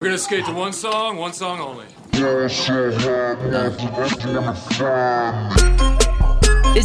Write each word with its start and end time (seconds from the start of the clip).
We're 0.00 0.10
gonna 0.10 0.18
skate 0.18 0.44
to 0.46 0.52
one 0.52 0.72
song, 0.72 1.16
one 1.16 1.32
song 1.32 1.58
only. 1.58 1.84
This 2.12 2.62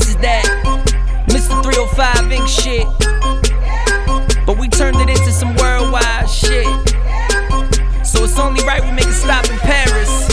is 0.08 0.16
that 0.18 0.46
Mr. 1.30 1.62
305 1.62 2.16
Inc. 2.34 2.48
shit. 2.48 2.88
But 4.48 4.58
we 4.58 4.68
turned 4.68 4.98
it 4.98 5.10
into 5.10 5.32
some 5.32 5.54
worldwide 5.58 6.28
shit. 6.28 6.66
So 8.04 8.24
it's 8.24 8.40
only 8.40 8.66
right 8.66 8.82
we 8.84 8.90
make 8.90 9.06
a 9.06 9.14
stop 9.14 9.46
in 9.48 9.60
Paris. 9.60 10.28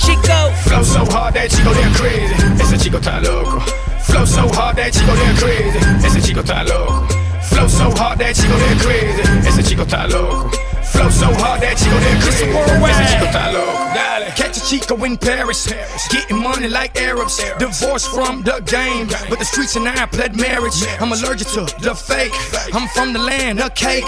Chico. 0.00 0.50
Flow 0.64 0.82
so 0.82 1.04
hard 1.12 1.34
that 1.34 1.50
Chico 1.50 1.74
they're 1.74 1.92
crazy. 2.00 2.32
Ese 2.64 2.82
chico 2.82 2.98
está 2.98 3.20
loco. 3.22 3.60
Flow 4.00 4.24
so 4.24 4.48
hard 4.54 4.76
that 4.76 4.94
Chico 4.94 5.14
they're 5.14 5.36
crazy. 5.36 5.80
Ese 6.02 6.26
chico 6.26 6.40
está 6.40 6.66
loco. 6.66 7.06
Flow 7.42 7.68
so 7.68 7.90
hard 7.90 8.20
that 8.20 8.34
Chico 8.34 8.56
they're 8.56 8.80
crazy. 8.80 9.22
Ese 9.46 9.68
chico 9.68 9.84
está 9.84 10.08
loco. 10.10 10.75
Flow 10.92 11.10
so 11.10 11.26
hard 11.42 11.60
that 11.62 11.76
Chico 11.76 11.98
they're 11.98 12.20
crazy. 12.20 12.46
Ese 12.46 13.12
chico 13.12 13.26
está 13.26 13.52
loco. 13.52 13.86
Dale. 13.94 14.32
Catch 14.36 14.56
a 14.58 14.60
Chico 14.60 15.04
in 15.04 15.16
Paris. 15.16 15.66
Getting 16.10 16.42
money 16.42 16.68
like 16.68 17.00
Arabs. 17.00 17.42
Divorced 17.58 18.08
from 18.14 18.42
the 18.42 18.60
game. 18.66 19.08
But 19.28 19.38
the 19.38 19.44
streets 19.44 19.76
and 19.76 19.88
I 19.88 20.06
pled 20.06 20.36
marriage. 20.36 20.84
I'm 21.00 21.12
allergic 21.12 21.48
to 21.48 21.64
the 21.80 21.94
fake. 21.94 22.32
I'm 22.74 22.88
from 22.88 23.12
the 23.12 23.18
land 23.18 23.60
of 23.60 23.74
cake. 23.74 24.04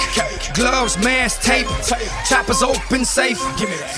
Gloves, 0.54 0.98
mask, 0.98 1.42
tape. 1.42 1.66
Choppers 2.28 2.62
open 2.62 3.04
safe. 3.04 3.38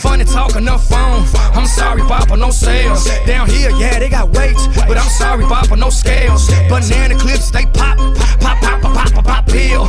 Funny 0.01 0.25
talk 0.25 0.56
on 0.56 0.65
the 0.65 0.78
phone. 0.78 1.25
I'm 1.56 1.67
sorry, 1.67 2.03
Papa, 2.03 2.37
no 2.37 2.51
sales. 2.51 3.05
Down 3.27 3.48
here, 3.48 3.70
yeah, 3.70 3.98
they 3.98 4.09
got 4.09 4.31
weights. 4.31 4.67
But 4.89 4.97
I'm 4.97 5.11
sorry, 5.11 5.45
Papa, 5.45 5.77
no 5.77 5.91
scales. 5.91 6.48
Banana 6.69 7.19
clips, 7.19 7.51
they 7.51 7.67
pop. 7.67 7.98
Pop, 8.41 8.59
pop, 8.61 8.81
pop, 8.81 8.95
pop, 8.95 9.12
pop, 9.12 9.25
pop, 9.25 9.47
pill. 9.47 9.87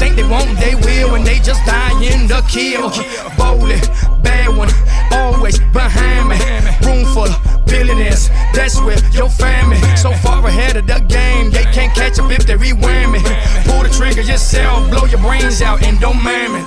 Think 0.00 0.16
they 0.16 0.24
won't, 0.24 0.58
they 0.58 0.74
will. 0.74 1.14
And 1.14 1.26
they 1.26 1.38
just 1.38 1.64
die 1.66 1.92
in 2.02 2.26
the 2.32 2.40
kill. 2.48 2.88
Bowling, 3.36 3.80
bad 4.22 4.56
one. 4.56 4.72
Always 5.12 5.58
behind 5.76 6.32
me. 6.32 6.38
Room 6.80 7.04
full 7.12 7.28
of 7.28 7.66
billionaires. 7.66 8.30
That's 8.56 8.80
where 8.80 8.98
your 9.12 9.28
family. 9.28 9.76
So 9.96 10.12
far 10.24 10.40
ahead 10.46 10.76
of 10.76 10.86
the 10.86 11.00
game. 11.08 11.50
They 11.50 11.64
can't 11.76 11.92
catch 11.94 12.18
up 12.18 12.30
if 12.30 12.46
they 12.46 12.56
rewind 12.56 13.12
me. 13.12 13.20
Pull 13.68 13.84
the 13.84 13.92
trigger 13.92 14.22
yourself. 14.22 14.88
Blow 14.90 15.04
your 15.04 15.20
brains 15.20 15.60
out 15.60 15.82
and 15.84 16.00
don't 16.00 16.22
mind 16.22 16.54
me. 16.54 16.60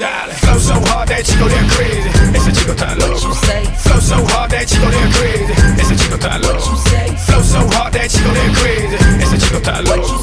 Flow 0.46 0.60
so 0.60 0.78
hard 0.90 1.10
that 1.10 1.26
Chico 1.26 1.50
they're 1.50 1.70
crazy. 1.74 2.10
Ese 2.38 2.52
chico 2.54 2.74
está 2.74 2.94
loco. 3.02 3.34
Flow 3.82 4.00
so 4.00 4.18
hard 4.30 4.52
that 4.52 4.68
Chico 4.70 4.90
they're 4.94 5.12
crazy. 5.18 5.54
Ese 5.82 5.96
chico 5.98 6.18
está 6.18 6.38
loco. 6.46 6.78
Flow 7.26 7.42
so 7.42 7.60
hard 7.74 7.94
that 7.94 8.10
Chico 8.10 8.30
they're 8.38 8.54
crazy. 8.62 8.98
Ese 9.18 9.38
chico 9.42 9.58
está 9.58 9.82
loco. 9.82 10.18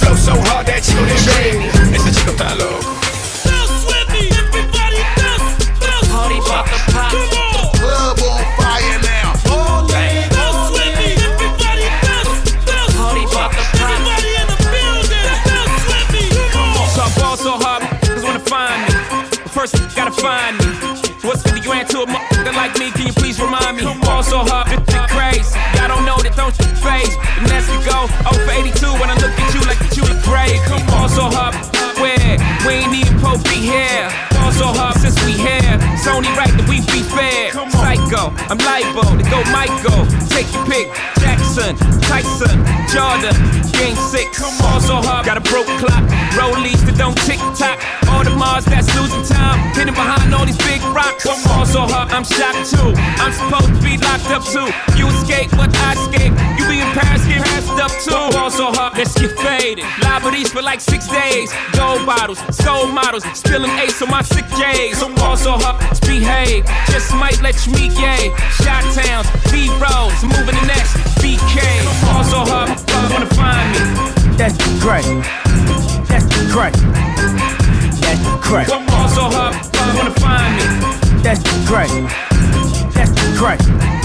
Flow 0.00 0.16
so 0.16 0.32
hard 0.48 0.66
that 0.66 0.80
Chico 0.82 1.04
they're 1.04 1.26
crazy. 1.28 1.68
Ese 1.92 2.10
chico 2.16 2.32
está 2.32 2.54
loco. 2.56 3.05
Party 6.46 6.62
pop 6.92 7.10
the. 7.10 7.78
Club 7.78 8.18
on 8.22 8.44
fire 8.54 8.98
now. 9.02 9.34
Party 12.94 13.26
pop 13.34 13.50
the 13.50 13.66
pop. 13.74 14.06
So 16.94 17.02
I 17.02 17.10
ball 17.18 17.36
so 17.36 17.58
hard, 17.58 17.82
niggas 17.82 18.22
wanna 18.22 18.38
find 18.46 18.78
me. 18.86 18.94
But 19.42 19.50
first, 19.50 19.74
gotta 19.96 20.12
find 20.12 20.56
me. 20.58 20.66
What's 21.26 21.42
50 21.42 21.60
grand 21.62 21.88
to 21.90 22.02
a 22.02 22.06
motherfucker 22.06 22.54
like 22.54 22.78
me? 22.78 22.92
Can 22.92 23.08
you 23.08 23.12
please 23.12 23.40
remind 23.40 23.76
me? 23.76 23.82
Ball 24.02 24.22
so 24.22 24.38
hard, 24.46 24.68
it's 24.70 25.12
crazy. 25.12 25.58
Y'all 25.74 25.88
don't 25.88 26.04
know 26.06 26.16
that 26.22 26.36
don't 26.36 26.54
you 26.56 26.66
face. 26.78 27.16
And 27.42 27.50
as 27.50 27.66
we 27.68 27.76
go, 27.82 28.06
0 28.22 28.46
for 28.46 28.52
82 28.54 28.86
when 29.02 29.10
I 29.10 29.14
look 29.18 29.34
at 29.34 29.50
you 29.52 29.60
like 29.66 29.80
that 29.82 29.96
you 29.98 30.04
look 30.06 30.22
great. 30.22 30.62
Ball 30.86 31.08
so 31.08 31.26
hard, 31.26 31.54
where? 31.98 32.38
We 32.66 32.86
ain't 32.86 32.94
even 32.94 33.18
supposed 33.18 33.44
to 33.44 33.50
be 33.50 33.66
here. 33.66 34.25
It's 36.06 36.14
only 36.14 36.30
right 36.38 36.54
that 36.54 36.70
we 36.70 36.78
be 36.94 37.02
fair. 37.02 37.50
Psycho, 37.50 38.30
I'm 38.46 38.62
libo 38.62 39.18
to 39.18 39.26
go 39.26 39.42
Michael. 39.50 40.06
Take 40.30 40.46
your 40.54 40.62
pick. 40.70 40.86
Jackson, 41.18 41.74
Tyson, 42.06 42.62
Jordan, 42.86 43.34
Game 43.74 43.98
6. 43.98 44.22
Ball 44.62 44.78
so 44.78 45.02
hard, 45.02 45.26
got 45.26 45.34
a 45.34 45.42
broke 45.42 45.66
clock. 45.82 46.06
Rollies 46.38 46.78
that 46.86 46.94
don't 46.94 47.18
tick 47.26 47.42
tock. 47.58 47.82
All 48.06 48.22
the 48.22 48.30
Mars 48.30 48.62
that's 48.70 48.86
losing 48.94 49.26
time. 49.26 49.58
Hidden 49.74 49.98
behind 49.98 50.30
all 50.30 50.46
these 50.46 50.62
big 50.62 50.78
rocks. 50.94 51.26
Ball 51.26 51.66
so 51.66 51.82
hard, 51.90 52.14
I'm 52.14 52.22
shocked 52.22 52.70
too. 52.70 52.94
I'm 53.18 53.34
supposed 53.34 53.74
to 53.74 53.82
be 53.82 53.98
locked 53.98 54.30
up 54.30 54.46
too. 54.46 54.70
You 54.94 55.10
escape, 55.10 55.50
but 55.58 55.74
I 55.74 55.98
escape. 55.98 56.30
You 56.54 56.70
be 56.70 56.86
in 56.86 56.90
Paris, 56.94 57.26
get 57.26 57.42
passed 57.76 58.08
up 58.08 58.30
too. 58.30 58.36
Ball 58.36 58.50
so 58.50 58.72
hard, 58.72 58.96
let's 58.96 59.14
get 59.18 59.32
faded. 59.38 59.84
Liberties 60.02 60.50
for 60.50 60.62
like 60.62 60.80
six 60.80 61.08
days. 61.08 61.52
Gold 61.72 62.06
bottles, 62.06 62.38
soul 62.56 62.86
models, 62.86 63.24
spilling 63.34 63.70
ace 63.78 64.00
on 64.02 64.10
my 64.10 64.22
sick 64.22 64.46
days. 64.56 65.02
I'm 65.02 65.16
also 65.18 65.52
hard, 65.52 65.78
behave. 66.00 66.64
Just 66.86 67.12
might 67.14 67.40
let 67.42 67.54
you 67.66 67.72
meet 67.72 67.94
gay. 67.96 68.32
Shot 68.62 68.82
towns, 68.94 69.28
B 69.50 69.68
rolls, 69.80 70.22
moving 70.22 70.56
the 70.56 70.66
next 70.66 70.96
BK. 71.20 71.60
Also 72.14 72.44
hard, 72.44 72.70
wanna 73.12 73.30
find 73.34 73.66
me. 73.72 74.36
That's 74.36 74.56
great. 74.80 75.06
That's 76.08 76.26
great. 76.52 76.76
That's 78.00 78.22
great. 78.46 78.68
I'm 78.70 78.88
also 78.90 79.28
hard, 79.30 79.54
wanna 79.96 80.14
find 80.20 80.52
me. 80.56 81.22
That's 81.22 81.42
great. 81.66 81.90
That's 82.94 83.12
great. 83.38 83.95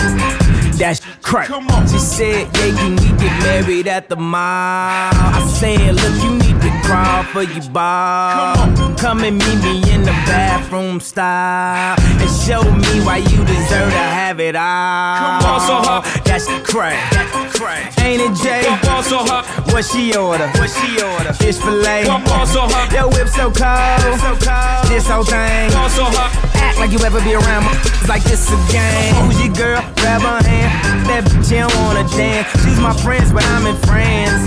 That's 0.78 1.02
great. 1.22 1.48
She 1.92 2.00
said, 2.00 2.48
Yeah, 2.58 2.76
can 2.78 2.96
we 2.96 3.10
get 3.18 3.44
married 3.44 3.88
at 3.88 4.10
the 4.10 4.16
mall? 4.16 5.12
I 5.14 5.46
said, 5.60 5.96
Look, 5.96 6.24
you 6.24 6.32
need 6.38 6.62
to 6.62 6.72
crawl 6.88 7.24
for 7.24 7.44
your 7.44 7.70
ball. 7.72 8.56
Come 8.98 9.24
and 9.24 9.38
meet 9.38 9.60
me 9.64 9.94
in 9.94 10.02
the 10.02 10.12
bathroom 10.30 11.00
style 11.00 11.96
and 12.00 12.30
show 12.46 12.64
me 12.64 13.02
why 13.06 13.18
you 13.18 13.38
deserve 13.46 13.92
to 13.92 14.06
have 14.20 14.40
it 14.40 14.56
all. 14.56 15.46
Also 15.46 15.76
hard, 15.88 16.06
That's 16.26 16.48
great. 16.70 16.98
That's 17.12 17.58
great. 17.58 17.86
Ain't 18.06 18.22
it, 18.22 18.34
Jay? 18.44 18.66
I'm 18.68 18.80
also 18.90 19.18
hard, 19.18 19.46
What 19.74 19.86
she 19.86 20.16
order? 20.16 20.48
What 20.58 20.70
she 20.70 21.02
order? 21.02 21.34
Fish 21.34 21.58
fillet. 21.58 22.08
I'm 22.08 22.26
also 22.28 22.62
hard, 22.66 22.92
Your 22.92 23.08
whip 23.10 23.28
so 23.28 23.52
cold. 23.52 24.20
So 24.20 24.34
cold. 24.42 24.88
This 24.90 25.08
whole 25.08 25.24
thing. 25.24 25.74
also 25.76 26.06
hard. 26.06 26.32
Act 26.56 26.78
like 26.80 26.92
you 26.92 27.00
ever 27.06 27.22
be 27.22 27.34
around 27.34 27.66
my 27.66 27.74
like 28.08 28.24
this 28.24 28.50
a 28.50 28.58
game. 28.72 29.14
Who's 29.26 29.40
your 29.44 29.54
girl? 29.54 29.81
Grab 30.02 30.22
her 30.22 30.42
hand. 30.50 31.06
That 31.08 31.24
bitch 31.26 31.50
she 31.50 31.56
don't 31.56 31.76
wanna 31.78 32.08
dance. 32.18 32.48
She's 32.64 32.80
my 32.80 32.94
friends, 33.06 33.32
but 33.32 33.46
I'm 33.54 33.66
in 33.68 33.78
France. 33.86 34.42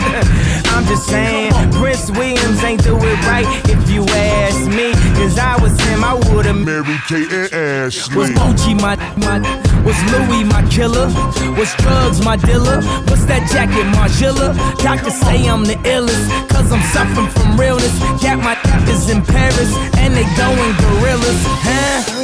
I'm 0.75 0.85
just 0.87 1.07
saying, 1.07 1.53
Prince 1.73 2.11
Williams 2.11 2.63
ain't 2.65 2.83
do 2.83 2.97
it 2.97 3.19
right 3.31 3.47
if 3.71 3.89
you 3.89 4.03
ask 4.03 4.67
me. 4.67 4.93
Cause 5.15 5.39
I 5.39 5.55
was 5.63 5.79
him, 5.87 6.03
I 6.03 6.15
would've 6.33 6.57
Mary 6.57 6.99
Kate 7.07 7.31
and 7.31 7.53
Ashley. 7.53 8.17
was. 8.17 8.31
Gucci 8.31 8.75
my 8.81 8.97
my 9.17 9.39
was 9.85 10.01
Louis 10.11 10.45
my 10.45 10.67
killer? 10.71 11.07
Was 11.59 11.75
drugs 11.77 12.25
my 12.25 12.37
dealer? 12.37 12.81
What's 13.07 13.27
that 13.27 13.47
jacket, 13.53 13.87
Margiela? 13.95 14.57
Doctors 14.83 15.15
say 15.15 15.47
I'm 15.47 15.65
the 15.65 15.77
illest, 15.85 16.27
cause 16.49 16.73
I'm 16.73 16.83
suffering 16.91 17.29
from 17.29 17.61
realness. 17.61 17.95
Got 18.23 18.39
my 18.43 18.57
is 18.89 19.11
in 19.11 19.23
Paris, 19.23 19.71
and 19.99 20.15
they 20.15 20.27
going 20.37 20.75
gorillas, 20.83 21.41
huh? 21.63 22.24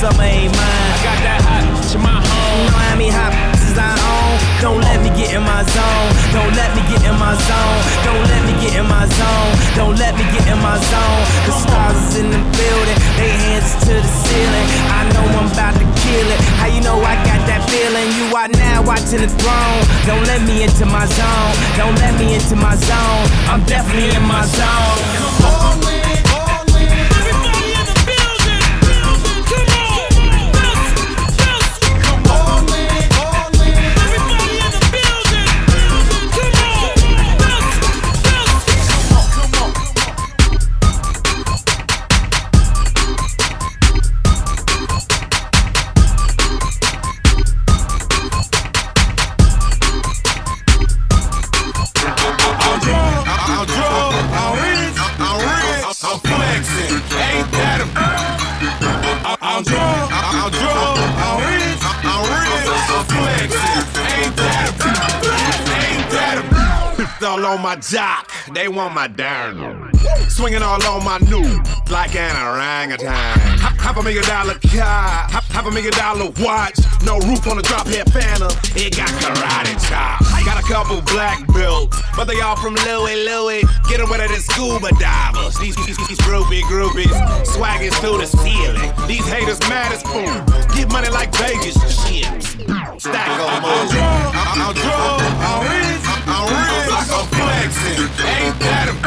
summer 0.00 0.24
ain't 0.24 0.48
mine. 0.56 0.96
Got 1.04 1.18
that 1.28 1.40
hot 1.44 1.60
to 1.92 1.98
my 2.00 2.16
You 2.16 2.24
home. 2.24 2.64
know 2.72 2.80
how 2.88 2.96
many 2.96 3.12
hot 3.12 3.36
is 3.60 3.76
I 3.76 3.92
own? 4.00 4.32
Don't 4.64 4.80
let 4.80 4.96
me 5.04 5.12
get 5.12 5.36
in 5.36 5.44
my 5.44 5.60
zone. 5.60 6.08
Don't 6.32 6.56
let 6.56 6.72
me 6.72 6.80
get 6.88 7.04
in 7.04 7.16
my 7.20 7.36
zone. 7.36 7.78
Don't 8.08 8.24
let 8.32 8.40
me 8.48 8.52
get 8.64 8.80
in 8.80 8.88
my 8.88 9.04
zone. 9.04 9.52
Don't 9.76 9.96
let 10.00 10.16
me 10.16 10.24
get 10.32 10.48
in 10.48 10.56
my 10.64 10.80
zone. 10.80 11.20
The 11.44 11.52
stars 11.52 12.00
is 12.08 12.24
in 12.24 12.28
the 12.32 12.40
building. 12.40 12.98
They 13.20 13.28
hands 13.44 13.76
to 13.84 13.92
the 14.00 14.12
ceiling. 14.24 14.68
I 14.88 15.00
know 15.12 15.24
I'm 15.36 15.52
about 15.52 15.76
to 15.76 15.84
kill 16.00 16.26
it. 16.32 16.40
How 16.56 16.72
you 16.72 16.80
know 16.80 16.96
I 16.96 17.20
got 17.28 17.44
that 17.44 17.60
feeling? 17.68 18.08
You 18.16 18.32
are 18.32 18.48
now 18.56 18.80
watching 18.80 19.20
the 19.20 19.28
throne. 19.36 19.80
Don't 20.08 20.24
let 20.24 20.40
me 20.48 20.64
into 20.64 20.88
my 20.88 21.04
zone. 21.04 21.52
Don't 21.76 21.96
let 22.00 22.16
me 22.16 22.40
into 22.40 22.56
my 22.56 22.72
zone. 22.72 23.24
I'm 23.52 23.60
definitely 23.68 24.16
in 24.16 24.24
my 24.24 24.48
zone. 24.48 25.89
My 67.70 67.76
jock, 67.76 68.28
they 68.52 68.66
want 68.66 68.96
my 68.96 69.06
darn. 69.06 69.94
Swinging 70.28 70.60
all 70.60 70.82
on 70.82 71.04
my 71.04 71.18
new, 71.30 71.62
like 71.88 72.16
an 72.16 72.34
orangutan. 72.34 73.38
Half, 73.78 73.96
a 73.96 74.02
million 74.02 74.24
dollar 74.24 74.54
car, 74.58 75.30
half, 75.30 75.64
a 75.64 75.70
million 75.70 75.92
dollar 75.92 76.32
watch. 76.40 76.74
No 77.06 77.20
roof 77.30 77.46
on 77.46 77.58
the 77.58 77.62
drop 77.62 77.86
head 77.86 78.12
Phantom, 78.12 78.50
it 78.74 78.96
got 78.96 79.06
karate 79.22 79.78
chops. 79.88 80.32
I 80.34 80.42
got 80.44 80.58
a 80.58 80.66
couple 80.66 81.00
black 81.14 81.46
belts, 81.54 81.96
but 82.16 82.24
they 82.24 82.40
all 82.40 82.56
from 82.56 82.74
Louis 82.74 83.14
Louis. 83.24 83.62
Get 83.88 83.98
them 83.98 84.10
wetter 84.10 84.26
than 84.26 84.40
scuba 84.40 84.90
divers. 84.98 85.56
These, 85.60 85.76
these, 85.86 85.96
these 86.08 86.18
groupie 86.26 86.62
groupies, 86.62 87.14
swagging 87.46 87.92
through 88.02 88.18
the 88.18 88.26
ceiling. 88.26 88.90
These 89.06 89.26
haters 89.28 89.60
mad 89.70 89.92
as 89.92 90.02
fool. 90.02 90.26
Get 90.74 90.90
money 90.90 91.08
like 91.08 91.32
Vegas 91.36 91.78
shit. 92.02 92.39
Stack 93.00 93.16
on 93.16 93.62
money. 93.62 93.96
I'm, 93.96 94.74
drunk, 94.76 95.24
I'm 95.40 95.64
rich, 95.64 96.04
I'm 96.28 96.44
rich, 96.52 96.92
I'm 97.08 97.24
flexing. 97.32 97.96
Ain't 98.28 98.60
that 98.60 98.88
a 98.88 99.00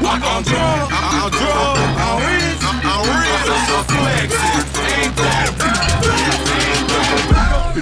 I'm 0.00 0.40
drunk, 0.42 0.88
I'm 0.88 1.28
drunk, 1.36 1.76
I'm 2.00 2.16
rich, 2.24 2.64
I'm 2.64 3.04
rich, 3.12 3.52
I'm 3.68 3.84
flexing. 3.92 4.64
Ain't 4.88 5.12
that 5.20 5.52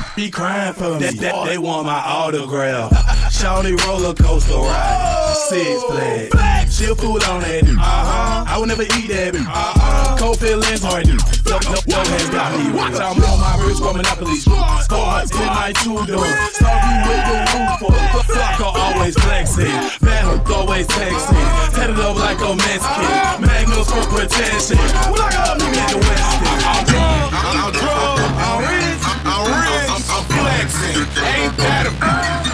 a 0.02 0.16
be 0.16 0.28
crying 0.28 0.74
for 0.74 0.98
me. 0.98 1.06
That, 1.06 1.14
that, 1.18 1.46
they 1.46 1.58
want 1.58 1.86
my 1.86 2.00
autograph. 2.04 2.90
Shawty 3.30 3.80
roller 3.86 4.12
coaster 4.12 4.54
ride. 4.54 5.36
Six 5.48 5.84
flags. 5.84 6.69
Chill 6.80 6.96
food 6.96 7.20
on 7.28 7.44
that. 7.44 7.60
Uh-huh. 7.60 8.48
I 8.48 8.56
would 8.56 8.72
never 8.72 8.88
eat 8.88 9.12
that. 9.12 9.36
Uh-uh. 9.36 10.16
Cold 10.16 10.40
feelings 10.40 10.80
hard. 10.80 11.04
No, 11.04 11.60
no, 11.68 11.76
no 11.76 12.00
hands 12.08 12.32
got 12.32 12.56
me. 12.56 12.72
Watch 12.72 12.96
I'm 12.96 13.20
on 13.20 13.36
my 13.36 13.52
wrist 13.60 13.84
for 13.84 13.92
Monopoly. 13.92 14.40
Sports 14.40 15.28
in 15.28 15.44
my 15.44 15.76
two 15.84 16.00
door. 16.08 16.24
Sorry 16.56 16.96
with 17.04 17.20
the 17.28 17.36
roof 17.52 17.84
for. 17.84 17.92
Flocker 18.32 18.72
always 18.72 19.12
flexing. 19.12 19.68
Bad 20.00 20.24
hook 20.24 20.48
always 20.48 20.88
texting. 20.88 21.44
Tatted 21.76 22.00
up 22.00 22.16
like 22.16 22.40
a 22.40 22.56
Mexican. 22.56 23.44
Magnums 23.44 23.92
for 23.92 24.00
protection. 24.16 24.80
Well, 25.12 25.20
I 25.20 25.36
got 25.36 25.60
me 25.60 25.68
in 25.68 25.84
the 25.84 26.00
West. 26.00 26.32
I'm 26.64 26.80
drunk. 26.88 27.28
I'm 27.44 27.72
drunk. 27.76 28.24
I'm 28.40 28.56
rich. 28.64 29.04
I'm 29.28 29.44
rich. 29.52 30.08
I'm 30.08 30.24
flexing. 30.32 30.96
Ain't 31.28 31.52
that 31.60 31.92
a 31.92 32.49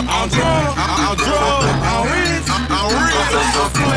I'm, 0.00 0.08
I'm 0.08 0.28
drunk. 0.30 0.78
I'm 0.78 1.16
drunk. 1.16 1.66
I'm 1.84 2.08
rich. 2.08 2.48
I'm 2.48 3.89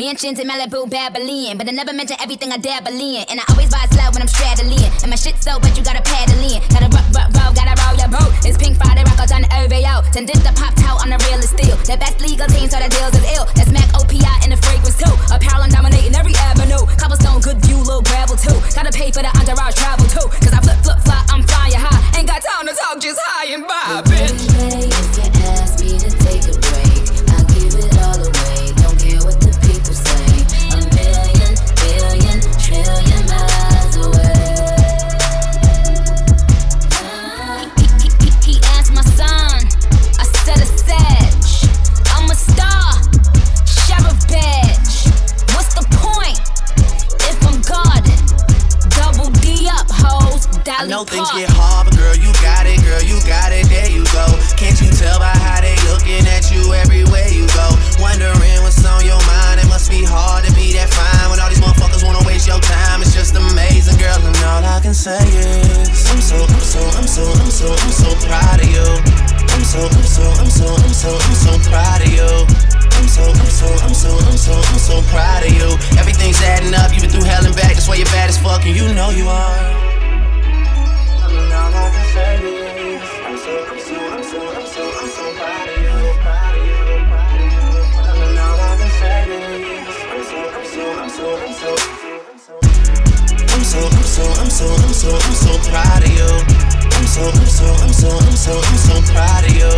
Mansions 0.00 0.38
in 0.40 0.48
Malibu, 0.48 0.88
Babylon. 0.88 1.58
But 1.58 1.68
I 1.68 1.72
never 1.72 1.92
mention 1.92 2.16
everything 2.22 2.50
I 2.52 2.56
dabble 2.56 2.96
in. 2.96 3.22
And 3.28 3.38
I 3.38 3.44
always 3.50 3.68
buy 3.68 3.84
everywhere 56.72 57.28
you 57.28 57.46
go? 57.54 57.68
Wondering 57.98 58.60
what's 58.62 58.82
on 58.84 59.04
your 59.04 59.20
mind, 59.26 59.60
it 59.60 59.68
must 59.68 59.90
be 59.90 60.04
hard 60.04 60.44
to 60.44 60.52
be 60.54 60.72
that 60.74 60.90
fine 60.90 61.30
when 61.30 61.38
all 61.40 61.48
these 61.48 61.60
motherfuckers 61.60 62.04
wanna 62.04 62.22
waste 62.26 62.46
your 62.46 62.60
time. 62.60 63.02
It's 63.02 63.14
just 63.14 63.34
amazing, 63.34 63.98
girl, 63.98 64.18
and 64.20 64.36
all 64.44 64.64
I 64.64 64.80
can 64.80 64.94
say 64.94 65.20
is 65.20 66.10
I'm 66.10 66.20
so, 66.20 66.36
I'm 66.42 66.60
so, 66.60 66.82
I'm 66.96 67.06
so, 67.06 67.24
I'm 67.26 67.50
so, 67.50 67.68
I'm 67.72 67.92
so 67.92 68.10
proud 68.26 68.60
of 68.60 68.68
you. 68.68 68.86
I'm 69.50 69.64
so, 69.64 69.80
I'm 69.84 70.06
so, 70.06 70.24
I'm 70.40 70.50
so, 70.50 70.66
I'm 70.70 70.94
so, 70.94 71.10
I'm 71.14 71.34
so 71.34 71.52
proud 71.68 72.00
of 72.02 72.08
you. 72.08 72.30
I'm 73.00 73.08
so, 73.08 73.24
I'm 73.24 73.50
so, 73.50 73.68
I'm 73.84 73.94
so, 73.94 74.10
I'm 74.16 74.36
so, 74.36 74.52
I'm 74.52 74.78
so 74.78 75.02
proud 75.10 75.44
of 75.44 75.52
you. 75.52 75.68
Everything's 75.98 76.40
adding 76.42 76.74
up, 76.74 76.92
you've 76.92 77.02
been 77.02 77.10
through 77.10 77.24
hell 77.24 77.44
and 77.44 77.54
back, 77.56 77.74
that's 77.74 77.88
why 77.88 77.96
you're 77.96 78.06
bad 78.06 78.28
as 78.28 78.38
fuck, 78.38 78.64
and 78.64 78.76
you 78.76 78.92
know 78.94 79.10
you 79.10 79.28
are. 79.28 79.56
And 81.30 81.52
all 81.52 81.74
I 81.74 81.90
can 81.90 82.04
say 82.12 82.40
is, 82.40 83.02
I'm 83.24 83.36
so, 83.38 83.52
I'm 83.66 83.78
so, 83.80 83.96
I'm 83.96 84.22
so, 84.22 84.38
I'm 84.52 84.66
so, 84.66 84.89
proud 95.70 96.02
of 96.02 96.10
you. 96.10 96.26
I'm 96.26 97.06
so, 97.06 97.22
I'm 97.30 97.46
so, 97.46 97.66
I'm 97.78 97.92
so, 97.94 98.10
I'm 98.10 98.36
so, 98.36 98.52
I'm 98.58 98.78
so 98.78 98.94
proud 99.14 99.44
of 99.46 99.54
you. 99.54 99.72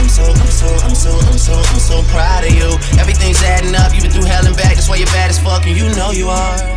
I'm 0.00 0.08
so, 0.08 0.24
I'm 0.24 0.50
so, 0.50 0.68
I'm 0.82 0.94
so, 0.94 1.12
I'm 1.12 1.38
so, 1.38 1.54
I'm 1.54 1.80
so 1.80 2.02
proud 2.10 2.44
of 2.44 2.52
you. 2.52 2.72
Everything's 2.98 3.42
adding 3.42 3.74
up. 3.76 3.92
You've 3.92 4.04
been 4.04 4.12
through 4.12 4.24
hell 4.24 4.46
and 4.46 4.56
back. 4.56 4.74
That's 4.74 4.88
why 4.88 4.96
you're 4.96 5.12
bad 5.12 5.30
as 5.30 5.38
fuck, 5.38 5.66
and 5.66 5.76
you 5.76 5.88
know 5.94 6.10
you 6.10 6.28
are. 6.28 6.76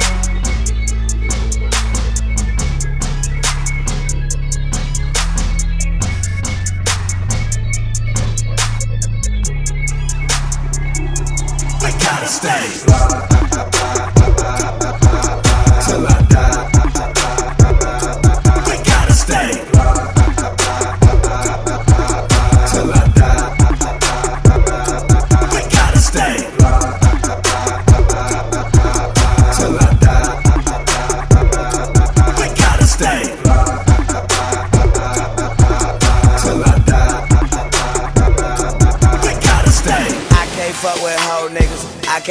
Stay. 12.41 13.30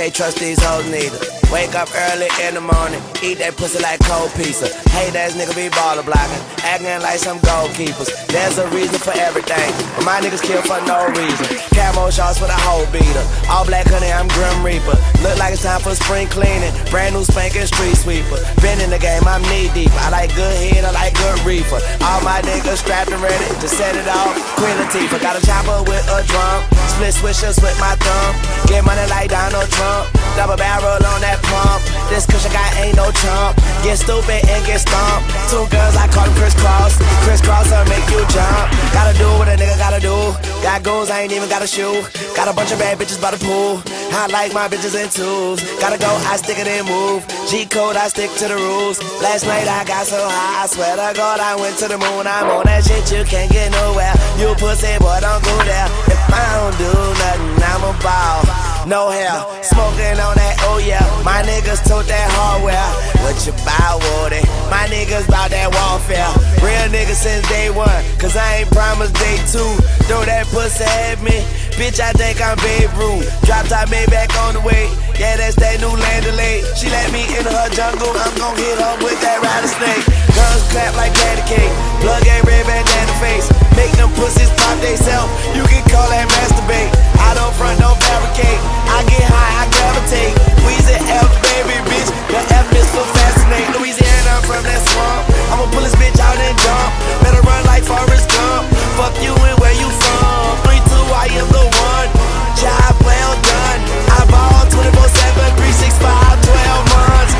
Can't 0.00 0.14
trust 0.14 0.40
these 0.40 0.56
hoes 0.64 0.88
neither. 0.88 1.20
Wake 1.52 1.76
up 1.76 1.90
early 1.92 2.30
in 2.46 2.54
the 2.56 2.64
morning, 2.64 3.02
eat 3.20 3.36
that 3.36 3.52
pussy 3.60 3.76
like 3.84 4.00
cold 4.08 4.32
pizza. 4.32 4.64
Hate 4.96 5.12
ass 5.12 5.36
nigga 5.36 5.52
be 5.52 5.68
baller 5.76 6.00
blocking, 6.00 6.40
acting 6.64 6.88
like 7.04 7.20
some 7.20 7.36
goalkeepers. 7.44 8.08
There's 8.32 8.56
a 8.56 8.64
reason 8.72 8.96
for 8.96 9.12
everything, 9.12 9.68
but 9.98 10.08
my 10.08 10.24
niggas 10.24 10.40
kill 10.40 10.64
for 10.64 10.80
no 10.88 11.04
reason. 11.12 11.44
Camo 11.76 12.08
shots 12.08 12.40
with 12.40 12.48
a 12.48 12.60
hoe 12.64 12.88
beater, 12.88 13.20
all 13.52 13.68
black 13.68 13.84
honey, 13.92 14.08
I'm 14.08 14.24
Grim 14.32 14.64
Reaper. 14.64 14.96
Look 15.20 15.36
like 15.36 15.52
it's 15.52 15.68
time 15.68 15.84
for 15.84 15.92
spring 15.92 16.32
cleaning, 16.32 16.72
brand 16.88 17.12
new 17.12 17.26
spanking 17.26 17.68
street 17.68 17.98
sweeper. 18.00 18.40
Been 18.64 18.80
in 18.80 18.88
the 18.88 19.02
game, 19.02 19.28
I'm 19.28 19.44
knee 19.52 19.68
deep. 19.76 19.92
I 20.00 20.08
like 20.08 20.32
good 20.32 20.56
head, 20.64 20.88
I 20.88 20.96
like 20.96 21.12
good 21.12 21.44
reefer. 21.44 21.82
All 22.08 22.24
my 22.24 22.40
niggas 22.40 22.80
strapped 22.80 23.12
and 23.12 23.20
ready 23.20 23.36
to 23.36 23.68
set 23.68 24.00
it 24.00 24.08
off. 24.08 24.32
Queen 24.56 24.80
Latifah 24.80 25.20
got 25.20 25.36
a 25.36 25.44
chopper 25.44 25.84
with 25.84 26.06
a 26.08 26.24
drum, 26.24 26.64
split 26.88 27.12
swishers 27.12 27.60
with 27.60 27.76
my 27.76 27.92
thumb. 28.00 28.32
Get 28.64 28.80
money 28.80 29.04
like 29.12 29.28
Donald 29.28 29.68
Trump. 29.68 29.89
Double 30.36 30.56
barrel 30.56 30.96
on 30.96 31.20
that 31.20 31.38
pump. 31.42 31.82
This 32.08 32.24
cushion 32.26 32.50
guy 32.50 32.66
ain't 32.80 32.96
no 32.96 33.10
chump. 33.12 33.58
Get 33.82 33.98
stupid 33.98 34.40
and 34.48 34.62
get 34.64 34.80
stumped. 34.80 35.28
Two 35.50 35.66
girls, 35.68 35.94
I 35.98 36.08
call 36.08 36.26
them 36.26 36.34
crisscross. 36.38 36.96
Crisscross 37.26 37.70
will 37.70 37.86
make 37.90 38.06
you 38.10 38.22
jump. 38.30 38.66
Gotta 38.94 39.12
do 39.18 39.28
what 39.38 39.48
a 39.50 39.54
nigga 39.58 39.76
gotta 39.78 40.00
do. 40.00 40.16
Got 40.62 40.82
goals, 40.82 41.10
I 41.10 41.22
ain't 41.22 41.32
even 41.32 41.48
got 41.48 41.62
a 41.62 41.66
shoe. 41.66 42.02
Got 42.34 42.48
a 42.48 42.54
bunch 42.54 42.72
of 42.72 42.78
bad 42.78 42.98
bitches 42.98 43.20
by 43.20 43.30
the 43.30 43.40
pool. 43.42 43.82
I 44.14 44.26
like 44.32 44.54
my 44.54 44.66
bitches 44.68 44.94
in 44.94 45.08
twos. 45.10 45.62
Gotta 45.78 45.98
go, 45.98 46.10
I 46.30 46.36
stick 46.36 46.58
it 46.58 46.66
and 46.66 46.86
move. 46.86 47.26
G 47.50 47.66
code, 47.66 47.96
I 47.96 48.08
stick 48.08 48.30
to 48.40 48.48
the 48.48 48.56
rules. 48.56 49.02
Last 49.20 49.46
night 49.46 49.66
I 49.68 49.84
got 49.84 50.06
so 50.06 50.18
high, 50.18 50.64
I 50.64 50.66
swear 50.66 50.94
to 50.96 51.12
God, 51.16 51.40
I 51.40 51.56
went 51.56 51.76
to 51.78 51.88
the 51.88 51.98
moon. 51.98 52.26
I'm 52.26 52.48
on 52.50 52.64
that 52.64 52.84
shit, 52.84 53.10
you 53.10 53.24
can't 53.24 53.50
get 53.50 53.72
nowhere. 53.72 54.14
You 54.38 54.54
pussy, 54.54 54.94
boy, 54.98 55.18
don't 55.20 55.42
go 55.44 55.56
there. 55.66 55.88
If 56.08 56.22
I 56.30 56.44
don't 56.58 56.76
do 56.78 56.92
nothing, 57.18 57.62
I'm 57.66 57.82
a 57.84 57.92
ball. 58.02 58.69
No 58.86 59.10
hair, 59.10 59.30
smoking 59.62 60.16
on 60.18 60.34
that, 60.40 60.56
oh 60.66 60.78
yeah. 60.78 61.04
My 61.22 61.42
niggas 61.42 61.84
took 61.84 62.06
that 62.06 62.28
hardware. 62.32 62.88
What 63.20 63.36
you 63.44 63.52
buy, 63.62 64.00
Woody? 64.00 64.40
My 64.72 64.88
niggas 64.88 65.28
bout 65.28 65.50
that 65.52 65.68
warfare. 65.68 66.32
Real 66.64 66.88
niggas 66.88 67.20
since 67.20 67.46
day 67.48 67.70
one, 67.70 68.02
cause 68.18 68.36
I 68.36 68.64
ain't 68.64 68.70
promised 68.72 69.14
day 69.14 69.36
two. 69.52 69.68
Throw 70.08 70.24
that 70.24 70.46
pussy 70.48 70.84
at 70.84 71.20
me, 71.22 71.44
bitch, 71.76 72.00
I 72.00 72.12
think 72.16 72.40
I'm 72.40 72.56
Babe 72.64 72.90
Ruth. 72.96 73.28
Drop 73.44 73.66
top 73.68 73.90
made 73.90 74.08
back 74.10 74.32
on 74.40 74.54
the 74.54 74.60
way. 74.60 74.88
Yeah, 75.20 75.36
that's 75.36 75.52
that 75.60 75.84
new 75.84 75.92
land 75.92 76.24
delay. 76.24 76.64
She 76.72 76.88
let 76.88 77.12
me 77.12 77.20
in 77.36 77.44
her 77.44 77.68
jungle, 77.76 78.08
I'm 78.08 78.32
gon' 78.40 78.56
hit 78.56 78.80
her 78.80 78.96
with 79.04 79.20
that 79.20 79.44
rattlesnake. 79.44 80.00
Guns 80.32 80.64
clap 80.72 80.96
like 80.96 81.12
patty 81.12 81.44
cake, 81.44 81.68
plug 82.00 82.24
ain't 82.24 82.40
red 82.48 82.64
bandana 82.64 83.12
face. 83.20 83.44
Make 83.76 83.92
them 84.00 84.08
pussies 84.16 84.48
pop 84.56 84.80
they 84.80 84.96
self, 84.96 85.28
you 85.52 85.60
can 85.68 85.84
call 85.92 86.08
that 86.08 86.24
masturbate. 86.24 86.88
I 87.20 87.36
don't 87.36 87.52
front, 87.52 87.76
don't 87.84 88.00
fabricate. 88.00 88.60
I 88.88 89.04
get 89.12 89.20
high, 89.28 89.60
I 89.60 89.64
gravitate. 89.68 90.32
Weezy 90.64 90.96
F, 90.96 91.28
baby, 91.52 91.76
bitch. 91.84 92.08
The 92.32 92.40
F 92.56 92.72
is 92.72 92.88
for 92.88 93.04
fascinate. 93.20 93.68
Louisiana, 93.76 94.40
I'm 94.40 94.44
from 94.48 94.64
that 94.64 94.80
swamp. 94.88 95.28
I'ma 95.52 95.68
pull 95.68 95.84
this 95.84 95.92
bitch 96.00 96.16
out 96.16 96.40
and 96.40 96.56
jump. 96.64 96.90
Better 97.20 97.44
run 97.44 97.60
like 97.68 97.84
Forrest 97.84 98.24
Gump. 98.32 98.72
Fuck 98.96 99.12
you 99.20 99.36
and 99.36 99.56
where 99.60 99.76
you 99.76 99.92
from. 100.00 100.64
3 100.64 100.80
2, 100.80 100.96
I 101.12 101.28
am 101.36 101.48
the 101.52 101.64
one. 101.76 102.29
Job 102.60 102.92
well 103.08 103.32
done. 103.40 103.80
I 104.12 104.20
ball 104.28 104.68
24 104.68 104.92
7, 104.92 105.56
365, 105.56 105.96
12 106.44 106.92
months. 106.92 107.32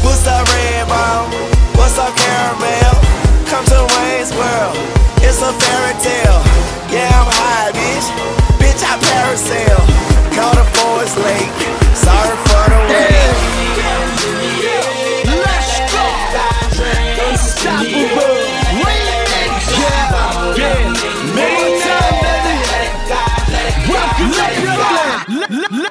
What's 0.00 0.24
up, 0.24 0.40
Red 0.48 0.88
Bone? 0.88 1.28
What's 1.76 2.00
up, 2.00 2.16
Caramel? 2.16 2.96
Come 3.44 3.68
to 3.68 3.84
Wayne's 3.92 4.32
World. 4.32 4.72
It's 5.20 5.44
a 5.44 5.52
fairy 5.52 5.92
tale. 6.00 6.40
Yeah, 6.88 7.12
I'm 7.12 7.28
high, 7.28 7.76
bitch. 7.76 8.08
Bitch, 8.56 8.80
I 8.80 8.96
parasail. 8.96 9.84
Call 10.32 10.56
the 10.56 10.64
boys 10.80 11.12
late. 11.20 11.52
Sorry 11.92 12.36
for 12.48 12.64
the 12.72 12.80
wait. 12.88 13.28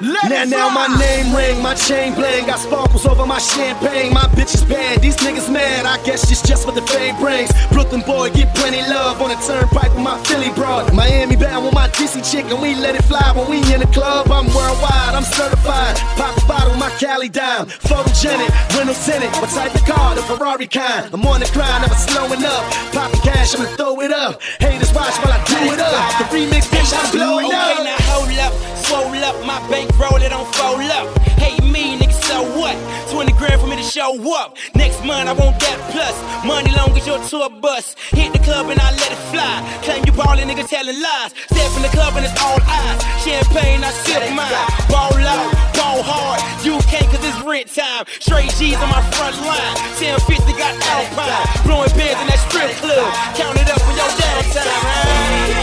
Now, 0.01 0.45
now 0.45 0.69
my 0.69 0.87
name 0.99 1.33
ring, 1.33 1.61
my 1.61 1.73
chain 1.73 2.13
bling, 2.13 2.45
got 2.45 2.59
sparkles 2.59 3.05
over 3.05 3.25
my 3.25 3.39
champagne. 3.39 4.13
My 4.13 4.25
bitch 4.37 4.53
is 4.53 4.63
bad, 4.63 5.01
these 5.01 5.17
niggas 5.17 5.51
mad. 5.51 5.85
I 5.85 5.97
guess 6.03 6.29
it's 6.31 6.41
just 6.41 6.65
what 6.65 6.75
the 6.75 6.85
fame 6.93 7.15
brings. 7.17 7.49
Brooklyn 7.71 8.01
boy 8.01 8.29
get 8.31 8.53
plenty 8.55 8.81
love 8.89 9.21
on 9.21 9.29
the 9.29 9.35
turnpike 9.41 9.93
with 9.93 10.03
my 10.03 10.17
Philly 10.25 10.51
broad. 10.53 10.93
Miami 10.93 11.35
bound 11.35 11.65
with 11.65 11.73
my 11.73 11.87
DC 11.89 12.21
chick, 12.29 12.45
and 12.45 12.61
we 12.61 12.75
let 12.75 12.95
it 12.95 13.03
fly 13.05 13.33
when 13.35 13.49
we 13.49 13.57
in 13.73 13.79
the 13.79 13.87
club. 13.87 14.29
I'm 14.29 14.45
worldwide, 14.53 15.15
I'm 15.17 15.23
certified. 15.23 15.95
Pop 16.17 16.37
a 16.37 16.45
bottle, 16.47 16.75
my 16.75 16.89
Cali 16.99 17.29
dime. 17.29 17.65
Photogenic, 17.65 18.53
Reynolds 18.77 18.99
Senate, 18.99 19.31
what 19.41 19.49
type 19.49 19.73
of 19.73 19.83
car? 19.85 20.15
The 20.15 20.21
Ferrari 20.21 20.67
kind. 20.67 21.09
I'm 21.13 21.25
on 21.25 21.39
the 21.39 21.49
grind, 21.53 21.81
never 21.81 21.95
slowing 21.95 22.45
up. 22.45 22.63
Popping 22.93 23.21
cash, 23.21 23.55
I'ma 23.55 23.65
throw 23.75 23.99
it 24.01 24.11
up. 24.11 24.41
Haters 24.59 24.93
watch 24.93 25.17
while 25.25 25.33
I 25.33 25.41
do 25.45 25.57
it 25.73 25.81
up. 25.81 26.21
The 26.21 26.25
remix 26.29 26.69
bitch, 26.69 26.93
I'm 26.93 27.09
blowing 27.11 27.51
up. 27.51 27.73
Okay, 27.73 27.83
now 27.83 27.97
hold 28.13 28.29
up, 28.37 28.53
swole 28.87 29.23
up, 29.27 29.35
my 29.45 29.59
bank 29.67 29.91
roll 29.99 30.15
it 30.23 30.31
on 30.31 30.45
fold 30.55 30.79
up. 30.95 31.07
Hate 31.43 31.61
me, 31.63 31.99
nigga, 31.99 32.13
so 32.13 32.41
what? 32.57 32.75
20 33.11 33.33
grand 33.33 33.59
for 33.59 33.67
me 33.67 33.75
to 33.75 33.83
show 33.83 34.15
up. 34.39 34.55
Next 34.75 35.03
month 35.03 35.27
I 35.27 35.33
want 35.33 35.59
that 35.59 35.77
plus. 35.91 36.15
Money 36.47 36.71
long 36.71 36.95
as 36.95 37.05
your 37.05 37.19
tour 37.27 37.49
bus. 37.49 37.95
Hit 38.15 38.31
the 38.31 38.39
club 38.39 38.69
and 38.71 38.79
I 38.79 38.91
let 38.95 39.11
it 39.11 39.21
fly. 39.31 39.59
Claim 39.83 40.05
you 40.07 40.13
ballin', 40.13 40.47
nigga 40.47 40.63
telling 40.67 40.99
lies. 40.99 41.35
Step 41.51 41.71
in 41.75 41.83
the 41.83 41.91
club 41.91 42.15
and 42.15 42.23
it's 42.25 42.39
all 42.39 42.59
eyes. 42.63 42.99
Champagne, 43.23 43.83
I 43.83 43.91
sip 44.07 44.23
mine. 44.31 44.55
Ball 44.87 45.19
out, 45.19 45.51
ball 45.75 45.99
hard. 46.01 46.39
You 46.63 46.79
can't 46.87 47.07
cause 47.11 47.23
it's 47.27 47.41
rent 47.43 47.67
time. 47.67 48.07
Straight 48.23 48.55
G's 48.55 48.79
on 48.79 48.89
my 48.89 49.03
front 49.11 49.35
line. 49.43 49.75
1050 49.99 50.55
got 50.55 50.73
Alpine. 50.95 51.43
Blowing 51.67 51.91
bands 51.99 52.19
in 52.23 52.27
that 52.31 52.39
strip 52.47 52.71
club. 52.79 53.11
Count 53.35 53.59
it 53.59 53.67
up 53.67 53.83
for 53.83 53.93
your 53.99 54.09
downtime. 54.15 55.57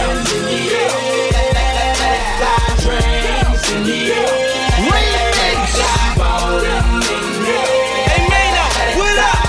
Hey, 2.84 3.00
Mano, 8.28 8.64
what 9.00 9.16
up? 9.24 9.40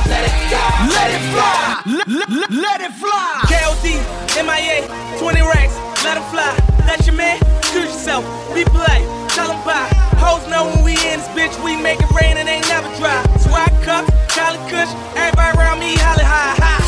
Let 0.88 1.12
it 1.12 1.20
fly. 1.36 1.84
Let, 1.86 2.08
let, 2.08 2.50
let 2.50 2.80
it 2.80 2.94
fly. 2.96 3.44
KOD, 3.52 4.00
MIA, 4.40 4.88
20 5.20 5.42
racks, 5.52 5.76
let 6.06 6.16
'em 6.16 6.24
fly. 6.32 6.56
That's 6.88 7.06
your 7.06 7.16
man, 7.18 7.38
choose 7.76 7.92
yourself, 7.92 8.24
be 8.56 8.64
polite, 8.64 9.04
tell 9.36 9.52
'em 9.52 9.60
bye. 9.68 9.90
Hoes 10.16 10.48
know 10.48 10.72
when 10.72 10.82
we 10.86 10.92
in 11.12 11.20
this 11.20 11.28
bitch, 11.36 11.52
we 11.62 11.76
make 11.76 12.00
it 12.00 12.10
rain 12.12 12.38
and 12.38 12.48
ain't 12.48 12.66
never 12.70 12.88
dry. 12.96 13.20
Swag 13.44 13.68
cup, 13.84 14.08
Charlie 14.30 14.64
Kush, 14.72 14.88
everybody 15.18 15.58
around 15.58 15.80
me 15.80 15.98
holla 16.00 16.24
high 16.24 16.56
high. 16.56 16.84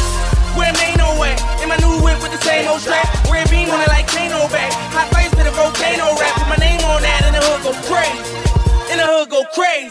Where 0.58 0.72
they 0.80 0.96
nowhere, 0.96 1.36
in 1.62 1.68
my 1.68 1.76
new 1.84 2.00
whip 2.02 2.22
with 2.24 2.32
the 2.32 2.40
same 2.40 2.70
old 2.70 2.80
strap. 2.80 3.04
Red 3.30 3.50
beam 3.50 3.70
on 3.70 3.82
it 3.82 3.90
like 3.90 4.08
Kano 4.08 4.48
back. 4.48 4.72
Hot 4.96 5.12
the 5.12 5.27
volcano 5.58 6.14
rap, 6.22 6.34
put 6.38 6.48
my 6.54 6.60
name 6.62 6.80
on 6.86 7.02
that 7.02 7.26
and 7.26 7.34
the 7.34 7.42
hood 7.42 7.66
go 7.66 7.74
crazy. 7.90 8.22
And 8.94 9.02
the 9.02 9.08
hood 9.10 9.28
go 9.34 9.42
crazy. 9.58 9.90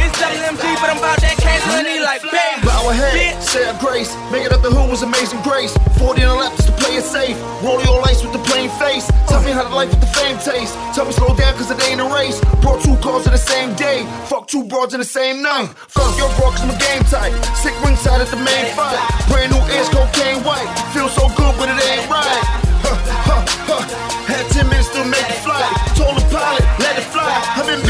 It's 0.00 0.16
WMG, 0.16 0.64
but 0.80 0.88
I'm 0.88 0.96
about 0.96 1.20
that 1.20 1.36
cash 1.36 1.60
money 1.68 2.00
like 2.00 2.24
baby. 2.24 2.64
Bow 2.64 2.88
a 2.88 2.96
head, 2.96 3.36
say 3.44 3.68
a 3.68 3.76
grace. 3.76 4.08
Make 4.32 4.48
it 4.48 4.56
up 4.56 4.64
the 4.64 4.72
hood 4.72 4.88
was 4.88 5.04
amazing 5.04 5.44
grace. 5.44 5.76
40 6.00 6.24
on 6.24 6.28
the 6.32 6.38
left 6.40 6.56
just 6.56 6.72
to 6.72 6.74
play 6.80 6.96
it 6.96 7.04
safe. 7.04 7.36
Roll 7.60 7.76
your 7.84 8.00
lights 8.00 8.24
with 8.24 8.32
the 8.32 8.40
plain 8.48 8.72
face. 8.80 9.04
Tell 9.28 9.44
me 9.44 9.52
how 9.52 9.68
the 9.68 9.76
life 9.76 9.92
with 9.92 10.00
the 10.00 10.08
fame 10.16 10.40
taste. 10.40 10.72
Tell 10.96 11.04
me 11.04 11.12
slow 11.12 11.36
down 11.36 11.52
cause 11.60 11.68
it 11.68 11.76
ain't 11.84 12.00
a 12.00 12.08
race. 12.08 12.40
Brought 12.64 12.80
two 12.80 12.96
cars 13.04 13.28
in 13.28 13.36
the 13.36 13.44
same 13.52 13.76
day. 13.76 14.08
Fuck 14.32 14.48
two 14.48 14.64
broads 14.64 14.96
in 14.96 15.00
the 15.04 15.08
same 15.08 15.44
night. 15.44 15.68
Fuck 15.92 16.16
your 16.16 16.32
bro, 16.40 16.56
cause 16.56 16.64
my 16.64 16.76
game 16.80 17.04
tight. 17.12 17.36
Sick 17.52 17.76
ringside 17.84 18.24
at 18.24 18.32
the 18.32 18.40
main 18.40 18.64
fight. 18.72 18.96
Brand 19.28 19.52
new 19.52 19.60
ass 19.76 19.92
cocaine 19.92 20.40
white. 20.40 20.66
Feel 20.96 21.12
so 21.12 21.28
good, 21.36 21.52
but 21.60 21.68
it 21.68 21.76
ain't 21.84 22.08
right. 22.08 22.65
Huh, 22.86 22.94
huh, 23.26 23.42
huh. 23.66 23.82
Had 24.30 24.46
10 24.52 24.68
minutes 24.68 24.90
to 24.94 25.02
make 25.04 25.26
the 25.26 25.38
flight. 25.42 25.66
Told 25.98 26.14
the 26.14 26.24
pilot, 26.30 26.62
let 26.78 26.94
it 26.98 27.06
fly. 27.10 27.26
I've 27.58 27.66
been 27.66 27.85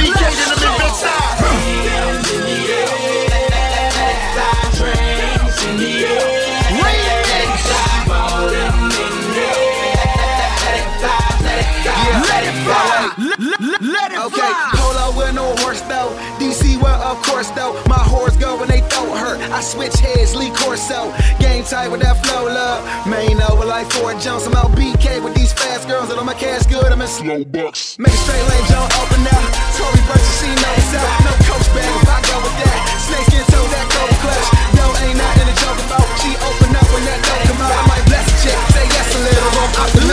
I 19.53 19.61
switch 19.61 19.95
heads, 20.01 20.35
Lee 20.35 20.51
Corso. 20.51 21.13
Game 21.39 21.65
tight 21.65 21.89
with 21.89 22.01
that 22.03 22.19
flow 22.25 22.47
love. 22.47 22.83
Main 23.07 23.41
over 23.43 23.65
like 23.65 23.91
Ford 23.93 24.19
Jones. 24.19 24.47
I'm 24.47 24.55
out 24.55 24.73
BK 24.75 25.23
with 25.23 25.35
these 25.35 25.53
fast 25.53 25.87
girls 25.89 26.11
and 26.11 26.19
on 26.19 26.27
my 26.27 26.35
cash 26.35 26.67
good. 26.67 26.87
I'm 26.91 27.01
in 27.01 27.09
slow 27.09 27.45
bucks. 27.45 27.99
Make 27.99 28.13
a 28.13 28.21
straight 28.27 28.47
lane 28.49 28.67
jump 28.67 28.91
open 28.99 29.23
now. 29.23 29.43
Tory 29.79 30.03
Burch, 30.09 30.29
she 30.41 30.51
knows 30.51 30.91
out. 30.99 31.11
No 31.23 31.33
coach 31.47 31.69
bag 31.75 31.93
if 31.95 32.09
I 32.11 32.19
go 32.27 32.37
with 32.43 32.57
that. 32.65 32.79
Snake 33.07 33.27
skin 33.31 33.45
toe 33.53 33.67
that 33.71 33.87
cold 33.93 34.17
clutch. 34.25 34.49
No, 34.75 34.85
ain't 35.05 35.19
nothing 35.19 35.47
to 35.47 35.57
joke 35.63 35.81
about. 35.85 36.07
She 36.21 36.31
open 36.43 36.71
up 36.75 36.87
when 36.91 37.03
that 37.07 37.21
dope 37.23 37.45
come 37.47 37.61
out. 37.63 37.75
I 37.75 37.83
might 37.87 38.05
bless 38.11 38.27
a 38.27 38.35
chick. 38.43 38.59
Say 38.75 38.85
yes 38.89 39.09
a 39.15 39.21
little. 39.21 39.53
I'm 39.63 40.06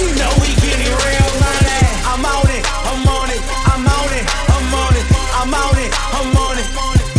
you 0.00 0.08
know 0.16 0.32
we 0.40 0.48
getting 0.64 0.88
real 0.88 1.30
money. 1.36 1.84
I'm 2.08 2.24
on 2.24 2.48
it, 2.48 2.64
I'm 2.88 3.04
on 3.04 3.28
it, 3.28 3.42
I'm 3.68 3.84
on 3.84 4.10
it, 4.16 4.24
I'm 4.48 4.72
on 4.72 4.96
it, 4.96 5.06
I'm 5.36 5.52
on 5.52 5.76
it, 5.76 5.90
I'm 6.16 6.36
on 6.40 6.56
it. 6.56 6.68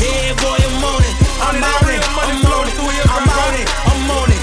Yeah 0.02 0.34
boy, 0.42 0.58
I'm 0.58 0.82
on 0.82 1.06
it, 1.06 1.14
I'm 1.46 1.62
on 1.62 1.86
it, 1.94 2.02
I'm 2.02 2.42
on 2.42 2.66
it, 2.66 2.78
I'm 2.82 3.30
on 3.30 3.54
it, 3.54 3.68
I'm 3.86 4.10
on 4.10 4.30
it. 4.34 4.42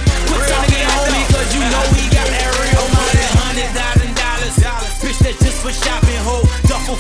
You 1.50 1.62
know 1.66 1.84
we 1.92 2.06
got 2.14 2.28
real 2.30 2.86
money. 2.94 3.24
Hundred 3.42 3.70
thousand 3.74 4.14
dollars, 4.14 4.54
bitch 5.02 5.18
that's 5.18 5.38
just 5.42 5.58
for 5.62 5.72
shopping 5.72 6.08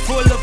full 0.08 0.32
of 0.32 0.37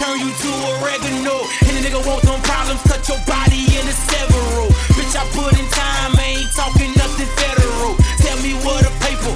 turn 0.00 0.18
you 0.18 0.32
to 0.32 0.50
oregano. 0.72 1.44
And 1.68 1.72
the 1.76 1.80
nigga 1.84 2.00
want 2.08 2.24
them 2.24 2.40
problems, 2.48 2.80
cut 2.88 3.04
your 3.04 3.20
body 3.28 3.68
into 3.76 3.92
several. 3.92 4.72
Bitch, 4.96 5.12
I 5.12 5.24
put 5.36 5.52
in 5.52 5.66
time, 5.68 6.16
I 6.16 6.40
ain't 6.40 6.52
talking 6.56 6.90
nothing 6.96 7.28
federal. 7.36 7.92
Tell 8.24 8.38
me 8.40 8.56
what 8.64 8.80
a 8.88 8.92
paper, 9.04 9.32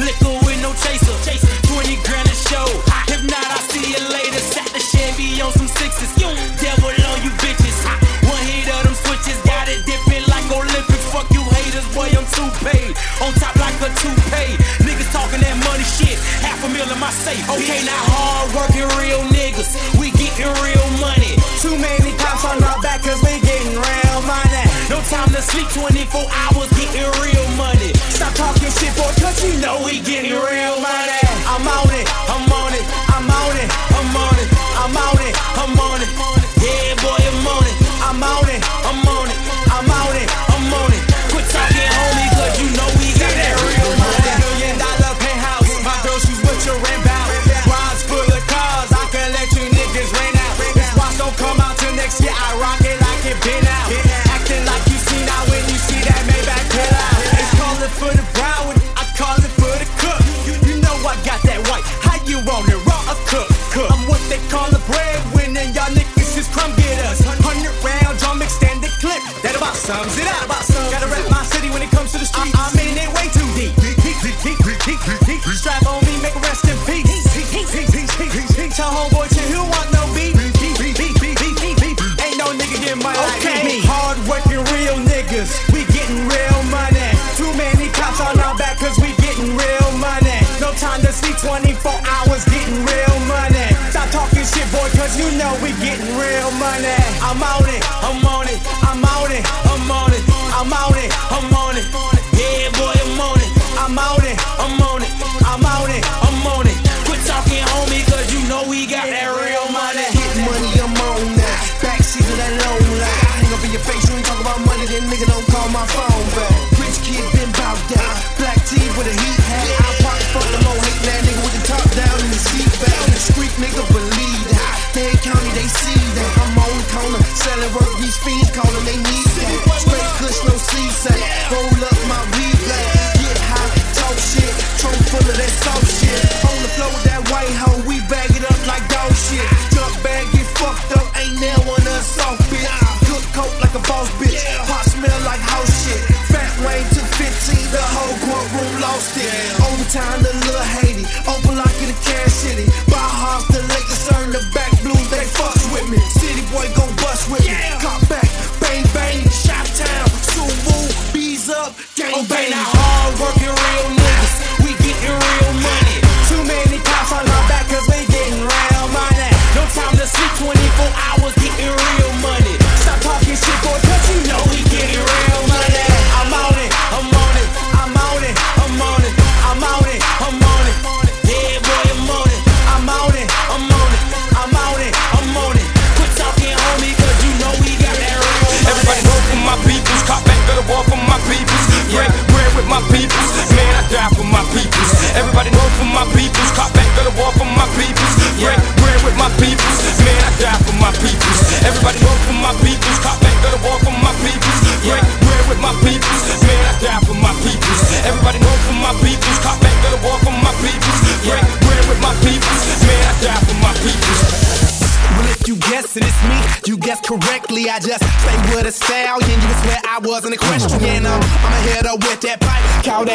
liquor 0.00 0.34
with 0.48 0.60
no 0.64 0.72
chaser. 0.80 1.12
20 1.68 1.96
grand 2.08 2.28
a 2.28 2.34
show. 2.48 2.85
In 16.96 17.00
my 17.00 17.10
safe. 17.10 17.44
Okay, 17.44 17.84
now 17.84 18.02
hard 18.08 18.56
working 18.56 18.88
real 18.96 19.20
niggas. 19.28 19.68
We 20.00 20.08
getting 20.16 20.48
real 20.64 20.88
money. 20.96 21.36
Too 21.60 21.76
many 21.76 22.16
cops 22.16 22.44
on 22.48 22.56
our 22.64 22.80
back 22.80 23.04
cause 23.04 23.20
we 23.20 23.36
getting 23.44 23.76
real 23.76 24.20
money. 24.24 24.64
No 24.88 25.04
time 25.12 25.28
to 25.36 25.42
sleep 25.44 25.68
24 25.76 26.24
hours 26.24 26.70
getting 26.72 27.10
real 27.20 27.48
money. 27.60 27.92
Stop 28.16 28.32
talking 28.32 28.72
shit, 28.80 28.96
boy, 28.96 29.12
cause 29.20 29.44
you 29.44 29.60
know 29.60 29.76
we 29.84 30.00
getting 30.00 30.32
real 30.32 30.76
money. 30.80 31.20
I'm 31.44 31.68
on 31.68 31.92
it, 31.92 32.08
I'm 32.32 32.48
on 32.48 32.72
it, 32.72 32.86
I'm 33.12 33.28
on 33.28 33.56
it, 33.60 33.68
I'm 33.92 34.16
on 34.16 34.36
it, 34.40 34.48
I'm 34.80 34.96
on 34.96 35.18
it, 35.20 35.34
I'm 35.60 35.76
on 35.76 36.00
it. 36.00 36.35
Sums 69.86 70.18
it 70.18 70.26
up. 70.26 70.50
Gotta 70.90 71.06
rep 71.06 71.30
my 71.30 71.46
city 71.46 71.70
when 71.70 71.80
it 71.80 71.90
comes 71.94 72.10
to 72.10 72.18
the 72.18 72.26
streets. 72.26 72.50
I'm 72.58 72.74
in 72.74 72.98
it 72.98 73.06
way 73.14 73.30
too 73.30 73.46
deep. 73.54 73.70
Strap 75.54 75.86
on 75.86 76.02
me, 76.02 76.18
make 76.18 76.34
a 76.34 76.42
rest 76.42 76.66
in 76.66 76.74
peace. 76.90 77.06
Tell 78.74 78.90
homeboy 78.90 79.30
to 79.30 79.42
who 79.46 79.62
want 79.62 79.88
no 79.94 80.02
beef. 80.12 80.34
Ain't 82.18 82.36
no 82.36 82.50
nigga 82.50 82.76
getting 82.82 82.98
money 82.98 83.16
like 83.16 83.62
me. 83.62 83.78
Hard 83.86 84.18
working 84.26 84.60
real 84.74 84.98
niggas, 85.06 85.54
we 85.70 85.86
getting 85.94 86.26
real 86.26 86.60
money. 86.66 87.08
Too 87.38 87.48
many 87.54 87.86
cops 87.94 88.20
on 88.20 88.36
our 88.42 88.58
back 88.58 88.82
cause 88.82 88.98
we 88.98 89.14
getting 89.22 89.54
real 89.54 89.90
money. 90.02 90.42
No 90.58 90.74
time 90.82 91.00
to 91.06 91.12
sleep 91.14 91.38
24 91.38 91.94
hours 91.94 92.42
getting 92.50 92.82
real 92.82 93.16
money. 93.30 93.70
Stop 93.94 94.10
talking 94.10 94.42
shit, 94.44 94.66
boy, 94.74 94.90
cause 94.98 95.14
you 95.14 95.30
know 95.38 95.54
we 95.62 95.70
getting 95.78 96.10
real 96.18 96.50
money. 96.58 96.98
I'm 97.22 97.38
on 97.38 97.64
it, 97.70 97.82
I'm 98.02 98.20
on 98.26 98.50
it, 98.50 98.60
I'm 98.82 99.00
on 99.00 99.30
it, 99.30 99.46
I'm 100.58 100.72
on 100.72 100.96
it, 100.96 101.12
I'm 101.30 101.52
on 101.52 101.76
it, 101.76 102.15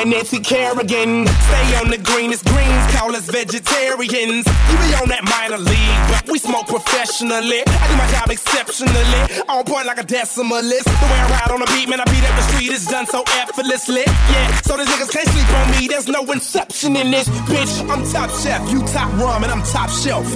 that 0.01 0.07
Nancy 0.07 0.39
Kerrigan. 0.39 1.27
Stay 1.27 1.75
on 1.77 1.89
the 1.89 1.97
greenest 1.97 2.45
greens. 2.45 2.83
Call 2.95 3.15
us 3.15 3.29
vegetarians. 3.29 4.45
You 4.45 4.75
be 4.81 4.89
on 4.97 5.09
that 5.09 5.23
minor 5.23 5.61
league, 5.61 6.01
but 6.09 6.29
we 6.31 6.39
smoke 6.39 6.67
professionally. 6.67 7.61
I 7.65 7.85
do 7.89 7.95
my 7.97 8.07
job 8.11 8.29
exceptionally. 8.29 9.41
On 9.49 9.63
point 9.65 9.85
like 9.85 9.99
a 9.99 10.03
decimalist. 10.03 10.85
The 10.85 11.07
way 11.07 11.19
I 11.21 11.27
ride 11.29 11.51
on 11.51 11.59
the 11.59 11.69
beat, 11.73 11.89
man, 11.89 12.01
I 12.01 12.05
beat 12.05 12.23
up 12.23 12.35
the 12.35 12.45
street. 12.53 12.71
It's 12.71 12.87
done 12.87 13.05
so 13.05 13.23
effortlessly. 13.37 14.03
Yeah, 14.05 14.61
so 14.61 14.77
these 14.77 14.87
niggas 14.87 15.11
can't 15.11 15.27
sleep 15.29 15.49
on 15.49 15.65
me. 15.71 15.87
There's 15.87 16.07
no 16.07 16.23
inception 16.31 16.95
in 16.95 17.11
this 17.11 17.27
bitch. 17.49 17.73
I'm 17.89 18.05
top 18.11 18.29
chef, 18.41 18.61
you 18.71 18.81
top 18.87 19.11
rum, 19.19 19.43
and 19.43 19.51
I'm 19.51 19.63
top 19.63 19.89
shelf. 19.89 20.27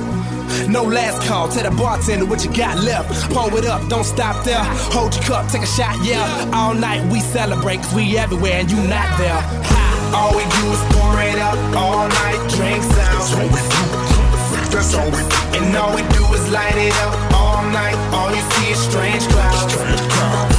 No 0.67 0.83
last 0.83 1.27
call, 1.27 1.47
tell 1.47 1.69
the 1.69 1.75
bartender 1.75 2.25
what 2.25 2.43
you 2.43 2.51
got 2.53 2.79
left. 2.83 3.31
Pour 3.31 3.51
it 3.57 3.65
up, 3.65 3.87
don't 3.89 4.03
stop 4.03 4.43
there. 4.43 4.63
Hold 4.95 5.13
your 5.13 5.23
cup, 5.23 5.51
take 5.51 5.63
a 5.63 5.67
shot, 5.67 5.95
yeah. 6.03 6.25
All 6.53 6.73
night 6.73 7.03
we 7.11 7.19
celebrate, 7.19 7.77
cause 7.77 7.93
we 7.93 8.17
everywhere 8.17 8.59
and 8.59 8.71
you 8.71 8.77
not 8.87 9.09
there. 9.17 9.41
Ha. 9.71 9.85
All 10.15 10.31
we 10.31 10.43
do 10.43 10.63
is 10.71 10.81
pour 10.95 11.19
it 11.21 11.39
up, 11.39 11.57
all 11.75 12.07
night, 12.07 12.39
drinks 12.55 12.87
out. 12.97 13.19
That's 13.19 13.35
all 13.35 13.49
we 13.51 13.61
do. 13.61 13.83
That's 14.71 14.93
all 14.95 15.09
we 15.11 15.21
do. 15.21 15.35
And 15.59 15.75
all 15.75 15.93
we 15.95 16.01
do 16.15 16.23
is 16.33 16.49
light 16.51 16.75
it 16.75 16.95
up 17.03 17.13
all 17.33 17.63
night. 17.71 17.95
All 18.15 18.31
you 18.31 18.43
see 18.55 18.71
is 18.71 18.79
strange 18.79 19.27
clouds. 19.27 19.73
Strange 19.73 20.01
clouds. 20.15 20.57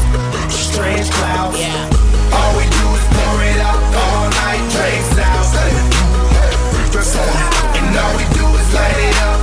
Strange 0.52 1.08
clouds. 1.10 1.58
Yeah. 1.58 2.36
All 2.36 2.52
we 2.56 2.64
do 2.64 2.86
is 2.96 3.06
pour 3.16 3.36
it 3.44 3.60
up 3.64 3.80
all 3.96 4.28
night, 4.44 4.62
drinks 4.72 5.18
out. 5.20 5.44
That's 6.92 7.16
all 7.16 7.28
we 7.28 7.44
do. 7.52 7.80
And 7.80 7.96
all 7.96 8.14
we 8.16 8.24
do 8.36 8.44
is 8.60 8.68
light 8.74 9.00
it 9.00 9.16
up 9.24 9.35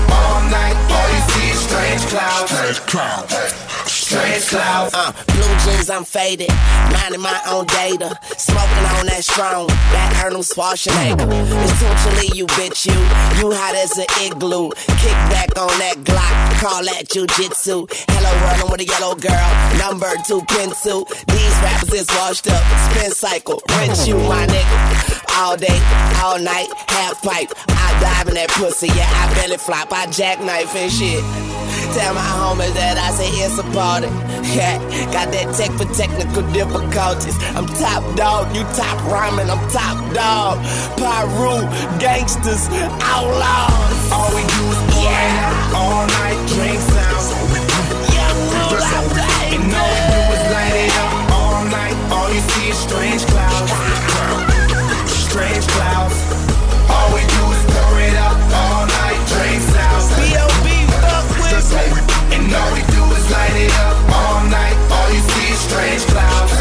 strange 2.00 2.10
clouds. 2.10 2.52
Strange 2.52 2.80
clouds. 2.88 3.34
Strange 3.86 4.48
clouds. 4.48 4.94
Uh, 4.94 5.12
blue 5.28 5.56
jeans, 5.64 5.90
I'm 5.90 6.04
faded. 6.04 6.50
Minding 6.92 7.22
my 7.22 7.40
own 7.48 7.66
data. 7.68 8.18
Smoking 8.38 8.86
on 8.98 9.06
that 9.08 9.24
strong. 9.24 9.68
That 9.68 10.22
Arnold 10.24 10.46
Schwarzenegger. 10.46 11.28
Essentially, 11.64 12.38
you 12.38 12.46
bitch, 12.58 12.86
you. 12.86 12.98
You 13.40 13.54
hot 13.54 13.76
as 13.76 13.98
an 13.98 14.08
igloo. 14.26 14.72
Kick 15.02 15.18
back 15.30 15.50
on 15.58 15.74
that 15.80 15.98
Glock. 16.04 16.34
Call 16.60 16.84
that 16.86 17.10
jujitsu. 17.10 17.88
Hello, 18.10 18.32
world, 18.42 18.62
I'm 18.64 18.72
with 18.72 18.82
a 18.82 18.86
yellow 18.86 19.16
girl. 19.16 19.50
Number 19.78 20.10
two 20.28 20.42
pencil. 20.50 21.06
These 21.28 21.56
rappers 21.62 21.94
is 21.94 22.08
washed 22.18 22.48
up. 22.48 22.64
Spin 22.90 23.12
cycle. 23.12 23.62
Rinse 23.80 24.08
you, 24.08 24.16
my 24.16 24.48
nigga. 24.48 25.20
All 25.36 25.58
day, 25.58 25.82
all 26.22 26.40
night, 26.40 26.70
half 26.90 27.22
pipe. 27.24 27.50
I 27.68 28.00
dive 28.00 28.28
in 28.30 28.36
that 28.36 28.50
pussy, 28.52 28.88
yeah, 28.88 29.10
I 29.10 29.34
belly 29.34 29.58
flop, 29.58 29.92
I 29.92 30.06
jackknife 30.12 30.76
and 30.76 30.92
shit. 30.92 31.43
Tell 31.94 32.16
my 32.16 32.26
homies 32.26 32.74
that 32.74 32.98
I 32.98 33.14
say 33.14 33.30
it's 33.46 33.60
a 33.60 33.64
party. 33.70 34.10
Yeah, 34.54 34.78
got 35.10 35.34
that 35.34 35.50
tech 35.58 35.72
for 35.78 35.90
technical 35.98 36.46
difficulties. 36.54 37.34
I'm 37.58 37.66
top 37.66 38.04
dog, 38.14 38.54
you 38.54 38.62
top 38.78 39.02
rhyming, 39.10 39.50
I'm 39.50 39.62
top 39.74 39.98
dog. 40.14 40.62
Pyru, 40.94 41.66
gangsters, 41.98 42.70
outlaws. 43.02 43.98
All 44.14 44.30
we 44.30 44.46
do 44.46 44.64
is 44.70 44.82
it 44.94 45.10
out 45.10 45.74
all 45.74 46.06
night, 46.06 46.38
drinks 46.54 46.86
out. 47.02 47.14
And 49.54 49.74
all 49.74 49.90
we 49.90 50.06
do 50.14 50.22
is 50.34 50.44
light 50.54 50.78
it 50.86 50.94
up 50.98 51.14
all 51.34 51.66
night. 51.66 51.98
All 52.14 52.30
you 52.30 52.42
see 52.42 52.70
is 52.70 52.78
strange 52.78 53.26
clouds. 53.26 54.13
All 62.56 62.72
we 62.74 62.82
do 62.94 63.04
is 63.18 63.26
light 63.32 63.56
it 63.56 63.74
up 63.80 63.98
all 64.14 64.44
night. 64.50 64.78
All 64.92 65.10
you 65.12 65.22
see 65.22 65.54
is 65.54 65.60
strange 65.60 66.04
clouds. 66.12 66.54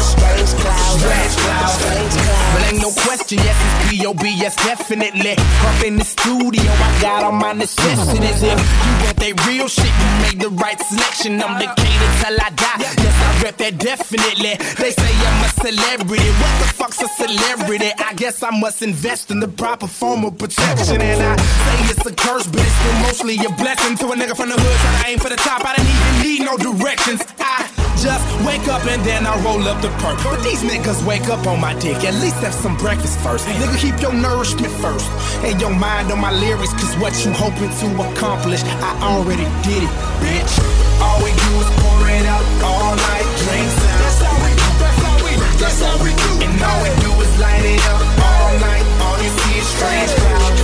Strange 0.00 0.52
clouds. 0.60 1.00
Strange 1.02 1.34
clouds. 1.42 2.31
But 2.52 2.62
ain't 2.68 2.82
no 2.82 2.92
question, 2.92 3.38
yes, 3.38 3.56
it's 3.56 3.90
B.O.B. 3.90 4.24
Yes, 4.36 4.56
definitely. 4.56 5.32
Up 5.32 5.84
in 5.84 5.96
the 5.96 6.04
studio, 6.04 6.62
I 6.62 6.98
got 7.00 7.24
all 7.24 7.32
my 7.32 7.52
necessities. 7.52 8.42
If 8.42 8.60
you 8.60 8.94
want 9.04 9.16
that 9.16 9.34
real 9.48 9.68
shit, 9.68 9.88
you 9.88 10.08
made 10.22 10.38
the 10.40 10.50
right 10.50 10.78
selection. 10.80 11.42
I'm 11.42 11.58
the 11.58 11.68
cater 11.72 12.10
till 12.20 12.36
I 12.36 12.50
die. 12.52 12.78
Yes, 12.80 13.16
I 13.16 13.42
rep 13.42 13.56
that 13.56 13.78
definitely. 13.78 14.54
They 14.76 14.90
say 14.92 15.12
I'm 15.12 15.44
a 15.44 15.50
celebrity. 15.64 16.30
What 16.40 16.52
the 16.60 16.68
fuck's 16.76 17.00
a 17.02 17.08
celebrity? 17.08 17.90
I 17.98 18.14
guess 18.14 18.42
I 18.42 18.50
must 18.50 18.82
invest 18.82 19.30
in 19.30 19.40
the 19.40 19.48
proper 19.48 19.86
form 19.86 20.24
of 20.24 20.38
protection. 20.38 21.00
And 21.00 21.22
I 21.22 21.36
say 21.36 21.78
it's 21.90 22.04
a 22.06 22.14
curse, 22.14 22.46
but 22.46 22.60
it's 22.60 22.76
still 22.76 22.98
mostly 23.00 23.34
a 23.44 23.50
blessing 23.56 23.96
to 23.98 24.12
a 24.12 24.16
nigga 24.16 24.36
from 24.36 24.50
the 24.50 24.58
hood. 24.60 24.76
Trying 24.82 25.02
to 25.02 25.08
aim 25.08 25.18
for 25.18 25.30
the 25.30 25.36
top. 25.36 25.64
I 25.64 25.76
didn't 25.76 25.88
even 25.88 26.14
need 26.20 26.40
no 26.44 26.56
directions. 26.56 27.24
I 27.40 27.71
just 28.02 28.26
wake 28.42 28.66
up 28.66 28.82
and 28.90 28.98
then 29.06 29.24
I 29.26 29.38
roll 29.46 29.62
up 29.70 29.80
the 29.80 29.88
perk. 30.02 30.18
But 30.26 30.42
these 30.42 30.62
niggas 30.66 31.06
wake 31.06 31.30
up 31.30 31.46
on 31.46 31.60
my 31.60 31.72
dick. 31.78 32.02
At 32.02 32.18
least 32.18 32.42
have 32.42 32.52
some 32.52 32.76
breakfast 32.76 33.18
first. 33.20 33.46
Nigga, 33.46 33.78
keep 33.78 33.94
your 34.02 34.12
nourishment 34.12 34.74
first. 34.82 35.06
And 35.46 35.60
your 35.60 35.70
mind 35.70 36.10
on 36.10 36.18
my 36.20 36.34
lyrics, 36.34 36.74
cause 36.74 36.98
what 36.98 37.14
you 37.22 37.30
hoping 37.30 37.70
to 37.70 37.86
accomplish, 38.10 38.62
I 38.82 38.90
already 39.06 39.46
did 39.62 39.86
it, 39.86 39.92
bitch. 40.18 40.52
All 40.98 41.22
we 41.22 41.30
do 41.30 41.50
is 41.62 41.70
pour 41.78 42.02
it 42.10 42.26
out 42.26 42.42
all 42.66 42.98
night, 42.98 43.26
drinks 43.46 43.78
out. 43.86 44.02
That's 44.02 44.22
all 44.26 44.38
we 44.42 44.50
do, 44.50 44.68
that's 44.82 45.02
all 45.06 45.20
we 45.22 45.32
do, 45.38 45.46
that's 45.62 45.80
all 45.86 45.98
we 46.02 46.10
do. 46.10 46.32
And 46.42 46.58
all 46.58 46.78
we 46.82 46.90
do 47.06 47.10
is 47.22 47.32
light 47.38 47.62
it 47.62 47.82
up 47.86 48.02
all 48.18 48.50
night. 48.58 48.86
All 48.98 49.18
you 49.22 49.30
see 49.30 49.62
is 49.62 49.68
strange 49.78 50.10
clouds. 50.18 50.62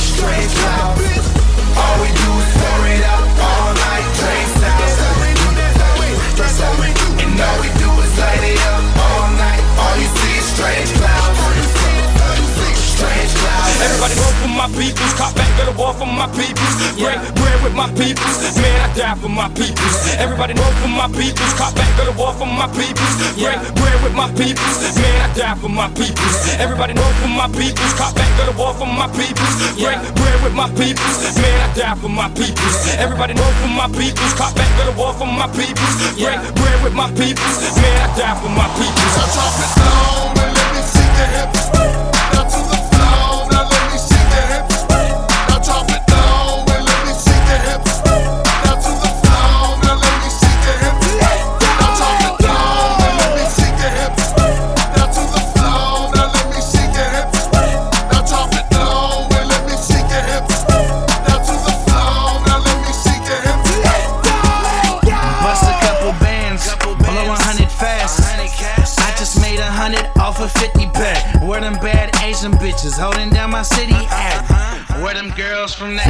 Strange 0.00 0.52
clouds. 0.64 1.28
All 1.76 1.96
we 2.00 2.08
do 2.08 2.19
do. 7.40 7.70
And 7.70 7.79
Everybody 13.80 14.14
roll 14.20 14.34
for 14.44 14.52
my 14.52 14.68
peoples, 14.76 15.12
cop 15.16 15.32
back 15.34 15.48
to 15.56 15.64
the 15.64 15.74
wall 15.76 15.92
for 15.96 16.04
my 16.04 16.28
peoples. 16.36 16.76
Break 17.00 17.16
bread 17.32 17.58
with 17.64 17.74
my 17.74 17.88
peoples, 17.96 18.36
man, 18.60 18.76
I 18.84 18.88
die 18.92 19.16
for 19.16 19.32
my 19.32 19.48
peoples. 19.56 19.96
Everybody 20.20 20.52
roll 20.52 20.72
for 20.84 20.88
my 20.88 21.08
peoples, 21.08 21.52
cop 21.56 21.72
back 21.74 21.88
to 21.96 22.04
the 22.04 22.14
wall 22.20 22.32
for 22.36 22.44
my 22.44 22.68
peoples. 22.76 23.14
Break 23.40 23.56
bread 23.80 23.98
with 24.04 24.12
my 24.12 24.28
peoples, 24.36 24.76
man, 25.00 25.16
I 25.24 25.28
die 25.32 25.56
for 25.56 25.72
my 25.72 25.88
peoples. 25.96 26.36
Everybody 26.60 26.92
roll 26.92 27.14
for 27.24 27.32
my 27.32 27.48
peoples, 27.48 27.92
cop 27.96 28.12
back 28.14 28.28
to 28.36 28.52
the 28.52 28.54
wall 28.60 28.74
for 28.76 28.84
my 28.84 29.08
peoples. 29.16 29.56
Break 29.80 30.00
bread 30.12 30.38
with 30.44 30.54
my 30.54 30.68
peoples, 30.76 31.16
man, 31.40 31.56
I 31.64 31.68
die 31.72 31.96
for 31.96 32.12
my 32.12 32.28
peoples. 32.36 32.76
Everybody 33.00 33.32
roll 33.32 33.54
for 33.64 33.72
my 33.72 33.88
peoples, 33.96 34.32
cop 34.36 34.52
back 34.60 34.68
to 34.76 34.92
the 34.92 34.94
wall 35.00 35.16
for 35.16 35.24
my 35.24 35.48
peoples. 35.56 35.96
Break 36.20 36.40
bread 36.52 36.78
with 36.84 36.92
my 36.92 37.08
peoples, 37.16 37.56
man, 37.80 37.96
I 38.04 38.08
die 38.12 38.36
for 38.44 38.52
my 38.52 38.68
peoples. 38.76 39.79
From 75.80 75.96
the 75.96 76.09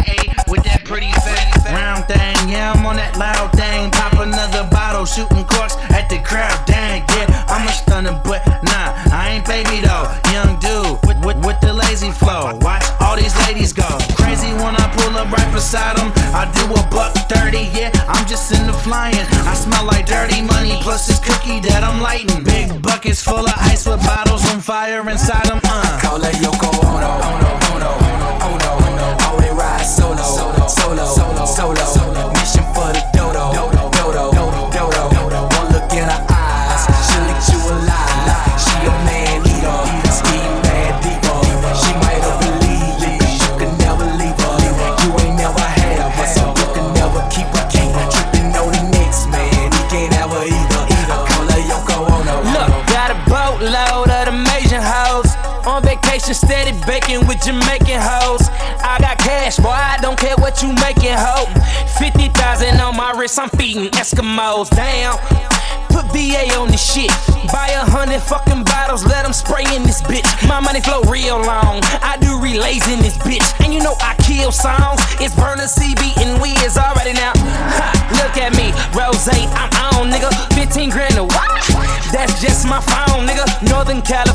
phone, 82.80 83.26
nigga. 83.26 83.44
Northern 83.70 84.02
California. 84.02 84.29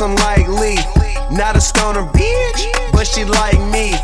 Alone, 0.00 0.16
that's 0.16 0.46
unlikely. 0.46 0.76
Not 1.30 1.56
a 1.56 1.60
stoner 1.60 2.04
bitch, 2.12 2.92
but 2.92 3.06
she 3.06 3.24
like 3.24 3.60
me. 3.70 3.94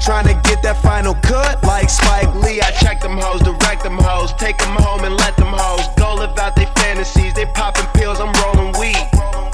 Trying 0.00 0.26
to 0.26 0.34
get 0.48 0.62
that 0.62 0.76
final 0.82 1.14
cut 1.14 1.62
like 1.62 1.88
Spike 1.88 2.34
Lee. 2.34 2.60
I 2.60 2.70
check 2.72 3.00
them 3.00 3.16
hoes, 3.16 3.40
direct 3.40 3.82
them 3.82 3.96
hoes, 3.96 4.32
take 4.34 4.58
them 4.58 4.76
home 4.76 5.04
and 5.04 5.16
let 5.16 5.36
them 5.36 5.52
hoes 5.52 5.86
go 5.96 6.14
live 6.14 6.36
out 6.38 6.54
their 6.56 6.66
fantasies. 6.76 7.32
They 7.34 7.46
popping 7.46 7.86
pills, 7.94 8.20
I'm 8.20 8.32
rolling 8.44 8.74
weed. 8.78 9.00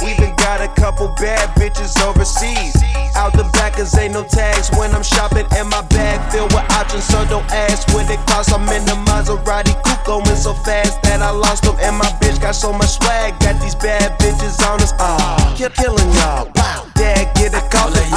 Even 0.03 0.35
got 0.37 0.61
a 0.61 0.69
couple 0.81 1.09
bad 1.21 1.49
bitches 1.55 1.95
overseas. 2.03 2.75
Out 3.15 3.33
the 3.33 3.45
back, 3.53 3.75
cause 3.75 3.97
ain't 3.99 4.15
no 4.15 4.25
tags 4.25 4.71
when 4.79 4.95
I'm 4.95 5.03
shopping, 5.03 5.47
and 5.55 5.69
my 5.69 5.83
bag 5.83 6.19
filled 6.33 6.53
with 6.53 6.67
options. 6.73 7.05
So 7.05 7.25
don't 7.27 7.47
ask 7.53 7.87
what 7.95 8.11
it 8.11 8.19
costs. 8.27 8.53
I'm 8.53 8.67
in 8.75 8.85
the 8.87 8.97
Maserati 9.07 9.75
coupe 9.85 10.05
going 10.07 10.37
so 10.37 10.55
fast 10.55 11.03
that 11.03 11.23
I 11.23 11.31
lost 11.31 11.63
them. 11.65 11.77
And 11.79 11.97
my 11.97 12.11
got 12.51 12.57
so 12.57 12.73
much 12.73 12.99
swag, 12.99 13.39
got 13.39 13.61
these 13.63 13.77
bad 13.77 14.19
bitches 14.19 14.59
on 14.67 14.81
us. 14.83 14.93
Ah, 14.99 15.55
keep 15.57 15.73
killing 15.75 16.11
y'all. 16.15 16.51
Wow, 16.57 16.85
dad, 16.97 17.33
get 17.37 17.55
a 17.55 17.61
coffee. 17.71 18.10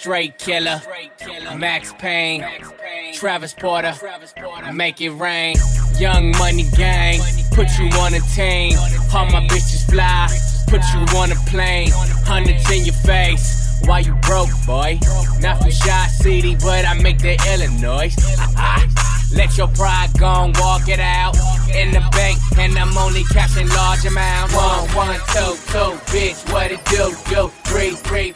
Straight 0.00 0.38
killer, 0.38 0.80
Max 1.58 1.92
Payne, 1.98 2.42
Travis 3.12 3.52
Porter, 3.52 3.92
make 4.72 4.98
it 5.02 5.10
rain. 5.10 5.56
Young 5.98 6.30
money 6.38 6.64
gang, 6.74 7.20
put 7.52 7.68
you 7.78 7.84
on 8.00 8.14
a 8.14 8.20
team. 8.34 8.78
All 9.12 9.26
my 9.26 9.46
bitches 9.48 9.84
fly, 9.90 10.26
put 10.68 10.80
you 10.94 11.18
on 11.18 11.32
a 11.32 11.34
plane. 11.50 11.90
Hundreds 12.24 12.70
in 12.70 12.86
your 12.86 12.94
face. 12.94 13.78
Why 13.84 13.98
you 13.98 14.14
broke, 14.22 14.48
boy? 14.64 14.98
Not 15.38 15.58
from 15.58 15.70
Chi 15.70 16.06
City, 16.06 16.56
but 16.56 16.86
I 16.86 16.94
make 16.94 17.18
the 17.18 17.36
Illinois. 17.52 18.16
Let 19.36 19.58
your 19.58 19.68
pride 19.68 20.10
go 20.18 20.44
and 20.44 20.56
walk 20.56 20.88
it 20.88 20.98
out. 20.98 21.36
In 21.76 21.92
the 21.92 22.00
bank, 22.12 22.38
and 22.58 22.76
I'm 22.78 22.96
only 22.96 23.22
cashing 23.24 23.68
large 23.68 24.06
amounts. 24.06 24.54
One, 24.56 24.88
one, 24.96 25.20
two, 25.28 25.54
two, 25.68 25.92
bitch, 26.10 26.50
what 26.50 26.72
it 26.72 26.84
do, 26.86 27.14
do? 27.28 27.48
Three, 27.64 27.90
three, 27.90 28.32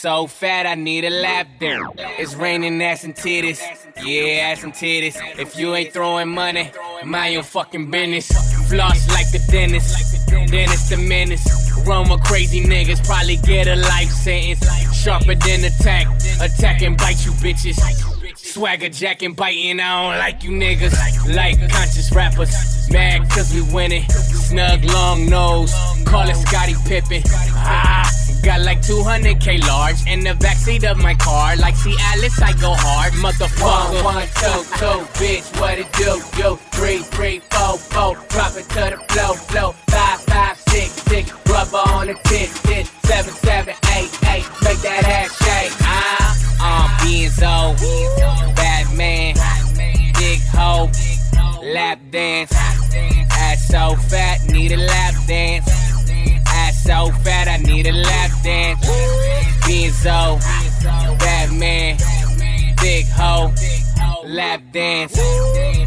so 0.00 0.26
fat, 0.26 0.64
I 0.64 0.76
need 0.76 1.04
a 1.04 1.10
lap 1.10 1.46
dance. 1.58 1.92
It's 2.18 2.34
raining 2.34 2.80
ass 2.82 3.04
and 3.04 3.14
titties. 3.14 3.60
Yeah, 4.02 4.48
ass 4.48 4.64
and 4.64 4.72
titties. 4.72 5.16
If 5.38 5.58
you 5.58 5.74
ain't 5.74 5.92
throwing 5.92 6.28
money, 6.28 6.70
mind 7.04 7.34
your 7.34 7.42
fucking 7.42 7.90
business. 7.90 8.28
Floss 8.70 9.10
like 9.10 9.30
the 9.30 9.44
dentist. 9.50 10.26
Dennis 10.30 10.88
the 10.88 10.96
menace. 10.96 11.44
Run 11.86 12.08
with 12.08 12.24
crazy 12.24 12.62
niggas, 12.62 13.04
probably 13.04 13.36
get 13.36 13.66
a 13.66 13.76
life 13.76 14.08
sentence. 14.08 14.64
Sharper 14.96 15.34
than 15.34 15.64
attack. 15.64 16.06
Attack 16.40 16.80
and 16.80 16.96
bite 16.96 17.22
you 17.26 17.32
bitches. 17.32 17.78
Swagger 18.38 18.88
jacking, 18.88 19.34
biting, 19.34 19.80
I 19.80 20.02
don't 20.02 20.18
like 20.18 20.42
you 20.42 20.50
niggas. 20.50 20.94
Like 21.36 21.58
conscious 21.70 22.10
rappers, 22.12 22.50
mad 22.90 23.28
cause 23.30 23.52
we 23.52 23.60
winning. 23.72 24.08
Snug 24.08 24.82
long 24.86 25.28
nose, 25.28 25.74
call 26.06 26.26
it 26.26 26.36
Scottie 26.36 26.74
Pippen. 26.86 27.22
Ah, 27.28 28.10
got 28.42 28.60
like 28.60 28.80
200k 28.80 29.66
large 29.66 30.06
in 30.06 30.20
the 30.20 30.30
backseat 30.30 30.88
of 30.90 30.98
my 30.98 31.14
car. 31.14 31.56
Like 31.56 31.74
see 31.74 31.96
Alice, 32.12 32.40
I 32.40 32.52
go 32.52 32.74
hard, 32.76 33.12
motherfucker. 33.14 34.02
One, 34.02 34.04
one, 34.04 34.28
two, 34.40 34.60
two, 34.78 34.98
bitch, 35.18 35.60
what 35.60 35.78
it 35.78 35.90
do, 35.92 36.20
do? 36.36 36.56
Three, 36.72 36.98
three, 37.14 37.40
four, 37.50 37.76
four, 37.78 38.14
drop 38.28 38.56
it 38.56 38.68
to 38.70 38.96
the 38.96 38.98
flow, 39.08 39.34
flow. 39.34 39.72
Five, 39.88 40.20
five, 40.22 40.56
six, 40.68 40.90
six, 41.10 41.32
rubber 41.48 41.82
on 41.92 42.06
the 42.06 42.14
tit, 42.24 42.50
tit. 42.64 42.86
Seven, 43.04 43.32
seven, 43.34 43.74
eight, 43.96 44.10
eight, 44.28 44.46
make 44.62 44.78
that 44.78 45.04
ass 45.04 45.30
shake. 45.42 45.72
Ah, 45.82 46.36
uh, 46.60 47.04
Benzo, 47.04 47.76
bad 48.56 48.96
man, 48.96 49.34
big 50.14 50.40
hoe, 50.54 50.90
lap 51.62 51.98
dance. 52.10 52.52
Ass 52.52 53.68
so 53.68 53.96
fat, 54.08 54.44
need 54.46 54.72
a 54.72 54.76
lap 54.76 55.14
dance. 55.26 55.89
So 56.90 57.06
fat, 57.22 57.46
I 57.46 57.58
need 57.58 57.86
a 57.86 57.92
lap 57.92 58.32
dance. 58.42 58.84
Benzo, 59.62 60.40
bad 61.20 61.52
man, 61.52 61.96
big 62.82 63.06
hoe, 63.06 63.54
lap 64.26 64.60
dance. 64.72 65.16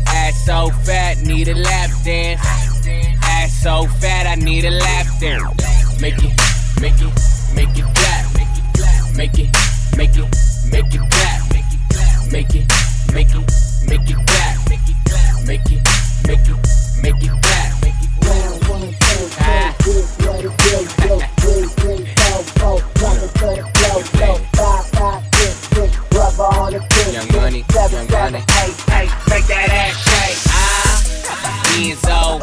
Ass 0.07 0.45
so 0.45 0.69
fat, 0.85 1.17
need 1.23 1.49
a 1.49 1.55
lap 1.55 1.89
dance. 2.05 2.39
Ass 3.21 3.51
so 3.51 3.85
fat, 3.99 4.27
I 4.27 4.35
need 4.35 4.63
a 4.63 4.69
lap 4.69 5.05
dance. 5.19 5.43
Make 5.99 6.23
it, 6.23 6.31
make 6.79 6.93
it, 6.93 7.11
make 7.53 7.77
it 7.77 7.85
clap. 7.93 8.33
Make 8.37 8.55
it, 8.55 8.71
make 9.17 9.37
it, 9.37 9.49
make 9.97 10.15
it, 10.15 10.29
make 10.71 10.95
it 10.95 11.01
clap. 11.11 11.51
Make 12.31 12.55
it, 12.55 12.63
make 13.11 13.35
it, 13.35 13.43
make 13.89 14.09
it, 14.09 14.25
clap. 14.25 14.69
Make 14.69 15.69
it, 15.69 15.83
make 16.25 16.47
it, 16.47 16.57
make 17.03 17.23
it 17.23 17.41
clap. 17.41 17.92
Ah. 18.85 19.73
Young 27.13 27.31
money, 27.31 27.63
young 27.73 28.07
money. 28.09 28.39
Hey, 28.49 28.71
hey, 28.89 29.07
make 29.29 29.45
that 29.47 29.69
ass 29.69 29.95
shake. 30.03 30.37
Ah, 30.49 31.03
Enzo, 31.77 32.39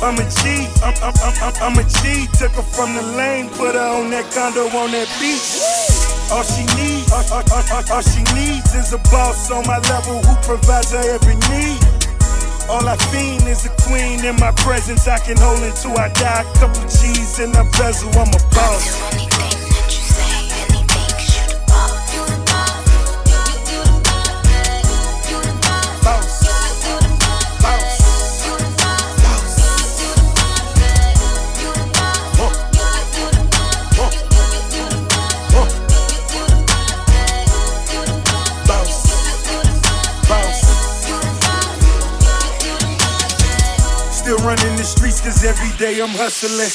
I'm 0.00 0.14
a 0.14 0.22
G, 0.30 0.70
I'm, 0.78 0.94
I'm, 1.02 1.14
I'm, 1.26 1.34
I'm, 1.42 1.54
I'm 1.58 1.78
a 1.78 1.82
G. 1.82 2.28
Took 2.38 2.52
her 2.52 2.62
from 2.62 2.94
the 2.94 3.02
lane, 3.18 3.48
put 3.50 3.74
her 3.74 3.88
on 3.98 4.10
that 4.10 4.30
condo 4.30 4.70
on 4.70 4.92
that 4.94 5.10
beach. 5.18 5.58
All 6.30 6.46
she 6.46 6.62
needs, 6.78 7.10
all, 7.10 7.26
all, 7.34 7.42
all, 7.50 7.82
all, 7.90 8.02
she 8.02 8.22
needs 8.30 8.74
is 8.78 8.92
a 8.92 8.98
boss 9.10 9.50
on 9.50 9.66
my 9.66 9.78
level 9.90 10.22
who 10.22 10.34
provides 10.46 10.92
her 10.92 11.02
every 11.02 11.34
need. 11.50 11.82
All 12.70 12.86
I 12.86 12.96
fiend 13.10 13.48
is 13.48 13.66
a 13.66 13.72
queen 13.90 14.24
in 14.24 14.36
my 14.36 14.52
presence. 14.62 15.08
I 15.08 15.18
can 15.18 15.36
hold 15.36 15.66
until 15.66 15.98
I 15.98 16.12
die. 16.14 16.46
Couple 16.60 16.82
G's 16.86 17.40
in 17.40 17.50
a 17.56 17.64
bezel, 17.74 18.10
I'm 18.14 18.30
a 18.30 18.40
boss. 18.54 19.57
Every 45.48 45.72
day 45.80 45.96
I'm 46.04 46.12
hustling. 46.12 46.68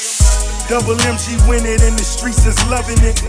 Double 0.66 0.98
MG 1.06 1.38
winning 1.46 1.78
in 1.78 1.94
the 1.94 2.02
streets 2.02 2.42
is 2.42 2.58
loving 2.66 2.98
it. 3.06 3.22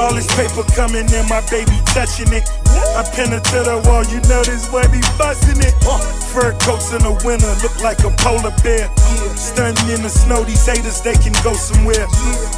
All 0.00 0.14
this 0.14 0.30
paper 0.32 0.64
coming 0.72 1.04
in, 1.12 1.24
my 1.28 1.44
baby 1.52 1.76
touching 1.92 2.32
it. 2.32 2.48
I 2.96 3.04
pin 3.12 3.28
her 3.36 3.42
to 3.42 3.58
the 3.68 3.76
wall, 3.84 4.00
you 4.08 4.24
know 4.32 4.40
this 4.48 4.64
boy 4.72 4.86
be 4.88 5.04
busting 5.20 5.60
it. 5.60 5.74
Uh, 5.84 6.00
fur 6.32 6.56
coats 6.64 6.96
in 6.96 7.04
the 7.04 7.12
winter 7.20 7.52
look 7.60 7.76
like 7.84 8.00
a 8.00 8.10
polar 8.24 8.54
bear. 8.64 8.88
Stunting 9.36 9.92
in 9.92 10.00
the 10.00 10.08
snow, 10.08 10.40
these 10.44 10.64
haters 10.64 11.02
they 11.04 11.18
can 11.20 11.36
go 11.44 11.52
somewhere. 11.52 12.08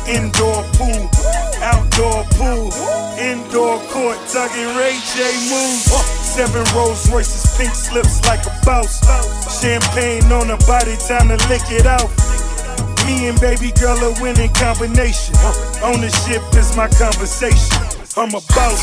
Indoor 0.06 0.62
pool, 0.78 1.10
outdoor 1.58 2.22
pool, 2.38 2.70
indoor 3.18 3.82
court, 3.90 4.18
tugging 4.30 4.70
Ray 4.78 4.94
J 5.16 5.26
moves. 5.50 5.90
Uh, 5.90 6.19
Seven 6.30 6.64
Rolls 6.76 7.10
Royces, 7.10 7.58
pink 7.58 7.74
slips 7.74 8.24
like 8.24 8.46
a 8.46 8.54
boss. 8.64 9.00
Champagne 9.60 10.30
on 10.30 10.46
her 10.46 10.56
body, 10.64 10.94
time 11.08 11.26
to 11.26 11.36
lick 11.48 11.66
it 11.70 11.86
off. 11.86 12.08
Me 13.04 13.26
and 13.26 13.38
baby 13.40 13.72
girl 13.72 13.98
a 13.98 14.14
winning 14.22 14.52
combination. 14.54 15.34
Ownership 15.82 16.42
is 16.54 16.76
my 16.76 16.86
conversation. 16.86 17.76
I'm 18.16 18.28
a 18.30 18.40
boss. 18.54 18.80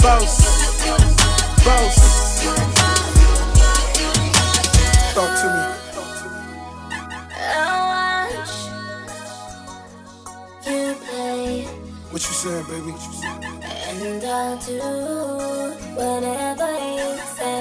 Boss. 0.00 1.64
Boss. 1.64 2.09
Saying, 12.40 12.64
baby? 12.68 12.94
and 13.90 14.24
I'll 14.24 14.56
do 14.56 14.78
whatever 15.94 16.72
you 16.96 17.18
say. 17.36 17.59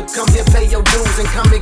come 0.00 0.26
here, 0.28 0.44
pay 0.44 0.64
your 0.68 0.82
dues, 0.82 1.18
and 1.18 1.28
come 1.28 1.52
and 1.52 1.61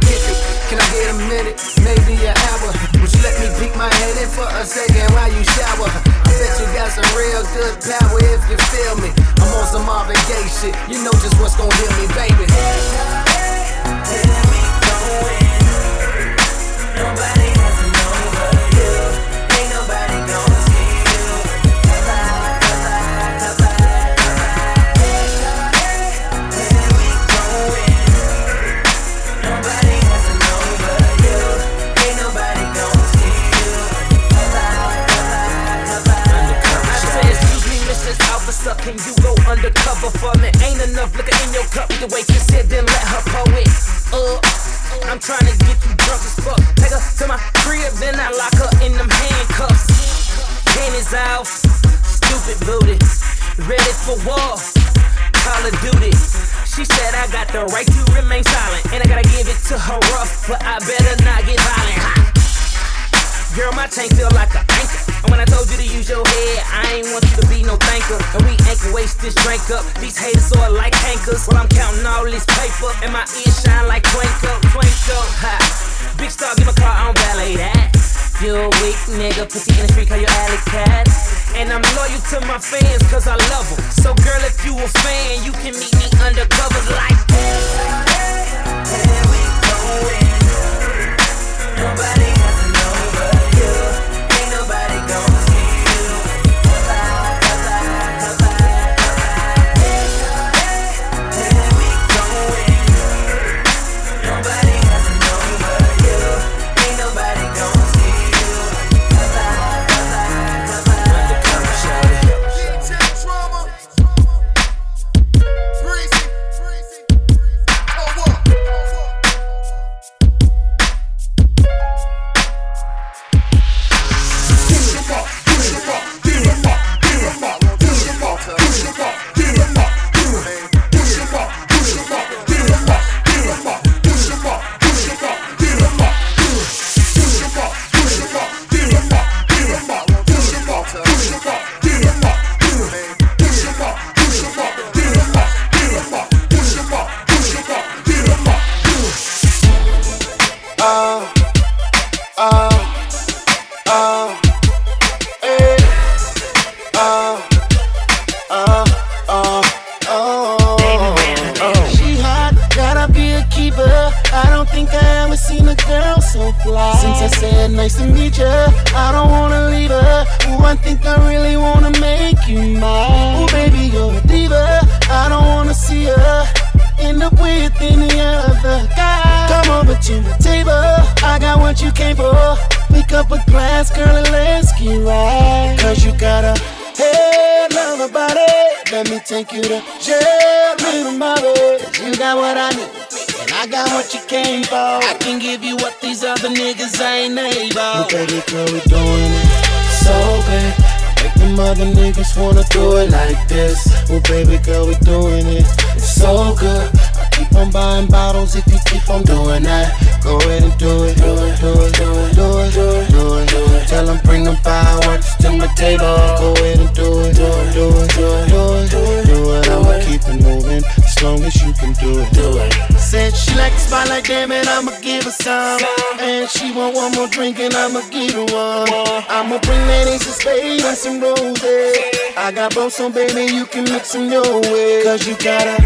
got 232.61 232.75
bones, 232.75 232.95
so 232.95 233.11
baby, 233.11 233.55
you 233.55 233.65
can 233.65 233.85
mix 233.85 234.11
some 234.11 234.31
your 234.31 234.61
way. 234.61 235.03
Cause 235.03 235.27
you 235.27 235.35
gotta. 235.39 235.80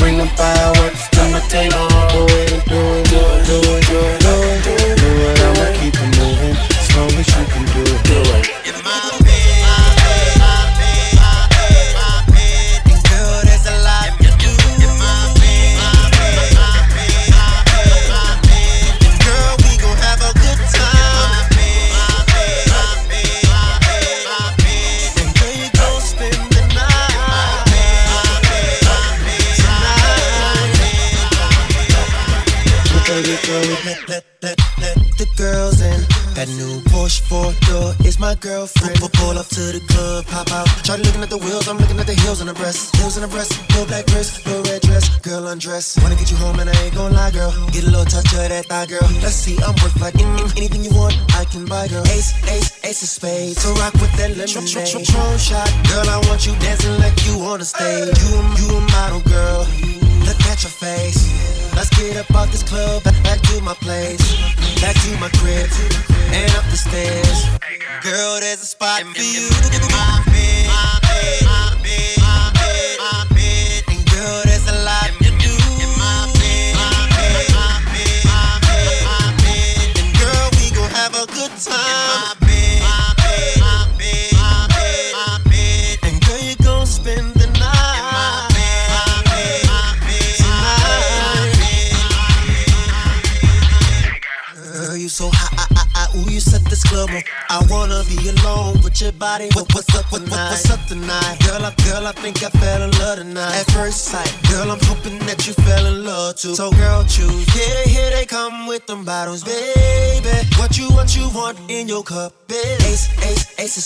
bring 0.00 0.16
the 0.16 0.26
fire 0.28 0.79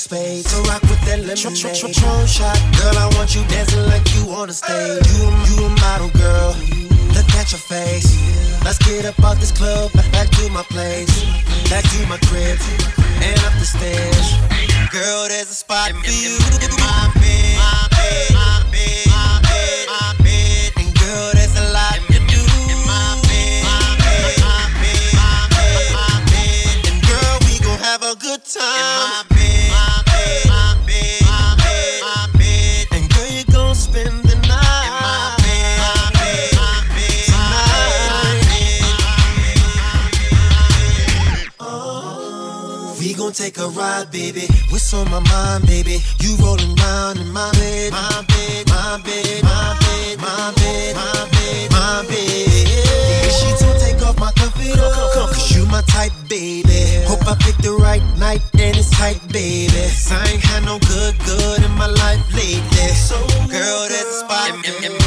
To 0.05 0.42
So 0.42 0.61
rock 0.64 0.82
with 0.82 1.00
that 1.07 1.20
lemon. 1.20 1.34
Tr- 1.34 1.48
tr- 1.48 1.72
tr- 1.72 2.26
shot, 2.28 2.61
girl, 2.76 2.92
I 2.92 3.09
want 3.16 3.34
you 3.34 3.42
dancing 3.48 3.74
a 43.65 43.69
ride, 43.71 44.11
baby. 44.11 44.47
What's 44.69 44.93
on 44.93 45.11
my 45.11 45.21
mind, 45.21 45.67
baby? 45.67 45.99
You 46.21 46.37
rolling 46.37 46.75
round 46.77 47.19
in 47.19 47.31
my 47.33 47.51
bed, 47.53 47.93
my 47.93 48.25
bed, 48.29 48.69
my 48.69 49.01
bed, 49.05 49.43
my 49.43 49.77
bed, 49.81 50.19
my 50.21 50.53
bed, 50.57 50.95
my 50.95 51.29
bed, 51.33 51.71
my 51.73 52.05
bed. 52.09 52.69
Yeah, 52.69 53.29
she 53.29 53.49
don't 53.65 53.79
take 53.81 54.03
off 54.03 54.19
my 54.19 54.33
comfort, 54.33 54.77
cause 55.15 55.57
you 55.57 55.65
my 55.67 55.83
type, 55.83 56.12
baby. 56.29 57.05
Hope 57.09 57.27
I 57.27 57.37
pick 57.41 57.57
the 57.59 57.73
right 57.73 58.05
night 58.19 58.43
and 58.59 58.77
it's 58.77 58.91
tight, 58.91 59.21
baby. 59.33 59.73
I 60.11 60.29
ain't 60.33 60.43
had 60.45 60.65
no 60.65 60.79
good, 60.81 61.19
good 61.25 61.62
in 61.65 61.73
my 61.73 61.87
life 61.87 62.25
lately. 62.35 62.89
So, 62.93 63.17
girl, 63.49 63.89
that's 63.89 64.21
spot. 64.21 65.03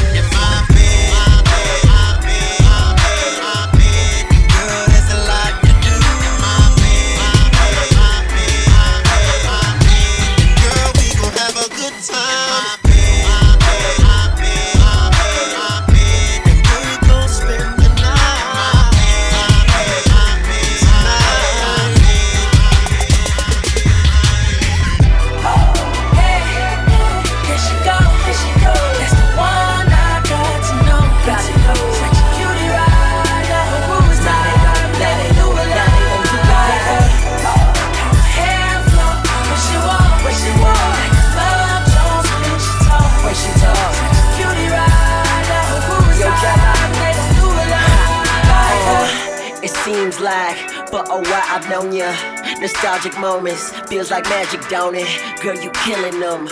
on 51.78 51.92
ya. 51.92 52.12
Nostalgic 52.60 53.18
moments, 53.18 53.70
feels 53.88 54.10
like 54.10 54.24
magic, 54.24 54.60
don't 54.68 54.94
it? 54.94 55.08
Girl, 55.42 55.54
you 55.54 55.70
killing 55.70 56.18
them. 56.20 56.44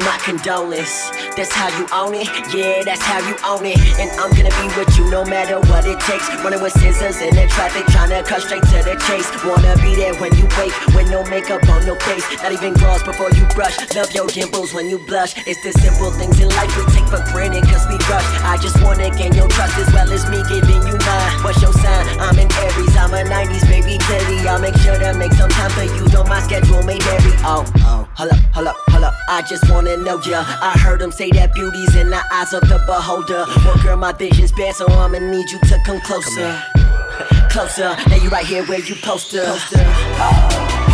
My 0.00 0.18
condolence. 0.22 1.10
That's 1.34 1.50
how 1.50 1.66
you 1.74 1.86
own 1.90 2.14
it, 2.14 2.30
yeah, 2.54 2.86
that's 2.86 3.02
how 3.02 3.18
you 3.18 3.34
own 3.42 3.66
it. 3.66 3.74
And 3.98 4.06
I'm 4.22 4.30
gonna 4.38 4.54
be 4.54 4.70
with 4.78 4.86
you 4.94 5.10
no 5.10 5.26
matter 5.26 5.58
what 5.66 5.82
it 5.82 5.98
takes. 6.06 6.30
Running 6.46 6.62
with 6.62 6.70
scissors 6.78 7.18
in 7.18 7.34
the 7.34 7.50
traffic, 7.50 7.90
trying 7.90 8.14
to 8.14 8.22
cut 8.22 8.46
straight 8.46 8.62
to 8.70 8.78
the 8.86 8.94
chase. 9.02 9.26
Wanna 9.42 9.74
be 9.82 9.98
there 9.98 10.14
when 10.22 10.30
you 10.38 10.46
wake, 10.54 10.70
with 10.94 11.10
no 11.10 11.26
makeup 11.26 11.66
on 11.74 11.82
your 11.90 11.98
face. 12.06 12.22
Not 12.38 12.52
even 12.54 12.72
gloss 12.74 13.02
before 13.02 13.34
you 13.34 13.42
brush. 13.50 13.74
Love 13.98 14.14
your 14.14 14.30
dimples 14.30 14.72
when 14.72 14.88
you 14.88 14.96
blush. 14.96 15.34
It's 15.42 15.58
the 15.66 15.74
simple 15.74 16.14
things 16.14 16.38
in 16.38 16.54
life 16.54 16.70
we 16.78 16.86
take 16.94 17.08
for 17.10 17.18
granted, 17.34 17.66
cause 17.66 17.82
we 17.90 17.98
rush. 18.06 18.26
I 18.46 18.54
just 18.62 18.78
wanna 18.78 19.10
gain 19.10 19.34
your 19.34 19.50
trust 19.50 19.74
as 19.74 19.90
well 19.90 20.06
as 20.14 20.22
me 20.30 20.38
giving 20.46 20.86
you 20.86 20.94
mine. 21.02 21.32
What's 21.42 21.58
your 21.58 21.74
sign? 21.74 22.06
I'm 22.22 22.38
in 22.38 22.46
Aries, 22.62 22.94
I'm 22.94 23.10
a 23.10 23.26
90s 23.26 23.66
baby, 23.66 23.98
clearly. 24.06 24.38
I'll 24.46 24.62
make 24.62 24.78
sure 24.86 24.94
to 24.94 25.10
make 25.18 25.34
some 25.34 25.50
time 25.50 25.70
for 25.74 25.82
you, 25.82 26.06
though 26.14 26.30
my 26.30 26.38
schedule 26.46 26.86
may 26.86 27.02
vary. 27.02 27.34
Oh, 27.42 27.66
oh. 27.82 28.06
Hold 28.16 28.30
up, 28.30 28.38
hold 28.54 28.66
up, 28.68 28.76
hold 28.90 29.04
up. 29.04 29.14
I 29.28 29.42
just 29.42 29.68
wanna 29.68 29.96
know 29.96 30.20
ya. 30.22 30.44
I 30.62 30.78
heard 30.78 31.00
them 31.00 31.10
say 31.10 31.30
that 31.32 31.52
beauty's 31.52 31.96
in 31.96 32.10
the 32.10 32.22
eyes 32.32 32.52
of 32.52 32.60
the 32.62 32.78
beholder. 32.86 33.44
Well, 33.64 33.76
girl, 33.82 33.96
my 33.96 34.12
vision's 34.12 34.52
bad, 34.52 34.76
so 34.76 34.86
I'ma 34.86 35.18
need 35.18 35.50
you 35.50 35.58
to 35.58 35.78
come 35.84 36.00
closer. 36.00 36.62
Come 36.78 37.48
closer. 37.50 37.96
Now 38.08 38.16
you 38.16 38.28
right 38.30 38.46
here 38.46 38.64
where 38.66 38.78
you 38.78 38.94
posted. 39.02 39.44
poster. 39.44 39.78
Oh, 39.80 40.30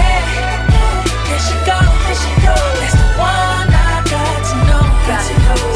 hey, 0.01 0.65
there 1.29 1.43
she 1.45 1.55
go, 1.69 1.77
there 1.77 2.17
she 2.17 2.33
go. 2.41 2.57
That's 2.81 2.95
the 2.97 3.07
one 3.21 3.69
I 3.69 4.03
got 4.09 4.41
to 4.49 4.57
know, 4.65 4.83
got 5.07 5.21
to 5.29 5.65
know. 5.65 5.70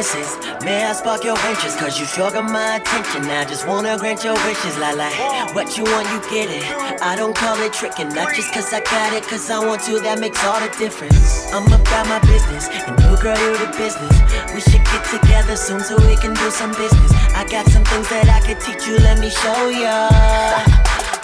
May 0.00 0.80
I 0.88 0.94
spark 0.94 1.24
your 1.24 1.36
interest? 1.44 1.76
Cause 1.76 2.00
you 2.00 2.06
got 2.16 2.32
my 2.50 2.76
attention. 2.76 3.28
I 3.28 3.44
just 3.44 3.68
wanna 3.68 3.98
grant 3.98 4.24
your 4.24 4.32
wishes, 4.48 4.72
la 4.78 4.96
la. 4.96 5.12
What 5.52 5.76
you 5.76 5.84
want, 5.84 6.08
you 6.08 6.20
get 6.32 6.48
it. 6.48 6.64
I 7.04 7.16
don't 7.16 7.36
call 7.36 7.60
it 7.60 7.74
tricking, 7.74 8.08
not 8.08 8.32
just 8.34 8.50
cause 8.54 8.72
I 8.72 8.80
got 8.80 9.12
it, 9.12 9.24
cause 9.24 9.50
I 9.50 9.58
want 9.60 9.82
to, 9.84 10.00
that 10.00 10.18
makes 10.18 10.42
all 10.42 10.56
the 10.56 10.72
difference. 10.80 11.52
I'm 11.52 11.68
about 11.68 12.08
my 12.08 12.18
business, 12.24 12.72
and 12.72 12.96
you 12.96 13.12
girl, 13.20 13.36
you 13.36 13.52
the 13.60 13.68
business. 13.76 14.16
We 14.56 14.64
should 14.64 14.80
get 14.88 15.04
together 15.12 15.54
soon 15.54 15.84
so 15.84 16.00
we 16.08 16.16
can 16.16 16.32
do 16.32 16.48
some 16.48 16.72
business. 16.80 17.12
I 17.36 17.44
got 17.44 17.68
some 17.68 17.84
things 17.84 18.08
that 18.08 18.24
I 18.24 18.40
could 18.40 18.56
teach 18.64 18.88
you, 18.88 18.96
let 19.04 19.20
me 19.20 19.28
show 19.28 19.68
ya. 19.68 20.08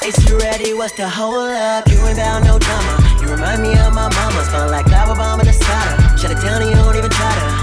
Is 0.04 0.20
you 0.28 0.36
ready? 0.36 0.74
What's 0.74 0.92
the 0.92 1.08
hold 1.08 1.48
up? 1.48 1.88
You 1.88 1.96
ain't 2.04 2.20
bound 2.20 2.44
no 2.44 2.60
drama. 2.60 2.94
You 3.24 3.32
remind 3.32 3.62
me 3.64 3.72
of 3.80 3.96
my 3.96 4.12
mama. 4.12 4.44
Smell 4.44 4.68
like 4.68 4.84
lava 4.92 5.16
bomb 5.16 5.40
in 5.40 5.46
the 5.46 5.56
cider. 5.56 5.96
Shut 6.20 6.30
it 6.30 6.44
down 6.44 6.60
you 6.60 6.76
don't 6.76 6.94
even 6.94 7.08
try 7.08 7.32
to. 7.40 7.55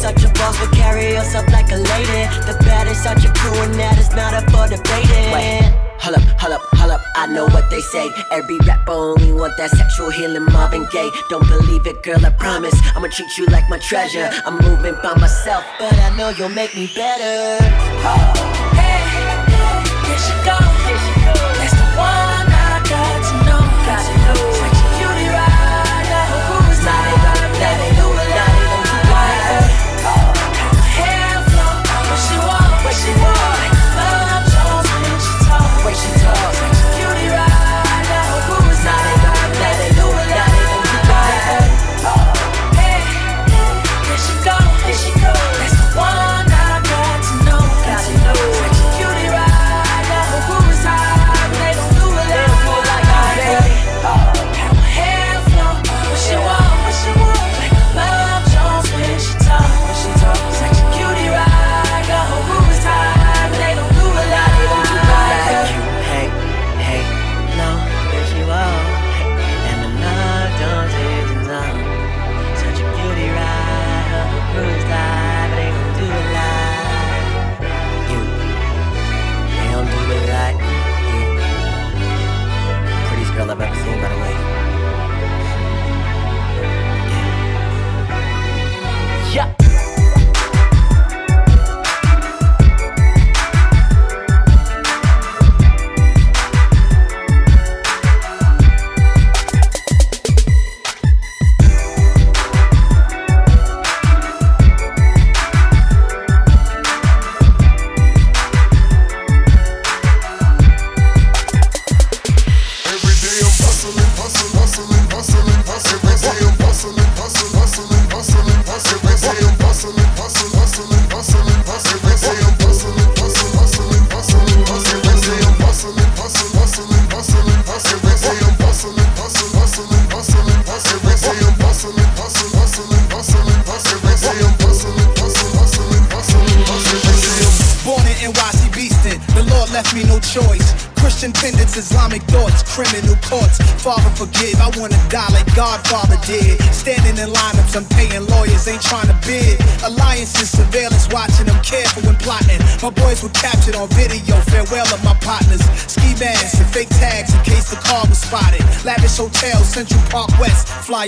Such 0.00 0.24
a 0.24 0.32
boss, 0.32 0.58
but 0.58 0.72
carry 0.72 1.12
yourself 1.12 1.46
like 1.52 1.70
a 1.70 1.76
lady. 1.76 2.22
The 2.48 2.56
baddest 2.64 3.04
out 3.06 3.22
your 3.22 3.34
crew, 3.34 3.52
and 3.60 3.74
that 3.74 3.98
is 3.98 4.08
not 4.16 4.32
up 4.32 4.48
for 4.50 4.66
debating. 4.66 5.30
Wait. 5.30 5.76
Hold 6.00 6.16
up, 6.16 6.22
hold 6.40 6.54
up, 6.54 6.62
hold 6.72 6.92
up, 6.92 7.02
I 7.14 7.26
know 7.26 7.44
what 7.44 7.68
they 7.68 7.82
say. 7.82 8.10
Every 8.30 8.58
rapper 8.66 8.92
only 8.92 9.30
want 9.32 9.52
that 9.58 9.70
sexual 9.70 10.08
healing, 10.08 10.46
Marvin 10.46 10.86
Gaye. 10.90 11.10
Don't 11.28 11.46
believe 11.46 11.86
it, 11.86 12.02
girl, 12.02 12.24
I 12.24 12.30
promise. 12.30 12.74
I'ma 12.96 13.08
treat 13.08 13.36
you 13.36 13.44
like 13.46 13.68
my 13.68 13.78
treasure. 13.78 14.30
I'm 14.46 14.56
moving 14.56 14.96
by 15.02 15.14
myself, 15.16 15.64
but 15.78 15.92
I 15.92 16.16
know 16.16 16.30
you'll 16.30 16.48
make 16.48 16.74
me 16.74 16.90
better. 16.94 17.62
Hey, 18.00 18.69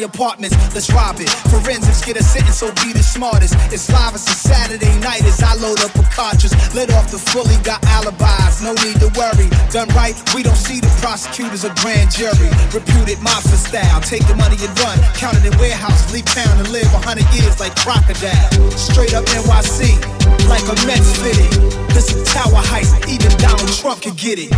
Apartments, 0.01 0.57
let's 0.73 0.89
rob 0.89 1.21
it. 1.21 1.29
Forensics 1.53 2.01
get 2.01 2.17
a 2.17 2.25
sentence, 2.25 2.65
so 2.65 2.73
be 2.81 2.97
the 2.97 3.05
smartest. 3.05 3.53
It's 3.69 3.93
live 3.93 4.15
as 4.17 4.25
a 4.25 4.33
Saturday 4.33 4.89
night 5.05 5.21
as 5.29 5.43
I 5.45 5.53
load 5.61 5.85
up 5.85 5.93
a 6.01 6.03
cartridge. 6.09 6.57
Lit 6.73 6.89
off 6.97 7.13
the 7.13 7.21
fully, 7.21 7.61
got 7.61 7.85
alibis, 7.85 8.65
no 8.65 8.73
need 8.81 8.97
to 9.05 9.13
worry. 9.21 9.53
Done 9.69 9.93
right, 9.93 10.17
we 10.33 10.43
don't 10.43 10.57
see 10.57 10.81
the 10.81 10.89
prosecutors 11.05 11.69
or 11.69 11.77
grand 11.85 12.09
jury. 12.09 12.49
Reputed 12.73 13.21
mafia 13.21 13.61
style, 13.61 14.01
take 14.01 14.25
the 14.25 14.35
money 14.35 14.57
and 14.65 14.73
run. 14.81 14.97
Count 15.13 15.37
it 15.37 15.45
in 15.45 15.53
warehouses, 15.61 16.09
leave 16.09 16.25
town 16.25 16.57
and 16.57 16.73
live 16.73 16.89
a 16.97 17.01
hundred 17.05 17.29
years 17.37 17.61
like 17.61 17.77
crocodile. 17.77 18.49
Straight 18.73 19.13
up 19.13 19.29
NYC, 19.29 20.01
like 20.49 20.65
a 20.73 20.77
Mets 20.89 21.21
fitted. 21.21 21.53
This 21.93 22.09
is 22.09 22.25
tower 22.33 22.65
heist, 22.65 22.97
even 23.13 23.29
Donald 23.37 23.69
Trump 23.77 24.01
can 24.01 24.17
get 24.17 24.41
it. 24.41 24.51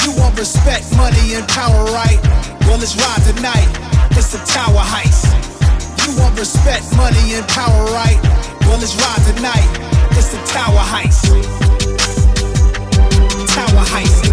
You 0.00 0.16
want 0.16 0.40
respect, 0.40 0.88
money, 0.96 1.36
and 1.36 1.44
power, 1.52 1.84
right? 1.92 2.18
Well, 2.64 2.80
let's 2.80 2.96
ride 2.96 3.20
tonight. 3.28 3.93
It's 4.16 4.32
the 4.32 4.38
tower 4.46 4.80
heist. 4.80 5.26
You 6.06 6.20
want 6.20 6.38
respect, 6.38 6.84
money, 6.96 7.34
and 7.34 7.46
power, 7.48 7.84
right? 7.86 8.18
Well, 8.62 8.78
let's 8.78 8.94
ride 8.96 9.22
tonight. 9.34 9.68
It's 10.12 10.28
the 10.28 10.38
tower 10.46 10.78
heist. 10.78 11.24
Tower 13.54 13.84
heist. 13.84 14.23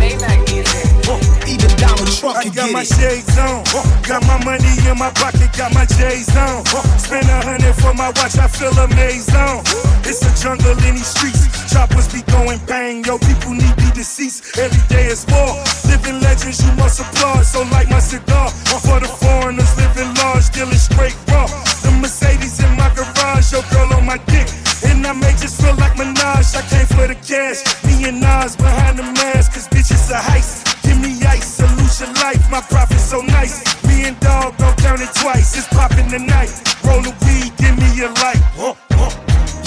I 2.24 2.46
got 2.54 2.72
my 2.72 2.82
it. 2.82 2.88
shades 2.88 3.38
on, 3.38 3.66
got 4.06 4.22
my 4.30 4.38
money 4.46 4.70
in 4.86 4.98
my 4.98 5.10
pocket, 5.10 5.50
got 5.58 5.74
my 5.74 5.86
J's 5.86 6.30
on. 6.38 6.62
Spend 7.02 7.26
a 7.26 7.42
hundred 7.42 7.74
for 7.82 7.94
my 7.96 8.14
watch, 8.14 8.38
I 8.38 8.48
feel 8.48 8.74
amazed 8.78 9.34
on. 9.34 9.66
It's 10.06 10.22
a 10.22 10.30
jungle 10.38 10.78
in 10.86 10.96
these 10.96 11.08
streets, 11.08 11.50
choppers 11.74 12.14
be 12.14 12.22
going 12.32 12.60
bang. 12.68 13.04
Yo, 13.06 13.18
people 13.18 13.58
need 13.58 13.76
be 13.78 13.90
deceased. 13.94 14.58
Every 14.58 14.82
day 14.88 15.08
is 15.10 15.26
war. 15.34 15.58
Living 15.90 16.22
legends, 16.22 16.62
you 16.62 16.72
must 16.78 17.02
applaud. 17.02 17.44
So 17.46 17.64
like 17.74 17.90
my 17.90 18.00
cigar, 18.00 18.50
for 18.86 19.00
the 19.02 19.10
foreigners 19.10 19.74
living 19.78 20.14
large, 20.22 20.50
dealing 20.52 20.78
straight 20.78 21.18
raw. 21.30 21.48
The 21.82 21.90
Mercedes 22.02 22.62
in 22.62 22.70
my 22.78 22.94
garage, 22.94 23.52
your 23.52 23.66
girl 23.74 23.98
on 23.98 24.06
my 24.06 24.18
dick. 24.30 24.46
And 24.84 25.06
I 25.06 25.14
may 25.14 25.32
just 25.38 25.62
feel 25.62 25.76
like 25.76 25.94
Minaj, 25.94 26.56
I 26.56 26.62
came 26.70 26.88
for 26.88 27.08
the 27.08 27.16
cash. 27.16 27.62
Me 27.86 28.08
and 28.10 28.20
Nas 28.20 28.56
behind 28.56 28.98
the 28.98 29.04
mask, 29.04 29.54
cause 29.54 29.68
bitches 29.68 30.10
a 30.10 30.18
heist. 30.18 30.82
Give 30.84 31.00
me 31.00 31.22
ice, 31.26 31.62
solution 31.62 32.14
life, 32.16 32.42
my 32.50 32.62
profit 32.62 33.00
so 33.00 33.22
nice. 33.22 33.62
Me 33.86 34.06
and 34.06 34.20
dog 34.20 34.58
count 34.58 35.02
it 35.02 35.14
twice, 35.16 35.56
it's 35.58 35.68
popping 35.70 36.10
tonight. 36.10 36.52
Roll 36.84 37.02
the 37.02 37.14
weed, 37.26 37.54
give 37.58 37.78
me 37.78 37.90
a 38.02 38.10
light. 38.24 38.42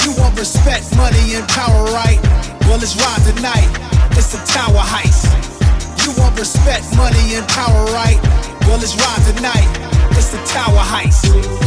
You 0.04 0.12
want 0.20 0.38
respect, 0.38 0.94
money, 0.96 1.34
and 1.34 1.46
power, 1.48 1.84
right? 1.94 2.20
Well, 2.66 2.78
let's 2.78 2.96
ride 2.96 3.22
tonight. 3.24 3.70
It's 4.18 4.32
the 4.32 4.42
tower 4.44 4.82
heist. 4.82 5.30
You 6.04 6.12
want 6.20 6.38
respect, 6.38 6.84
money, 6.96 7.34
and 7.34 7.46
power, 7.48 7.84
right? 7.94 8.20
Well, 8.66 8.78
let's 8.78 8.96
ride 8.96 9.22
tonight. 9.34 9.68
It's 10.12 10.28
the 10.28 10.42
tower 10.44 10.82
heist. 10.84 11.63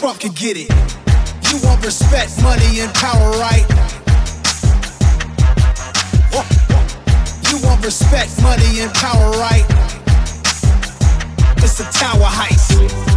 Trump 0.00 0.18
can 0.18 0.32
get 0.32 0.56
it. 0.56 0.70
You 1.52 1.58
want 1.62 1.84
respect, 1.84 2.42
money, 2.42 2.80
and 2.80 2.90
power, 2.94 3.32
right? 3.32 3.66
You 7.42 7.58
want 7.62 7.84
respect, 7.84 8.40
money, 8.40 8.80
and 8.80 8.90
power, 8.94 9.30
right? 9.32 9.66
It's 11.58 11.76
the 11.76 11.84
tower 11.92 12.24
heist. 12.24 13.09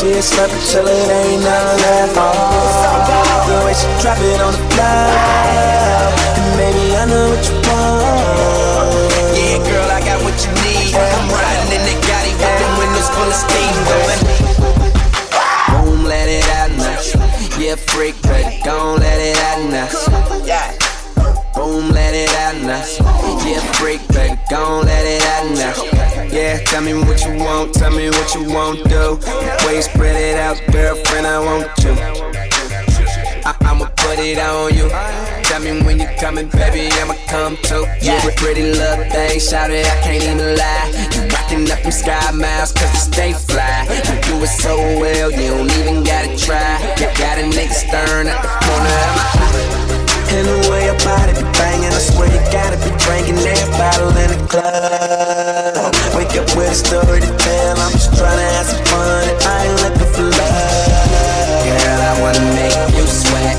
She 0.00 0.08
a 0.12 0.22
slurper 0.24 0.56
till 0.64 0.88
it 0.88 1.12
ain't 1.12 1.44
none 1.44 1.76
left. 1.76 2.16
Oh, 2.16 2.32
the 3.44 3.52
way 3.66 3.74
she 3.76 3.84
drop 4.00 4.16
it 4.16 4.40
on 4.40 4.52
the 4.56 4.62
floor. 4.72 5.12
And 6.40 6.56
baby, 6.56 6.96
I 6.96 7.04
know 7.04 7.28
what 7.28 7.44
you 7.44 7.52
want. 7.68 8.08
Yeah, 9.36 9.60
girl, 9.60 9.84
I 9.92 10.00
got 10.00 10.24
what 10.24 10.40
you 10.40 10.48
need. 10.64 10.96
I'm 10.96 11.28
riding 11.28 11.76
in 11.76 11.84
that 11.84 12.00
Gotti 12.08 12.32
with 12.32 12.48
the 12.48 12.68
windows 12.80 13.12
full 13.12 13.28
of 13.28 13.36
steam 13.44 13.76
going. 13.92 14.24
Boom, 15.68 16.08
let 16.08 16.32
it 16.32 16.48
out 16.48 16.72
now. 16.80 16.96
Yeah, 17.60 17.76
freak, 17.76 18.16
but 18.22 18.40
don't 18.64 19.00
let 19.00 19.20
it 19.20 19.36
out 19.52 19.68
now. 19.68 19.84
Boom, 21.52 21.92
let 21.92 22.14
it 22.14 22.32
out 22.40 22.56
now. 22.64 22.88
Yeah, 23.44 23.60
freak, 23.76 24.00
tell 26.70 26.82
me 26.82 26.94
what 26.94 27.18
you 27.26 27.34
want, 27.44 27.74
tell 27.74 27.90
me 27.90 28.08
what 28.10 28.32
you 28.34 28.44
won't 28.44 28.78
do. 28.88 29.18
Way 29.66 29.76
you 29.76 29.82
spread 29.82 30.16
it 30.16 30.38
out, 30.38 30.56
girlfriend, 30.72 31.26
I 31.26 31.38
want 31.40 31.66
you. 31.82 31.92
I- 33.44 33.56
I'ma 33.66 33.86
put 33.96 34.18
it 34.18 34.38
on 34.38 34.72
you. 34.74 34.88
Tell 35.44 35.60
me 35.60 35.82
when 35.82 35.98
you 35.98 36.06
coming, 36.20 36.46
baby, 36.48 36.88
I'ma 37.02 37.14
come 37.26 37.56
too. 37.64 37.84
You're 38.00 38.30
a 38.30 38.32
pretty 38.36 38.62
little 38.72 39.04
thing, 39.10 39.40
shout 39.40 39.70
it, 39.70 39.84
I 39.84 39.96
can't 40.02 40.22
even 40.22 40.56
lie. 40.56 40.88
You 41.12 41.22
rockin' 41.34 41.70
up 41.70 41.82
them 41.82 41.90
sky 41.90 42.30
miles, 42.30 42.72
cause 42.72 42.92
you 42.94 43.00
stay 43.12 43.32
fly. 43.32 43.86
You 44.06 44.14
do 44.22 44.44
it 44.44 44.48
so 44.48 44.76
well, 45.00 45.30
you 45.32 45.48
don't 45.50 45.72
even 45.78 46.04
gotta 46.04 46.36
try. 46.36 46.78
You 47.00 47.06
got 47.18 47.38
a 47.38 47.44
nigga 47.50 47.74
stern 47.74 48.28
at 48.28 48.40
the 48.42 48.48
corner 48.62 48.94
of 49.06 49.12
my 49.18 49.26
eye. 49.42 49.56
And 50.32 50.46
the 50.46 50.70
way 50.70 50.84
your 50.86 50.98
body 51.02 51.32
be 51.34 51.42
banging, 51.58 51.90
I 51.92 51.98
swear 51.98 52.28
you 52.30 52.40
gotta 52.52 52.76
be 52.78 52.90
drinking 53.04 53.42
that 53.42 53.66
bottle 53.76 54.16
in 54.16 54.30
the 54.30 54.46
club. 54.46 55.79
Up 56.30 56.46
with 56.56 56.70
a 56.70 56.74
story 56.74 57.20
to 57.20 57.26
tell, 57.26 57.74
I'm 57.80 57.92
just 57.92 58.14
tryna 58.14 58.46
have 58.54 58.66
some 58.66 58.84
fun, 58.86 59.28
I 59.44 59.66
ain't 59.66 59.76
looking 59.82 60.10
for 60.14 60.24
love. 60.30 61.58
Girl, 61.66 62.00
I 62.00 62.14
wanna 62.22 62.44
make 62.54 62.78
you 62.94 63.04
sweat. 63.04 63.58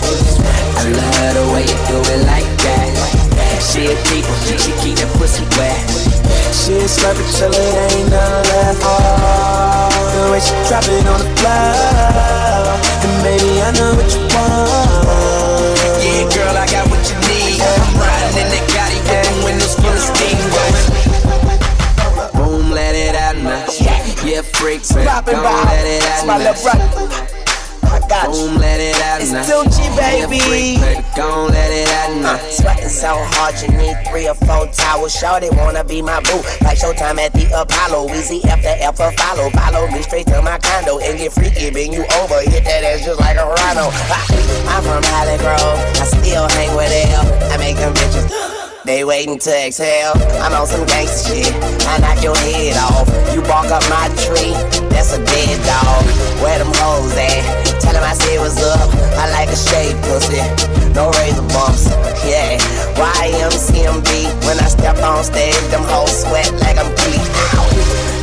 I 0.80 0.88
love 0.90 1.36
the 1.36 1.46
way 1.52 1.64
you 1.68 1.78
do 1.92 2.00
it 2.00 2.24
like 2.26 2.48
that. 2.64 2.90
She 3.62 3.92
a 3.92 3.96
keeper, 4.08 4.34
she 4.58 4.72
keep 4.82 4.96
that 4.98 5.12
pussy 5.20 5.44
wet. 5.60 5.84
She 6.56 6.80
a 6.80 6.88
slurper 6.88 7.22
till 7.36 7.52
it 7.52 7.92
ain't 7.92 8.10
none 8.10 8.44
left. 8.50 8.80
Oh, 8.82 9.92
the 10.16 10.32
way 10.32 10.40
she 10.40 10.56
drop 10.66 10.88
it 10.88 11.06
on 11.06 11.20
the 11.22 11.30
floor. 11.38 12.80
And 13.04 13.16
baby, 13.22 13.62
I 13.62 13.70
know 13.78 13.94
what 14.00 14.10
you 14.10 14.24
want. 14.32 14.72
Yeah, 16.02 16.24
girl, 16.34 16.56
I 16.56 16.66
got 16.72 16.90
what 16.90 17.04
you 17.04 17.20
need. 17.30 18.01
Yeah, 24.62 24.78
freak, 24.78 24.82
baby, 24.94 25.08
Poppin' 25.08 25.34
gon' 25.36 25.44
by. 25.44 25.64
let 25.66 25.86
it 25.86 26.04
out 26.06 26.28
my 26.28 26.38
little 26.38 26.62
brother. 26.62 26.88
I 27.84 28.00
got 28.08 28.30
you. 28.30 28.48
Boom, 28.48 28.58
let 28.62 28.80
it 28.80 29.02
out 29.02 29.20
It's 29.22 29.32
now. 29.32 29.44
Tucci, 29.44 29.84
Yeah, 29.98 30.26
baby. 30.28 30.40
freak, 30.40 30.80
baby, 30.80 31.06
gon' 31.16 31.50
let 31.52 31.72
it 31.72 31.90
out 31.90 32.16
now. 32.22 32.36
Uh, 32.36 32.50
sweating 32.50 32.90
so 32.90 33.10
hard, 33.36 33.56
you 33.62 33.68
need 33.76 33.98
three 34.10 34.28
or 34.30 34.36
four 34.36 34.68
towels. 34.68 35.14
Shorty 35.14 35.50
wanna 35.52 35.84
be 35.84 36.02
my 36.02 36.20
boo, 36.22 36.42
like 36.62 36.78
Showtime 36.78 37.18
at 37.20 37.34
the 37.34 37.50
Apollo. 37.60 38.14
Easy 38.14 38.44
after 38.46 38.70
F 38.70 38.98
for 38.98 39.12
follow, 39.18 39.50
follow 39.52 39.88
me 39.88 40.02
straight 40.04 40.28
to 40.28 40.42
my 40.42 40.58
condo 40.60 41.00
and 41.00 41.18
get 41.18 41.34
freaky. 41.34 41.72
Bring 41.72 41.92
you 41.94 42.06
over, 42.22 42.40
hit 42.42 42.64
that 42.66 42.84
ass 42.86 43.04
just 43.04 43.20
like 43.20 43.38
a 43.38 43.46
rhino. 43.46 43.90
I'm 44.70 44.84
from 44.84 45.04
Hollygrove, 45.10 45.80
I 46.00 46.06
still 46.06 46.48
hang 46.50 46.76
with 46.78 46.94
L. 47.12 47.26
I 47.52 47.58
make 47.58 47.78
them 47.78 47.94
bitches. 47.94 48.61
They 48.92 49.06
waiting 49.06 49.40
to 49.40 49.52
exhale. 49.56 50.12
I'm 50.44 50.52
on 50.52 50.68
some 50.68 50.84
gangsta 50.84 51.32
shit. 51.32 51.56
I 51.88 52.04
knock 52.04 52.20
your 52.20 52.36
head 52.44 52.76
off. 52.76 53.08
You 53.32 53.40
bark 53.48 53.72
up 53.72 53.80
my 53.88 54.12
tree. 54.20 54.52
That's 54.92 55.16
a 55.16 55.24
dead 55.24 55.64
dog. 55.64 56.04
Where 56.44 56.60
them 56.60 56.76
hoes 56.76 57.16
at? 57.16 57.40
Tell 57.80 57.96
them 57.96 58.04
I 58.04 58.12
said 58.12 58.44
what's 58.44 58.60
up. 58.60 58.92
I 59.16 59.32
like 59.32 59.48
a 59.48 59.56
shaved 59.56 59.96
pussy. 60.04 60.44
No 60.92 61.08
razor 61.24 61.48
bumps. 61.56 61.88
Yeah. 62.28 62.60
YMCMB. 63.00 64.28
When 64.44 64.60
I 64.60 64.68
step 64.68 65.00
on 65.00 65.24
stage, 65.24 65.56
them 65.72 65.88
hoes 65.88 66.28
sweat 66.28 66.52
like 66.60 66.76
I'm 66.76 66.92
Pete. 67.00 67.24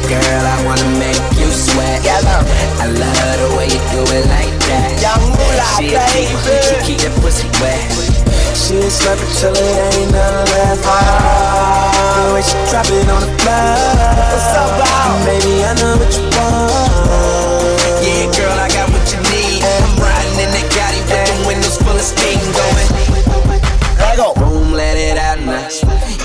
Girl, 0.04 0.44
I 0.52 0.56
wanna 0.68 0.84
make 1.00 1.24
you 1.40 1.48
sweat. 1.48 2.04
I 2.04 2.92
love 2.92 3.40
the 3.40 3.56
way 3.56 3.72
you 3.72 3.80
do 3.96 4.04
it 4.04 4.28
like 4.28 4.52
that. 4.68 5.00
Young 5.00 5.32
Moolah, 5.32 5.80
she 5.80 5.96
a 5.96 6.04
keeper, 6.12 6.60
she 6.60 6.92
keep 6.92 7.00
that 7.08 7.16
pussy 7.24 7.48
wet. 7.56 8.17
She 8.58 8.74
a 8.74 8.90
slurper 8.90 9.24
till 9.38 9.54
it 9.54 9.94
ain't 9.94 10.10
none 10.12 10.44
left. 10.50 10.82
The 10.82 12.34
way 12.34 12.42
she 12.42 12.58
drop 12.68 12.90
it 12.90 13.08
on 13.08 13.20
the 13.22 13.30
floor. 13.38 13.78
What's 14.28 14.50
up, 14.58 14.82
Bob? 14.82 15.24
Baby, 15.24 15.62
I 15.62 15.72
know 15.78 15.94
what 15.96 16.10
you 16.10 16.26
want. 16.34 17.78
Yeah, 18.02 18.26
girl, 18.34 18.58
I 18.58 18.68
got 18.68 18.90
what 18.90 19.06
you 19.14 19.20
need. 19.30 19.62
I'm 19.62 20.02
riding 20.02 20.42
in 20.42 20.50
that 20.52 20.66
Gotti 20.74 21.00
with 21.06 21.30
the 21.30 21.46
windows 21.46 21.78
full 21.78 21.94
of 21.96 22.02
steam 22.02 22.42
going. 22.52 22.88
Let 24.02 24.16
go. 24.18 24.34
Boom, 24.34 24.72
let 24.74 24.98
it 24.98 25.16
out 25.16 25.38
now. 25.38 25.68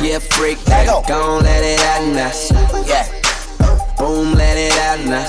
Yeah, 0.01 0.19
freak, 0.19 0.57
Let 0.67 0.87
go. 0.87 1.03
gon' 1.07 1.43
let 1.43 1.63
it 1.63 1.79
out 1.79 2.03
now. 2.11 2.33
Yeah. 2.83 3.07
Boom, 3.97 4.33
let 4.33 4.57
it 4.57 4.75
out 4.89 4.99
now. 5.05 5.21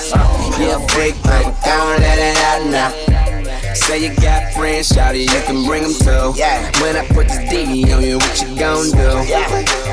Yeah, 0.59 0.81
freak, 0.89 1.15
baby, 1.23 1.53
gon' 1.63 2.01
let 2.01 2.17
it 2.17 2.37
out 2.49 2.65
now. 2.65 3.34
Say 3.75 4.07
you 4.07 4.15
got 4.15 4.53
friends, 4.53 4.89
shawty, 4.89 5.23
you 5.23 5.41
can 5.45 5.63
bring 5.65 5.83
them 5.83 5.93
too. 5.93 6.33
Yeah. 6.39 6.63
When 6.81 6.95
I 6.95 7.05
put 7.07 7.27
this 7.27 7.37
D 7.49 7.91
on 7.91 8.01
you, 8.01 8.17
what 8.17 8.41
you 8.41 8.47
gon' 8.57 8.89
do? 8.89 9.11
Yeah. 9.29 9.45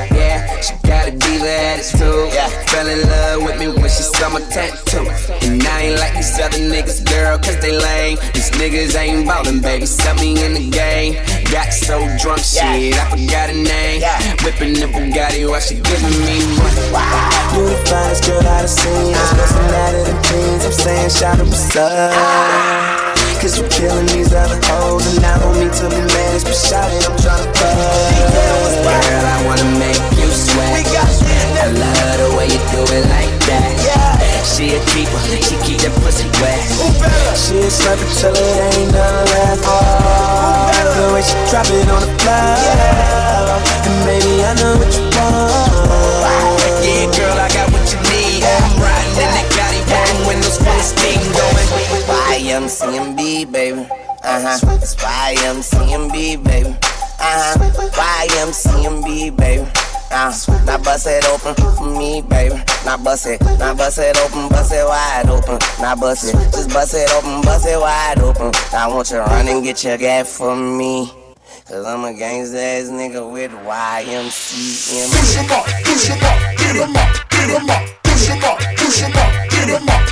Yeah, 0.09 0.61
she 0.61 0.73
got 0.87 1.09
a 1.09 1.11
diva 1.11 1.49
attitude. 1.51 2.33
Yeah. 2.33 2.47
Fell 2.71 2.87
in 2.87 3.01
love 3.03 3.43
with 3.43 3.59
me 3.59 3.67
when 3.67 3.91
she 3.91 4.01
saw 4.01 4.29
my 4.29 4.39
tattoo. 4.49 5.05
And 5.45 5.61
I 5.61 5.81
ain't 5.81 5.99
like 5.99 6.15
these 6.15 6.39
other 6.39 6.57
niggas, 6.57 7.05
girl, 7.05 7.37
cause 7.37 7.59
they 7.59 7.77
lame. 7.77 8.17
These 8.33 8.51
niggas 8.51 8.95
ain't 8.95 9.27
ballin', 9.27 9.61
baby, 9.61 9.85
set 9.85 10.17
me 10.17 10.43
in 10.43 10.53
the 10.53 10.69
game. 10.71 11.21
Got 11.51 11.71
so 11.73 11.99
drunk, 12.17 12.39
shit, 12.39 12.97
I 12.97 13.09
forgot 13.11 13.51
her 13.51 13.61
name. 13.61 14.01
Yeah. 14.01 14.17
Whipping 14.43 14.73
the 14.73 14.87
Bugatti 14.87 15.47
while 15.47 15.59
she 15.59 15.75
giving 15.75 16.17
me 16.23 16.39
money. 16.55 16.87
You 17.53 17.67
the 17.67 17.77
finest 17.85 18.25
girl 18.25 18.47
I've 18.47 18.69
seen. 18.69 19.13
Especially 19.13 19.75
out 19.75 19.93
of 19.93 20.05
the 20.07 20.15
jeans. 20.23 20.65
I'm 20.65 20.71
saying, 20.71 21.09
shout 21.09 21.39
out, 21.39 21.45
what's 21.45 21.75
up? 21.75 23.02
Cause 23.43 23.59
you 23.59 23.67
killing 23.67 24.05
these 24.05 24.33
other 24.33 24.55
hoes. 24.71 25.17
And 25.17 25.25
I 25.25 25.37
don't 25.37 25.59
mean 25.59 25.69
to 25.69 25.89
be 25.89 25.99
mad, 25.99 26.43
but 26.45 26.55
shout 26.55 26.87
it, 26.93 27.03
I'm 27.03 27.11
tryna 27.19 27.51
fuck. 27.51 27.75
Girl, 29.03 29.25
I 29.27 29.43
wanna 29.43 29.72
bust 61.03 61.17
it 61.17 61.29
open 61.29 61.75
for 61.75 61.89
me, 61.97 62.21
baby. 62.21 62.55
Now 62.85 62.97
bust 62.97 63.27
it, 63.27 63.41
now 63.59 63.75
bust 63.75 63.99
it 63.99 64.17
open, 64.19 64.47
bust 64.49 64.71
it 64.71 64.85
wide 64.85 65.27
open. 65.27 65.59
Now 65.81 65.95
bust 65.95 66.29
it, 66.29 66.33
just 66.51 66.69
bust 66.69 66.95
it 66.95 67.11
open, 67.11 67.41
bust 67.41 67.67
it 67.67 67.77
wide 67.77 68.19
open. 68.19 68.51
I 68.73 68.87
want 68.87 69.09
you 69.09 69.17
to 69.17 69.23
run 69.23 69.47
and 69.49 69.63
get 69.63 69.83
your 69.83 69.97
gat 69.97 70.27
for 70.27 70.55
me. 70.55 71.11
Cause 71.67 71.85
I'm 71.85 72.03
a 72.05 72.13
gangsta 72.13 72.55
ass 72.55 72.89
nigga 72.89 73.29
with 73.29 73.51
YMCMB. 73.51 75.11
Push 75.11 75.37
'em 75.37 75.51
up, 75.51 75.65
push 75.83 76.09
'em 76.09 76.23
up, 76.23 76.57
get 76.57 76.75
'em 76.75 76.95
up, 76.95 77.29
get 77.29 77.49
'em 77.49 77.69
up, 77.69 78.03
push 78.03 78.29
'em 78.29 78.43
up, 78.43 78.59
push 78.77 79.03
'em 79.03 79.11
up, 79.11 79.49
get 79.49 79.69
'em 79.69 79.89
up. 79.89 80.03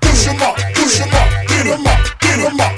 Push 0.00 0.26
'em 0.26 0.42
up, 0.42 0.56
push 0.74 1.00
'em 1.00 1.14
up, 1.14 1.28
get 1.48 1.66
'em 1.66 1.86
up, 1.86 2.20
get 2.20 2.38
'em 2.38 2.60
up, 2.60 2.77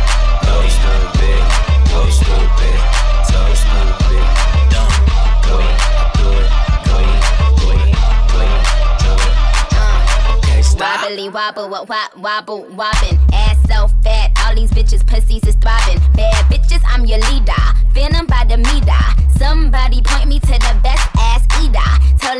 wobble, 11.31 11.69
what 11.69 11.89
wop, 11.89 12.17
wobble, 12.17 12.63
wobbin. 12.75 13.17
Ass 13.33 13.57
so 13.67 13.87
fat, 14.03 14.31
all 14.43 14.55
these 14.55 14.71
bitches' 14.71 15.05
pussies 15.05 15.43
is 15.43 15.55
throbbin'. 15.55 15.99
Bad 16.13 16.45
bitches, 16.51 16.81
I'm 16.85 17.05
your 17.05 17.19
leader. 17.31 17.63
Venom 17.93 18.27
by 18.27 18.45
the 18.47 18.57
meter. 18.57 19.03
Somebody 19.37 20.01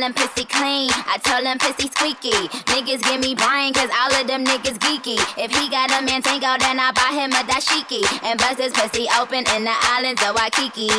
them 0.01 0.13
pussy 0.13 0.45
clean, 0.45 0.89
I 1.05 1.19
tell 1.21 1.43
them 1.43 1.59
pussy 1.59 1.87
squeaky. 1.87 2.33
Niggas 2.73 3.03
give 3.03 3.21
me 3.21 3.35
Brian, 3.35 3.71
cause 3.73 3.89
all 4.01 4.19
of 4.19 4.27
them 4.27 4.43
niggas 4.43 4.79
geeky. 4.79 5.17
If 5.37 5.51
he 5.55 5.69
got 5.69 5.91
a 5.91 6.01
man 6.03 6.23
tango, 6.23 6.57
then 6.59 6.79
I 6.79 6.91
buy 6.91 7.13
him 7.13 7.31
a 7.31 7.43
dashiki. 7.45 8.01
And 8.23 8.39
bust 8.39 8.59
his 8.59 8.73
pussy 8.73 9.07
open 9.19 9.45
in 9.55 9.63
the 9.63 9.75
islands 9.93 10.21
of 10.25 10.35
Waikiki. 10.35 10.89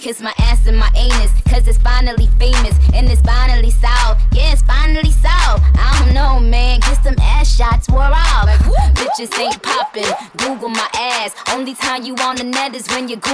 Kiss 0.00 0.20
my 0.20 0.34
ass 0.38 0.66
and 0.66 0.78
my 0.78 0.90
anus, 0.96 1.32
cause 1.48 1.66
it's 1.66 1.78
finally 1.78 2.28
famous. 2.38 2.76
And 2.94 3.10
it's 3.10 3.22
finally 3.22 3.70
solved. 3.70 4.20
Yeah, 4.32 4.52
it's 4.52 4.62
finally 4.62 5.10
solved. 5.10 5.64
I 5.76 6.02
don't 6.04 6.14
know, 6.14 6.40
man. 6.40 6.80
Kiss 6.80 6.98
them 6.98 7.16
ass 7.18 7.56
shots 7.56 7.88
wore 7.88 8.02
off. 8.02 8.48
Bitches 8.94 9.38
ain't 9.38 9.62
popping. 9.62 10.04
Google 10.36 10.68
my 10.68 10.88
ass. 10.94 11.34
Only 11.52 11.74
time 11.74 12.04
you 12.04 12.14
on 12.16 12.36
the 12.36 12.44
net 12.44 12.74
is 12.74 12.86
when 12.88 13.08
you 13.08 13.16
Google 13.16 13.33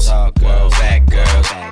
talk. 0.00 0.40
Wow. 0.42 0.69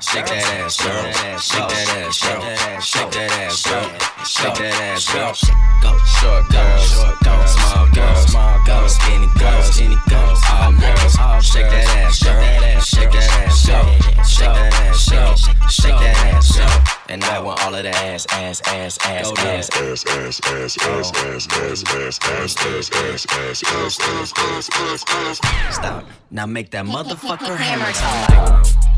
Shake 0.00 0.26
that 0.26 0.46
ass, 0.62 0.76
girl. 0.78 1.10
Shake 1.42 1.68
that 1.68 1.88
ass, 1.98 2.22
girl. 2.22 2.80
Shake 2.80 3.10
that 3.10 3.32
ass, 3.34 3.66
girl. 3.66 3.82
Shake 4.24 4.54
that 4.54 4.74
ass, 4.94 5.10
girl. 5.10 5.34
Go 5.82 5.98
short 6.06 6.46
girls, 6.54 6.86
short 6.86 7.18
girls, 7.18 7.50
small 7.50 7.86
girls, 7.90 8.30
small 8.30 8.58
girls, 8.64 8.94
skinny 8.94 9.26
girls, 9.38 9.66
skinny 9.74 9.98
girls, 10.06 10.38
all 10.54 10.70
girls. 10.78 11.18
Shake 11.42 11.66
that 11.66 11.88
ass, 11.98 12.22
girl. 12.22 12.38
Shake 12.78 13.10
that 13.10 13.26
ass, 13.42 13.66
girl. 13.66 13.90
Shake 14.22 14.54
that 14.54 14.72
ass, 14.86 15.08
girl. 15.10 15.34
Shake 15.66 15.98
that 15.98 16.14
ass, 16.30 16.56
girl. 16.56 16.78
And 17.08 17.24
I 17.24 17.40
want 17.40 17.58
all 17.66 17.74
of 17.74 17.82
that 17.82 17.94
ass, 17.96 18.24
ass, 18.30 18.62
ass, 18.66 18.98
ass, 19.02 19.32
ass, 19.34 19.68
ass, 19.74 20.06
ass, 20.06 20.06
ass, 20.06 20.38
ass, 20.46 20.46
ass, 20.46 20.78
ass, 20.78 21.18
ass, 21.18 21.42
ass, 21.48 21.82
ass, 21.82 21.82
ass, 21.82 22.22
ass, 22.22 22.54
ass, 22.94 23.26
ass, 23.34 23.64
ass, 23.82 25.02
ass. 25.10 25.40
ass. 25.42 25.74
Stop. 25.74 26.04
Now 26.30 26.46
make 26.46 26.70
that 26.70 26.84
motherfucker 26.84 27.56
hammer 27.56 27.92
sound 27.92 28.54
like. 28.54 28.97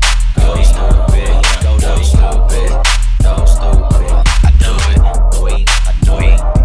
stupid, 0.63 1.27
go 1.61 1.77
stupid, 2.03 2.69
go 3.21 3.45
stupid. 3.45 4.11
I 4.43 4.51
do 4.59 4.71
it, 4.91 4.99
wait, 5.41 5.69
I 5.69 5.93
do 6.03 6.13
it, 6.19 6.60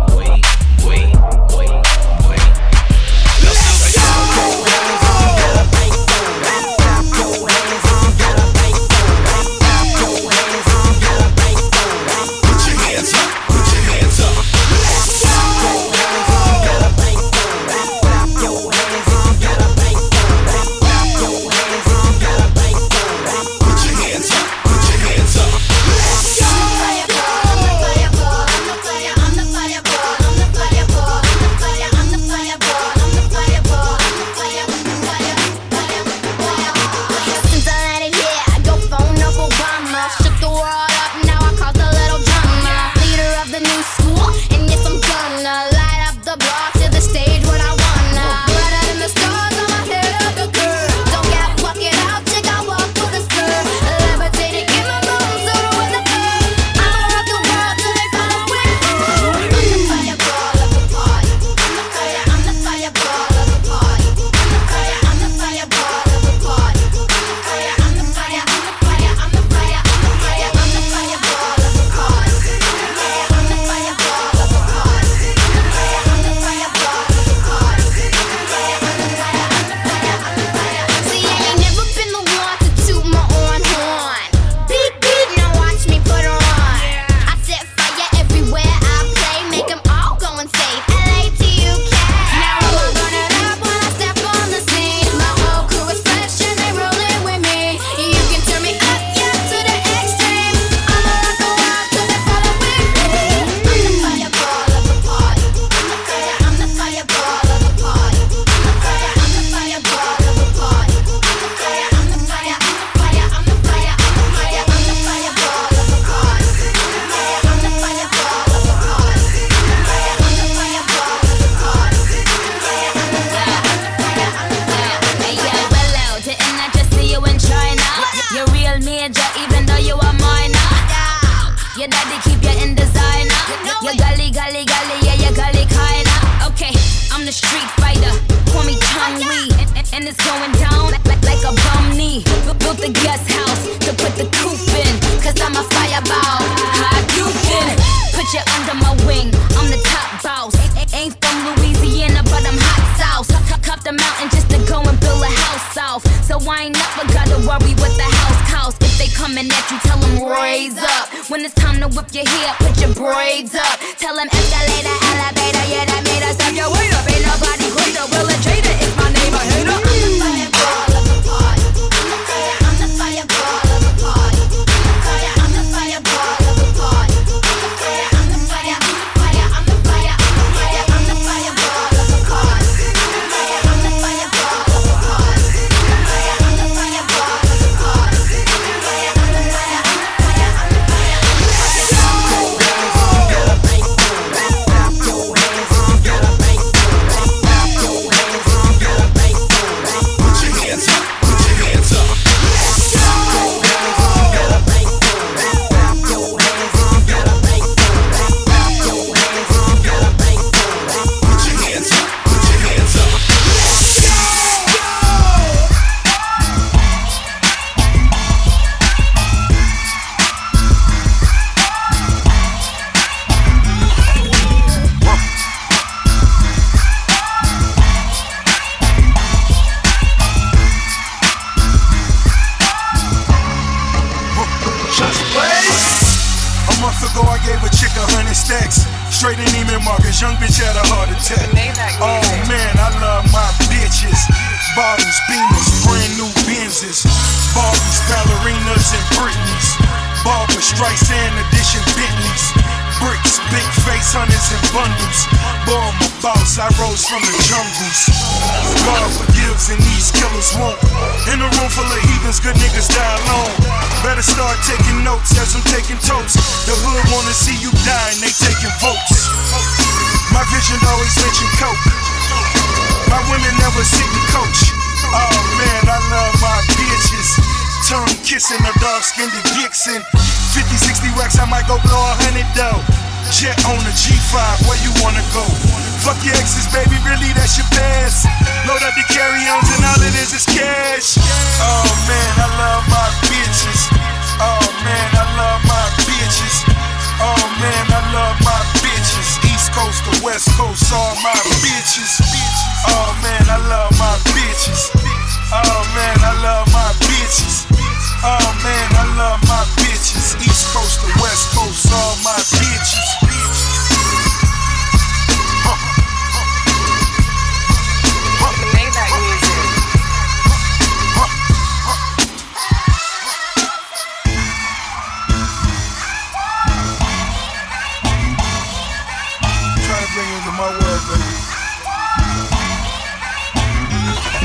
you 330.47 330.53
my 330.55 330.70
world, 330.70 331.03
baby. 331.11 331.34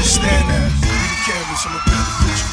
Stand 0.01 0.49
there, 0.49 0.69
be 0.81 0.89
the 0.89 1.17
canvas, 1.29 1.61
I'ma 1.61 1.79
paint 1.85 2.05
the 2.09 2.15
picture. 2.25 2.51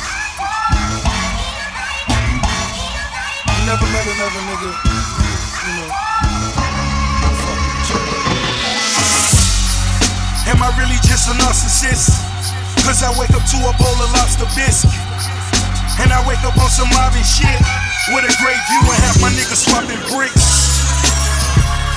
You 3.48 3.62
never 3.64 3.88
met 3.88 4.04
another 4.04 4.42
nigga, 4.52 4.70
you 5.64 5.72
know. 5.80 5.88
Am 10.52 10.60
I 10.60 10.68
really 10.76 11.00
just 11.08 11.28
a 11.28 11.34
narcissist? 11.40 12.12
Cause 12.84 13.02
I 13.02 13.10
wake 13.18 13.32
up 13.32 13.44
to 13.48 13.58
a 13.64 13.72
bowl 13.80 13.96
of 13.96 14.12
lobster 14.12 14.48
bisque. 14.56 14.92
And 16.00 16.12
I 16.12 16.20
wake 16.28 16.44
up 16.44 16.56
on 16.56 16.68
some 16.68 16.88
Marvin 16.90 17.24
shit. 17.24 17.60
With 18.12 18.24
a 18.24 18.32
great 18.40 18.60
view 18.68 18.82
and 18.92 19.00
have 19.04 19.20
my 19.20 19.28
niggas 19.32 19.68
swapping 19.68 20.00
bricks. 20.12 20.68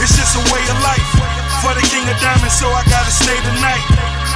It's 0.02 0.18
just 0.18 0.36
a 0.36 0.44
way 0.52 0.64
of 0.72 0.82
life. 0.82 1.41
For 1.62 1.78
the 1.78 1.86
king 1.94 2.02
of 2.10 2.18
diamonds, 2.18 2.58
so 2.58 2.66
I 2.74 2.82
gotta 2.90 3.14
stay 3.14 3.38
the 3.46 3.54
night. 3.62 3.86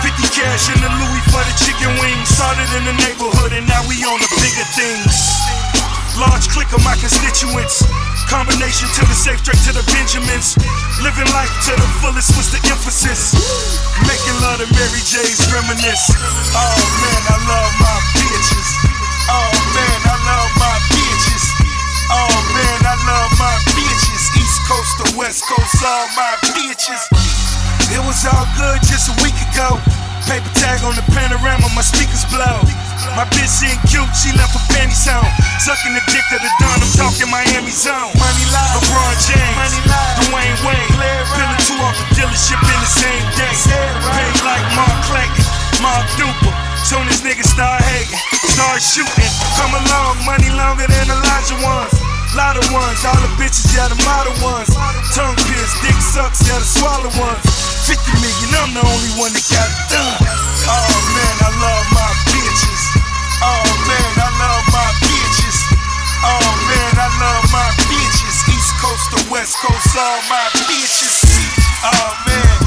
50 0.06 0.30
cash 0.30 0.70
in 0.70 0.78
the 0.78 0.94
Louis 0.94 1.24
for 1.34 1.42
the 1.42 1.56
chicken 1.58 1.90
wings. 1.98 2.30
Started 2.30 2.70
in 2.78 2.86
the 2.86 2.94
neighborhood 3.02 3.50
and 3.50 3.66
now 3.66 3.82
we 3.90 3.98
on 4.06 4.22
the 4.22 4.30
bigger 4.38 4.68
things. 4.78 5.10
Large 6.22 6.46
clique 6.54 6.70
of 6.78 6.86
my 6.86 6.94
constituents. 7.02 7.82
Combination 8.30 8.86
to 8.94 9.02
the 9.10 9.18
safe, 9.18 9.42
straight 9.42 9.58
to 9.66 9.74
the 9.74 9.82
Benjamins. 9.90 10.54
Living 11.02 11.26
life 11.34 11.50
to 11.66 11.74
the 11.74 11.90
fullest 11.98 12.30
was 12.38 12.54
the 12.54 12.62
emphasis. 12.70 13.34
Making 14.06 14.38
love 14.46 14.62
to 14.62 14.70
Mary 14.78 15.02
J's 15.02 15.42
reminisce. 15.50 16.06
Oh 16.54 16.78
man, 17.02 17.22
I 17.26 17.38
love 17.42 17.74
my 17.82 17.98
bitches. 18.22 18.70
Oh 19.34 19.50
man, 19.74 20.00
I 20.06 20.16
love 20.30 20.52
my 20.62 20.78
bitches. 20.94 21.44
Oh 22.14 22.38
man, 22.54 22.80
I 22.86 22.96
love 23.02 23.34
my 23.42 23.56
bitches. 23.66 23.75
Coast 24.66 24.97
to 24.97 25.05
West 25.13 25.45
Coast, 25.45 25.78
all 25.86 26.09
my 26.18 26.34
bitches. 26.41 27.05
It 27.93 28.01
was 28.01 28.26
all 28.26 28.49
good 28.57 28.82
just 28.82 29.13
a 29.13 29.16
week 29.22 29.38
ago. 29.53 29.78
Paper 30.26 30.49
tag 30.57 30.82
on 30.82 30.97
the 30.97 31.05
panorama, 31.13 31.70
my 31.78 31.86
speakers 31.86 32.26
blow. 32.34 32.66
My 33.13 33.30
bitch 33.30 33.61
ain't 33.61 33.78
cute, 33.86 34.09
she 34.18 34.34
left 34.34 34.57
her 34.57 34.66
panties 34.74 35.05
on. 35.05 35.22
Sucking 35.61 35.93
the 35.93 36.01
dick 36.09 36.26
of 36.34 36.41
the 36.41 36.49
dawn, 36.57 36.82
I'm 36.82 36.89
talking 36.97 37.30
Miami 37.30 37.70
zone. 37.70 38.09
Money 38.18 38.45
lie, 38.49 38.74
LeBron 38.82 39.13
James, 39.30 39.53
Money 39.53 39.82
lie, 39.86 40.13
Dwyane 40.34 40.57
Wade. 40.66 40.89
Pillin' 40.97 41.61
two 41.70 41.78
off 41.86 41.93
the 42.01 42.05
dealership 42.18 42.57
in 42.57 42.80
the 42.82 42.89
same 42.89 43.26
day. 43.38 43.53
Paid 43.70 44.38
like 44.41 44.66
Mark 44.74 44.97
Clayton, 45.05 45.45
Mark 45.86 46.09
Duper. 46.18 46.53
Soon 46.82 47.05
as 47.13 47.22
niggas 47.22 47.53
start 47.53 47.86
hating, 47.86 48.18
start 48.49 48.82
shooting. 48.82 49.30
Come 49.61 49.78
along, 49.78 50.26
money 50.26 50.49
longer 50.57 50.89
than 50.89 51.05
Elijah 51.05 51.61
ones. 51.61 52.14
Lot 52.36 52.60
of 52.60 52.68
ones, 52.76 53.00
all 53.08 53.16
the 53.24 53.32
bitches, 53.40 53.72
yeah, 53.72 53.88
the 53.88 53.96
model 54.04 54.36
ones. 54.44 54.68
Tongue 55.16 55.40
pierced, 55.48 55.80
dick 55.80 55.96
sucks, 56.04 56.44
yeah, 56.44 56.60
the 56.60 56.68
swallow 56.68 57.08
ones. 57.16 57.48
50 57.88 58.12
million, 58.20 58.52
I'm 58.60 58.76
the 58.76 58.84
only 58.84 59.12
one 59.16 59.32
that 59.32 59.46
got 59.48 59.64
it 59.72 59.80
done. 59.88 60.20
Oh 60.68 60.96
man, 61.16 61.36
I 61.40 61.50
love 61.64 61.88
my 61.96 62.12
bitches. 62.28 62.84
Oh 63.40 63.64
man, 63.88 64.12
I 64.20 64.28
love 64.36 64.66
my 64.68 64.90
bitches. 65.00 65.58
Oh 66.28 66.52
man, 66.68 66.94
I 67.00 67.08
love 67.24 67.46
my 67.56 67.70
bitches. 67.88 68.36
East 68.52 68.74
Coast 68.84 69.16
to 69.16 69.20
West 69.32 69.56
Coast, 69.64 69.96
all 69.96 70.20
my 70.28 70.44
bitches. 70.68 71.24
Oh 71.88 72.12
man. 72.28 72.64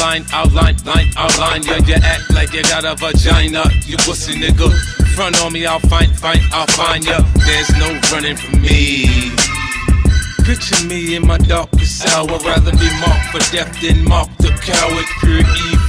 Outline, 0.00 0.24
outline, 0.32 0.76
line, 0.84 1.08
outline. 1.16 1.62
Yeah, 1.62 1.78
you 1.86 1.94
act 1.94 2.32
like 2.32 2.52
you 2.52 2.62
got 2.62 2.84
a 2.84 2.94
vagina. 2.94 3.64
You 3.84 3.96
pussy 3.98 4.34
nigga. 4.34 4.72
Front 5.14 5.40
on 5.42 5.52
me, 5.52 5.66
I'll 5.66 5.78
find, 5.80 6.16
find, 6.16 6.40
I'll 6.52 6.66
find 6.68 7.04
ya. 7.04 7.20
There's 7.46 7.70
no 7.76 8.00
running 8.10 8.36
from 8.36 8.62
me. 8.62 9.30
Picture 10.44 10.84
me 10.86 11.16
in 11.16 11.26
my 11.26 11.38
darkest 11.38 12.06
hour. 12.14 12.30
I'd 12.30 12.44
Rather 12.44 12.72
be 12.72 12.88
marked 13.00 13.26
for 13.30 13.52
death 13.52 13.80
than 13.82 14.04
marked 14.04 14.38
the 14.38 14.48
coward. 14.64 15.04
Pure 15.20 15.40
evil. 15.40 15.79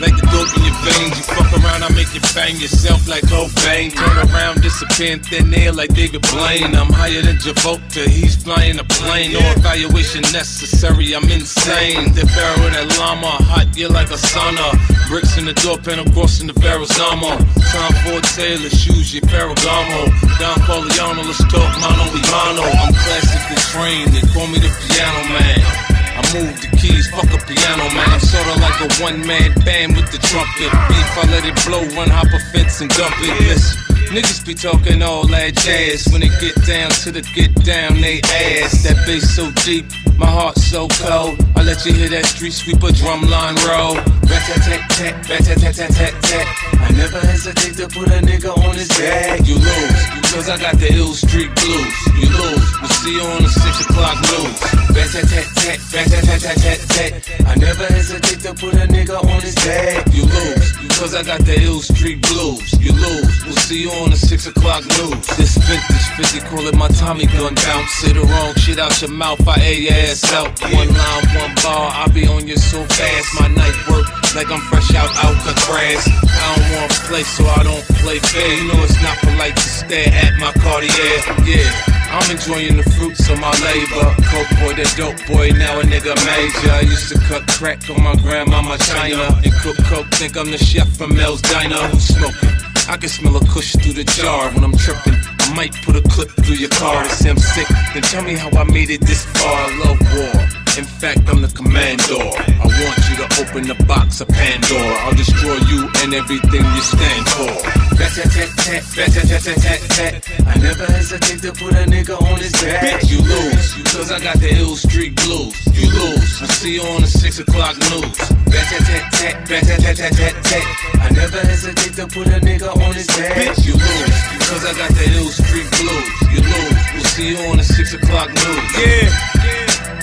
Like 0.00 0.16
the 0.16 0.24
dope 0.32 0.48
in 0.56 0.64
your 0.64 0.72
veins, 0.80 1.12
you 1.12 1.24
fuck 1.28 1.52
around, 1.60 1.84
I 1.84 1.92
make 1.92 2.08
you 2.16 2.24
bang 2.32 2.56
yourself 2.56 3.04
like 3.04 3.20
Cobain. 3.28 3.92
Turn 3.92 4.16
around, 4.32 4.64
disappear 4.64 5.12
in 5.12 5.20
thin 5.20 5.52
air 5.52 5.72
like 5.72 5.92
David 5.92 6.24
Blaine. 6.32 6.72
I'm 6.72 6.88
higher 6.88 7.20
than 7.20 7.36
Travolta, 7.36 8.08
he's 8.08 8.34
flying 8.34 8.80
a 8.80 8.84
plane. 8.84 9.36
No 9.36 9.44
evaluation 9.60 10.24
necessary, 10.32 11.12
I'm 11.12 11.28
insane. 11.28 12.16
The 12.16 12.24
barrel 12.32 12.64
of 12.64 12.72
that 12.72 12.88
llama, 12.96 13.44
hot, 13.44 13.68
yeah, 13.76 13.92
like 13.92 14.08
a 14.08 14.16
sauna. 14.16 14.72
Bricks 15.12 15.36
in 15.36 15.44
the 15.44 15.52
door 15.60 15.76
panel, 15.76 16.08
crossing 16.16 16.48
the 16.48 16.56
Verrazano. 16.56 17.36
Time 17.68 17.94
for 18.00 18.24
Taylor, 18.32 18.72
shoes, 18.72 19.12
your 19.12 19.20
Ferragamo. 19.28 20.08
Don 20.40 20.56
Corleone, 20.64 21.28
let's 21.28 21.44
talk 21.52 21.68
mano 21.76 22.08
a 22.08 22.20
mano. 22.32 22.64
I'm 22.64 22.96
classically 22.96 23.60
trained, 23.68 24.16
they 24.16 24.24
call 24.32 24.48
me 24.48 24.64
the 24.64 24.72
piano 24.88 25.28
man. 25.28 25.99
I 26.20 26.34
move 26.36 26.52
the 26.60 26.68
keys, 26.76 27.08
fuck 27.08 27.32
a 27.32 27.38
piano 27.48 27.88
man. 27.96 28.04
I'm 28.12 28.20
sorta 28.20 28.60
like 28.60 28.76
a 28.84 28.88
one 29.00 29.24
man 29.26 29.56
band 29.64 29.96
with 29.96 30.12
the 30.12 30.20
trumpet. 30.20 30.68
Beef, 30.92 31.10
I 31.16 31.24
let 31.32 31.48
it 31.48 31.56
blow, 31.64 31.80
run, 31.96 32.12
hop 32.12 32.28
a 32.28 32.38
fence 32.52 32.80
and 32.82 32.90
dump 32.92 33.16
it. 33.20 33.32
Listen, 33.48 33.80
niggas 34.10 34.44
be 34.44 34.54
talking 34.54 35.02
all 35.02 35.26
that 35.28 35.54
jazz. 35.54 36.08
When 36.12 36.22
it 36.22 36.34
get 36.40 36.54
down 36.66 36.90
to 37.06 37.12
the 37.12 37.22
get 37.34 37.54
down, 37.64 38.00
they 38.00 38.20
ass. 38.20 38.82
That 38.82 38.98
bass 39.06 39.34
so 39.34 39.50
deep, 39.64 39.86
my 40.18 40.26
heart 40.26 40.58
so 40.58 40.88
cold. 40.88 41.38
I 41.56 41.62
let 41.62 41.84
you 41.86 41.92
hear 41.92 42.08
that 42.10 42.26
street 42.26 42.52
sweeper 42.52 42.92
drum 42.92 43.22
line 43.30 43.56
roll. 43.70 43.94
Rat 44.26 44.42
tat 44.46 44.62
tat 44.66 44.82
tat, 44.90 45.14
rat 45.30 45.42
tat 45.44 45.58
tat 45.58 45.74
tat 45.74 45.90
tat 45.94 46.14
tat. 46.22 46.46
I 46.80 46.90
never 46.92 47.20
hesitate 47.20 47.76
to 47.78 47.86
put 47.88 48.08
a 48.10 48.20
nigga 48.22 48.50
on 48.50 48.74
his 48.74 48.88
back. 48.98 49.46
You 49.46 49.54
lose, 49.54 50.02
cause 50.34 50.48
I 50.48 50.58
got 50.58 50.76
the 50.78 50.90
ill 50.94 51.14
street 51.14 51.50
blues. 51.54 51.94
You 52.18 52.28
lose, 52.30 52.66
we'll 52.82 52.96
see 52.98 53.14
you 53.14 53.22
on 53.22 53.42
the 53.42 53.48
six 53.48 53.86
o'clock 53.86 54.18
news. 54.26 54.58
Rat 54.90 55.08
tat 55.14 55.26
tat 55.30 55.46
tat, 55.54 55.78
rat 55.94 56.06
tat 56.10 56.24
tat 56.24 56.40
tat 56.40 56.58
tat 56.58 56.80
tat. 56.90 57.10
I 57.46 57.54
never 57.56 57.86
hesitate 57.86 58.40
to 58.42 58.54
put 58.54 58.74
a 58.74 58.86
nigga 58.90 59.22
on 59.22 59.40
his 59.40 59.54
back. 59.62 60.06
You 60.14 60.24
lose, 60.24 60.66
cause 60.98 61.14
I 61.14 61.22
got 61.22 61.40
the 61.46 61.54
ill 61.62 61.80
street 61.80 62.22
blues. 62.22 62.74
You 62.80 62.92
lose, 62.92 63.44
we'll 63.44 63.60
see 63.68 63.82
you 63.82 63.90
on 63.90 63.99
the 64.08 64.16
six 64.16 64.46
o'clock 64.46 64.86
news. 64.96 65.26
This 65.36 65.58
vintage 65.60 66.40
50, 66.40 66.48
call 66.48 66.64
it 66.66 66.76
my 66.76 66.88
Tommy 66.88 67.26
gun 67.26 67.54
bounce. 67.54 67.90
Say 68.00 68.12
the 68.12 68.24
wrong 68.24 68.54
shit 68.54 68.78
out 68.78 68.94
your 69.02 69.10
mouth, 69.10 69.42
I 69.46 69.60
your 69.76 69.92
ass 69.92 70.32
out. 70.32 70.48
One 70.62 70.88
line, 70.88 71.26
one 71.36 71.54
bar, 71.60 71.92
I 71.92 72.08
be 72.08 72.26
on 72.26 72.46
you 72.46 72.56
so 72.56 72.84
fast. 72.86 73.28
My 73.36 73.48
night 73.48 73.76
work 73.90 74.06
like 74.34 74.48
I'm 74.48 74.62
fresh 74.70 74.94
out 74.94 75.10
Alcatraz. 75.20 76.06
I 76.06 76.56
don't 76.56 76.80
want 76.80 76.92
to 76.92 77.00
play, 77.10 77.24
so 77.24 77.44
I 77.44 77.62
don't 77.62 77.84
play 78.00 78.18
fair. 78.20 78.48
You 78.54 78.72
know 78.72 78.80
it's 78.80 78.96
not 79.02 79.18
polite 79.18 79.56
to 79.56 79.68
stare 79.68 80.08
at 80.08 80.38
my 80.38 80.52
Cartier. 80.62 81.20
Yeah. 81.44 81.68
I'm 82.10 82.28
enjoying 82.30 82.76
the 82.76 82.86
fruits 82.98 83.28
of 83.28 83.38
my 83.38 83.52
labor. 83.62 84.06
Coke 84.30 84.50
boy, 84.58 84.74
the 84.74 84.86
dope 84.96 85.18
boy, 85.28 85.50
now 85.54 85.78
a 85.78 85.84
nigga 85.84 86.14
major. 86.26 86.72
I 86.72 86.80
used 86.82 87.08
to 87.12 87.18
cut 87.26 87.46
crack 87.46 87.88
on 87.90 88.02
my 88.02 88.16
grandmama 88.16 88.78
China 88.78 89.30
and 89.44 89.52
cook 89.62 89.76
coke. 89.84 90.08
Think 90.14 90.36
I'm 90.36 90.50
the 90.50 90.58
chef 90.58 90.88
from 90.96 91.14
Mel's 91.14 91.42
Diner. 91.42 91.76
Who's 91.88 92.08
smoking? 92.08 92.69
I 92.88 92.96
can 92.96 93.08
smell 93.08 93.36
a 93.36 93.40
kush 93.46 93.76
through 93.76 93.94
the 93.94 94.04
jar 94.04 94.50
when 94.52 94.64
I'm 94.64 94.76
tripping. 94.76 95.14
I 95.38 95.54
might 95.54 95.72
put 95.82 95.96
a 95.96 96.02
clip 96.02 96.30
through 96.44 96.56
your 96.56 96.70
car 96.70 97.04
to 97.04 97.08
say 97.10 97.30
I'm 97.30 97.38
sick. 97.38 97.66
Then 97.94 98.02
tell 98.02 98.22
me 98.24 98.34
how 98.34 98.50
I 98.50 98.64
made 98.64 98.90
it 98.90 99.00
this 99.00 99.24
far. 99.24 99.56
I 99.56 99.78
love 99.84 100.00
war. 100.14 100.49
In 100.78 100.84
fact, 100.86 101.28
I'm 101.28 101.42
the 101.42 101.50
commandor. 101.50 102.30
I 102.62 102.66
want 102.70 102.98
you 103.10 103.16
to 103.18 103.26
open 103.42 103.66
the 103.66 103.74
box 103.90 104.20
of 104.20 104.28
Pandora. 104.28 105.02
I'll 105.02 105.18
destroy 105.18 105.58
you 105.66 105.90
and 106.00 106.14
everything 106.14 106.62
you 106.62 106.82
stand 106.82 107.26
for. 107.34 107.50
Rat 107.98 108.14
tat 108.14 108.30
tat 108.30 108.50
tat, 108.54 108.82
tat 108.94 109.10
tat 109.10 109.42
tat 109.42 109.58
tat 109.58 109.80
tat. 109.90 110.12
I 110.46 110.54
never 110.62 110.86
hesitate 110.86 111.42
to 111.42 111.52
put 111.52 111.74
a 111.74 111.84
nigga 111.90 112.14
on 112.14 112.38
his 112.38 112.52
back. 112.62 112.86
Bitch, 112.86 113.10
you 113.10 113.18
lose, 113.18 113.74
cause 113.90 114.12
I 114.12 114.20
got 114.22 114.38
the 114.38 114.54
ill 114.62 114.76
street 114.76 115.16
blues. 115.26 115.58
You 115.74 115.90
lose, 115.90 116.38
we'll 116.38 116.54
see 116.54 116.74
you 116.78 116.82
on 116.86 117.02
the 117.02 117.10
six 117.10 117.40
o'clock 117.40 117.74
news. 117.90 118.16
Rat 118.48 118.66
tat 118.70 118.82
tat 118.86 119.04
tat, 119.10 119.34
tat 119.50 119.62
tat 119.66 119.96
tat 119.98 120.12
tat 120.14 120.34
tat. 120.38 120.64
I 121.02 121.10
never 121.10 121.40
hesitate 121.50 121.94
to 121.98 122.06
put 122.06 122.28
a 122.30 122.38
nigga 122.38 122.70
on 122.70 122.94
his 122.94 123.08
back. 123.18 123.34
Bitch, 123.34 123.66
you 123.66 123.74
lose, 123.74 124.18
cause 124.46 124.62
I 124.64 124.72
got 124.78 124.94
the 124.94 125.04
ill 125.18 125.28
street 125.34 125.66
blues. 125.82 126.08
You 126.30 126.40
lose, 126.46 126.78
we'll 126.94 127.10
see 127.10 127.28
you 127.34 127.38
on 127.50 127.58
the 127.58 127.64
six 127.64 127.92
o'clock 127.92 128.30
news. 128.30 128.70
Yeah. 128.78 129.39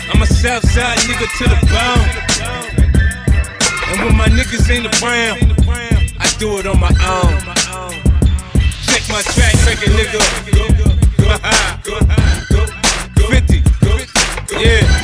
I'm 0.10 0.22
a 0.22 0.26
Southside 0.26 0.98
nigga 1.00 1.28
to 1.38 1.44
the 1.44 1.60
bone. 1.72 2.10
And 3.90 4.06
when 4.06 4.16
my 4.16 4.28
niggas 4.28 4.70
ain't 4.70 4.86
around, 5.02 5.56
I 6.20 6.28
do 6.40 6.60
it 6.60 6.66
on 6.68 6.80
my 6.80 6.90
own. 6.90 7.40
Check 8.86 9.04
my 9.10 9.22
track 9.34 9.56
record, 9.66 9.92
nigga. 9.96 10.22
50. 13.30 13.64
Yeah. 14.60 14.97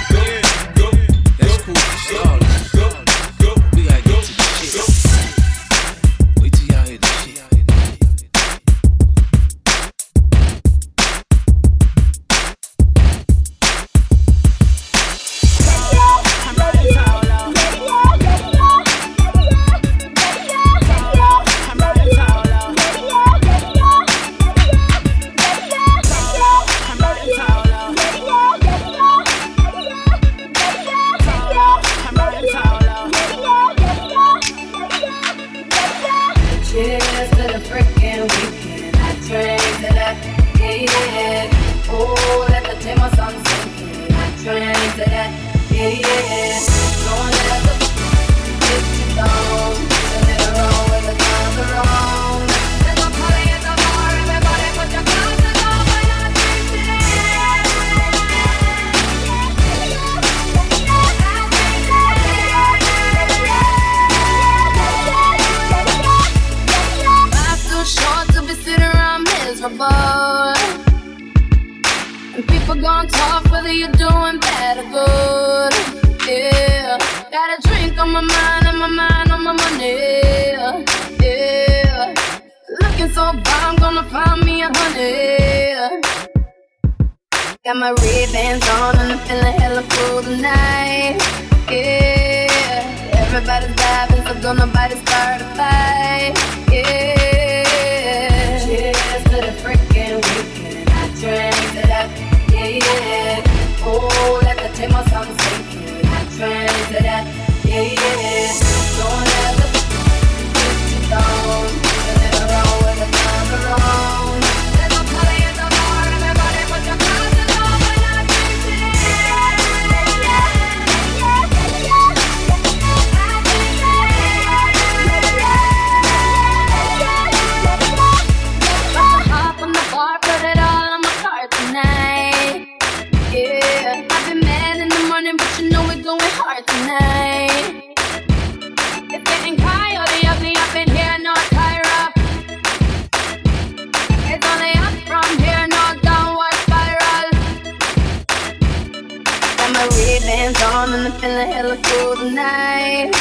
Feeling 151.24 151.52
hella 151.52 151.78
cool 151.84 152.16
tonight. 152.18 153.12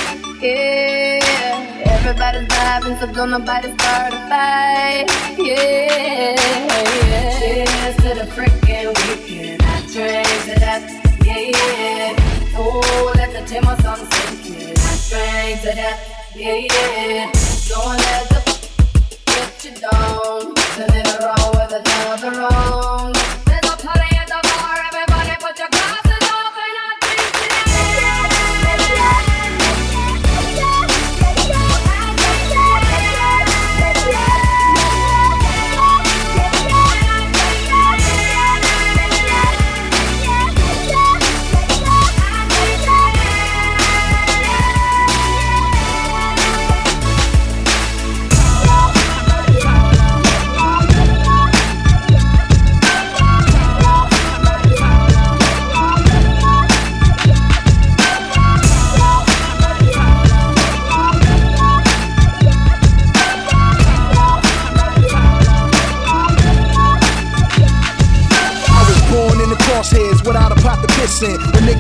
Yeah, 0.41 1.95
everybody's 1.95 2.49
vibing, 2.49 2.99
so 2.99 3.07
don't 3.13 3.31
nobody 3.31 3.69
start 3.79 4.13
a 4.13 4.21
fight. 4.29 5.07
Yeah, 5.39 6.35
yeah. 6.67 7.39
Cheers 7.39 7.97
to 8.03 8.11
the 8.19 8.27
freaking 8.35 8.89
weekend. 9.03 9.63
I 9.63 9.81
drink 9.93 10.29
to 10.47 10.55
that. 10.65 10.83
Yeah, 11.25 11.55
yeah. 11.55 12.59
Oh, 12.59 13.13
let 13.15 13.31
the 13.33 13.43
or 13.59 13.77
something 13.83 14.11
sink 14.13 14.47
in. 14.51 14.75
I 14.77 14.95
drink 15.09 15.61
to 15.63 15.73
that. 15.81 15.97
Yeah, 16.35 16.59
yeah. 16.71 17.33
Don't 17.69 17.97
let 18.05 18.29
the 18.31 18.41
get 19.27 19.65
you 19.65 19.75
down. 19.79 20.55
Turn 20.75 20.97
it 20.99 21.12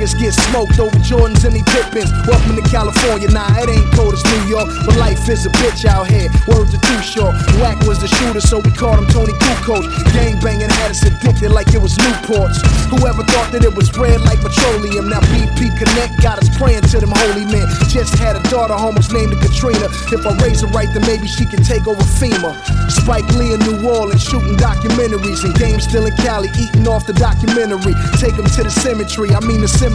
niggas 0.03 0.19
get 0.19 0.35
smoked 0.35 0.79
over 0.79 0.97
Jordans 0.99 1.45
and 1.45 1.55
they 1.55 1.62
Pippens. 1.70 2.11
Welcome 2.27 2.57
to 2.57 2.62
California, 2.69 3.31
nah, 3.31 3.47
it 3.57 3.70
ain't 3.70 3.87
cold 3.95 4.15
as 4.15 4.24
New 4.24 4.43
York, 4.51 4.69
but 4.85 4.97
life 4.97 5.29
is 5.29 5.47
a 5.47 5.51
bitch 5.62 5.85
out 5.85 6.07
here. 6.11 6.29
Words 6.49 6.74
are 6.74 6.83
too 6.83 7.01
short. 7.03 7.35
Whack 7.62 7.79
was 7.87 8.01
the 8.01 8.09
shooter, 8.09 8.41
so 8.41 8.59
we 8.59 8.70
called 8.73 8.99
him 8.99 9.07
Toni 9.09 9.33
Kukoc. 9.33 9.87
Gang 10.12 10.41
banging 10.41 10.70
had 10.70 10.91
us 10.91 11.03
addicted 11.07 11.51
like 11.51 11.73
it 11.73 11.81
was 11.81 11.97
Newports. 11.99 12.59
Whoever 12.91 13.23
thought 13.24 13.53
that 13.53 13.65
it 13.65 13.74
was 13.74 13.95
red 13.97 14.20
like 14.23 14.43
petroleum. 14.43 15.09
Now 15.09 15.20
BP 15.31 15.79
Connect 15.79 16.20
got 16.20 16.43
us 16.43 16.51
praying 16.59 16.83
to 16.93 17.01
them 17.01 17.12
holy 17.15 17.47
men. 17.47 17.66
Just 17.89 18.19
had 18.19 18.35
a 18.37 18.43
daughter, 18.51 18.74
almost 18.74 19.12
named 19.12 19.33
Katrina. 19.41 19.87
If 20.11 20.27
I 20.27 20.35
raise 20.43 20.61
her 20.61 20.70
right, 20.74 20.91
then 20.93 21.07
maybe 21.07 21.27
she 21.27 21.47
can 21.47 21.62
take 21.62 21.87
over 21.87 22.03
FEMA. 22.19 22.53
Spike 22.91 23.29
Lee 23.39 23.55
in 23.55 23.61
New 23.65 23.89
Orleans 23.89 24.23
shooting 24.23 24.57
documentaries 24.59 25.45
and 25.45 25.55
games 25.55 25.85
still 25.85 26.07
in 26.07 26.16
Cali 26.16 26.51
eating 26.59 26.89
off 26.89 27.07
the 27.07 27.15
documentary. 27.15 27.95
Take 28.19 28.37
them 28.37 28.47
to 28.59 28.62
the 28.66 28.70
cemetery, 28.70 29.31
I 29.31 29.41
mean 29.41 29.62
the 29.62 29.69
cemetery, 29.69 29.91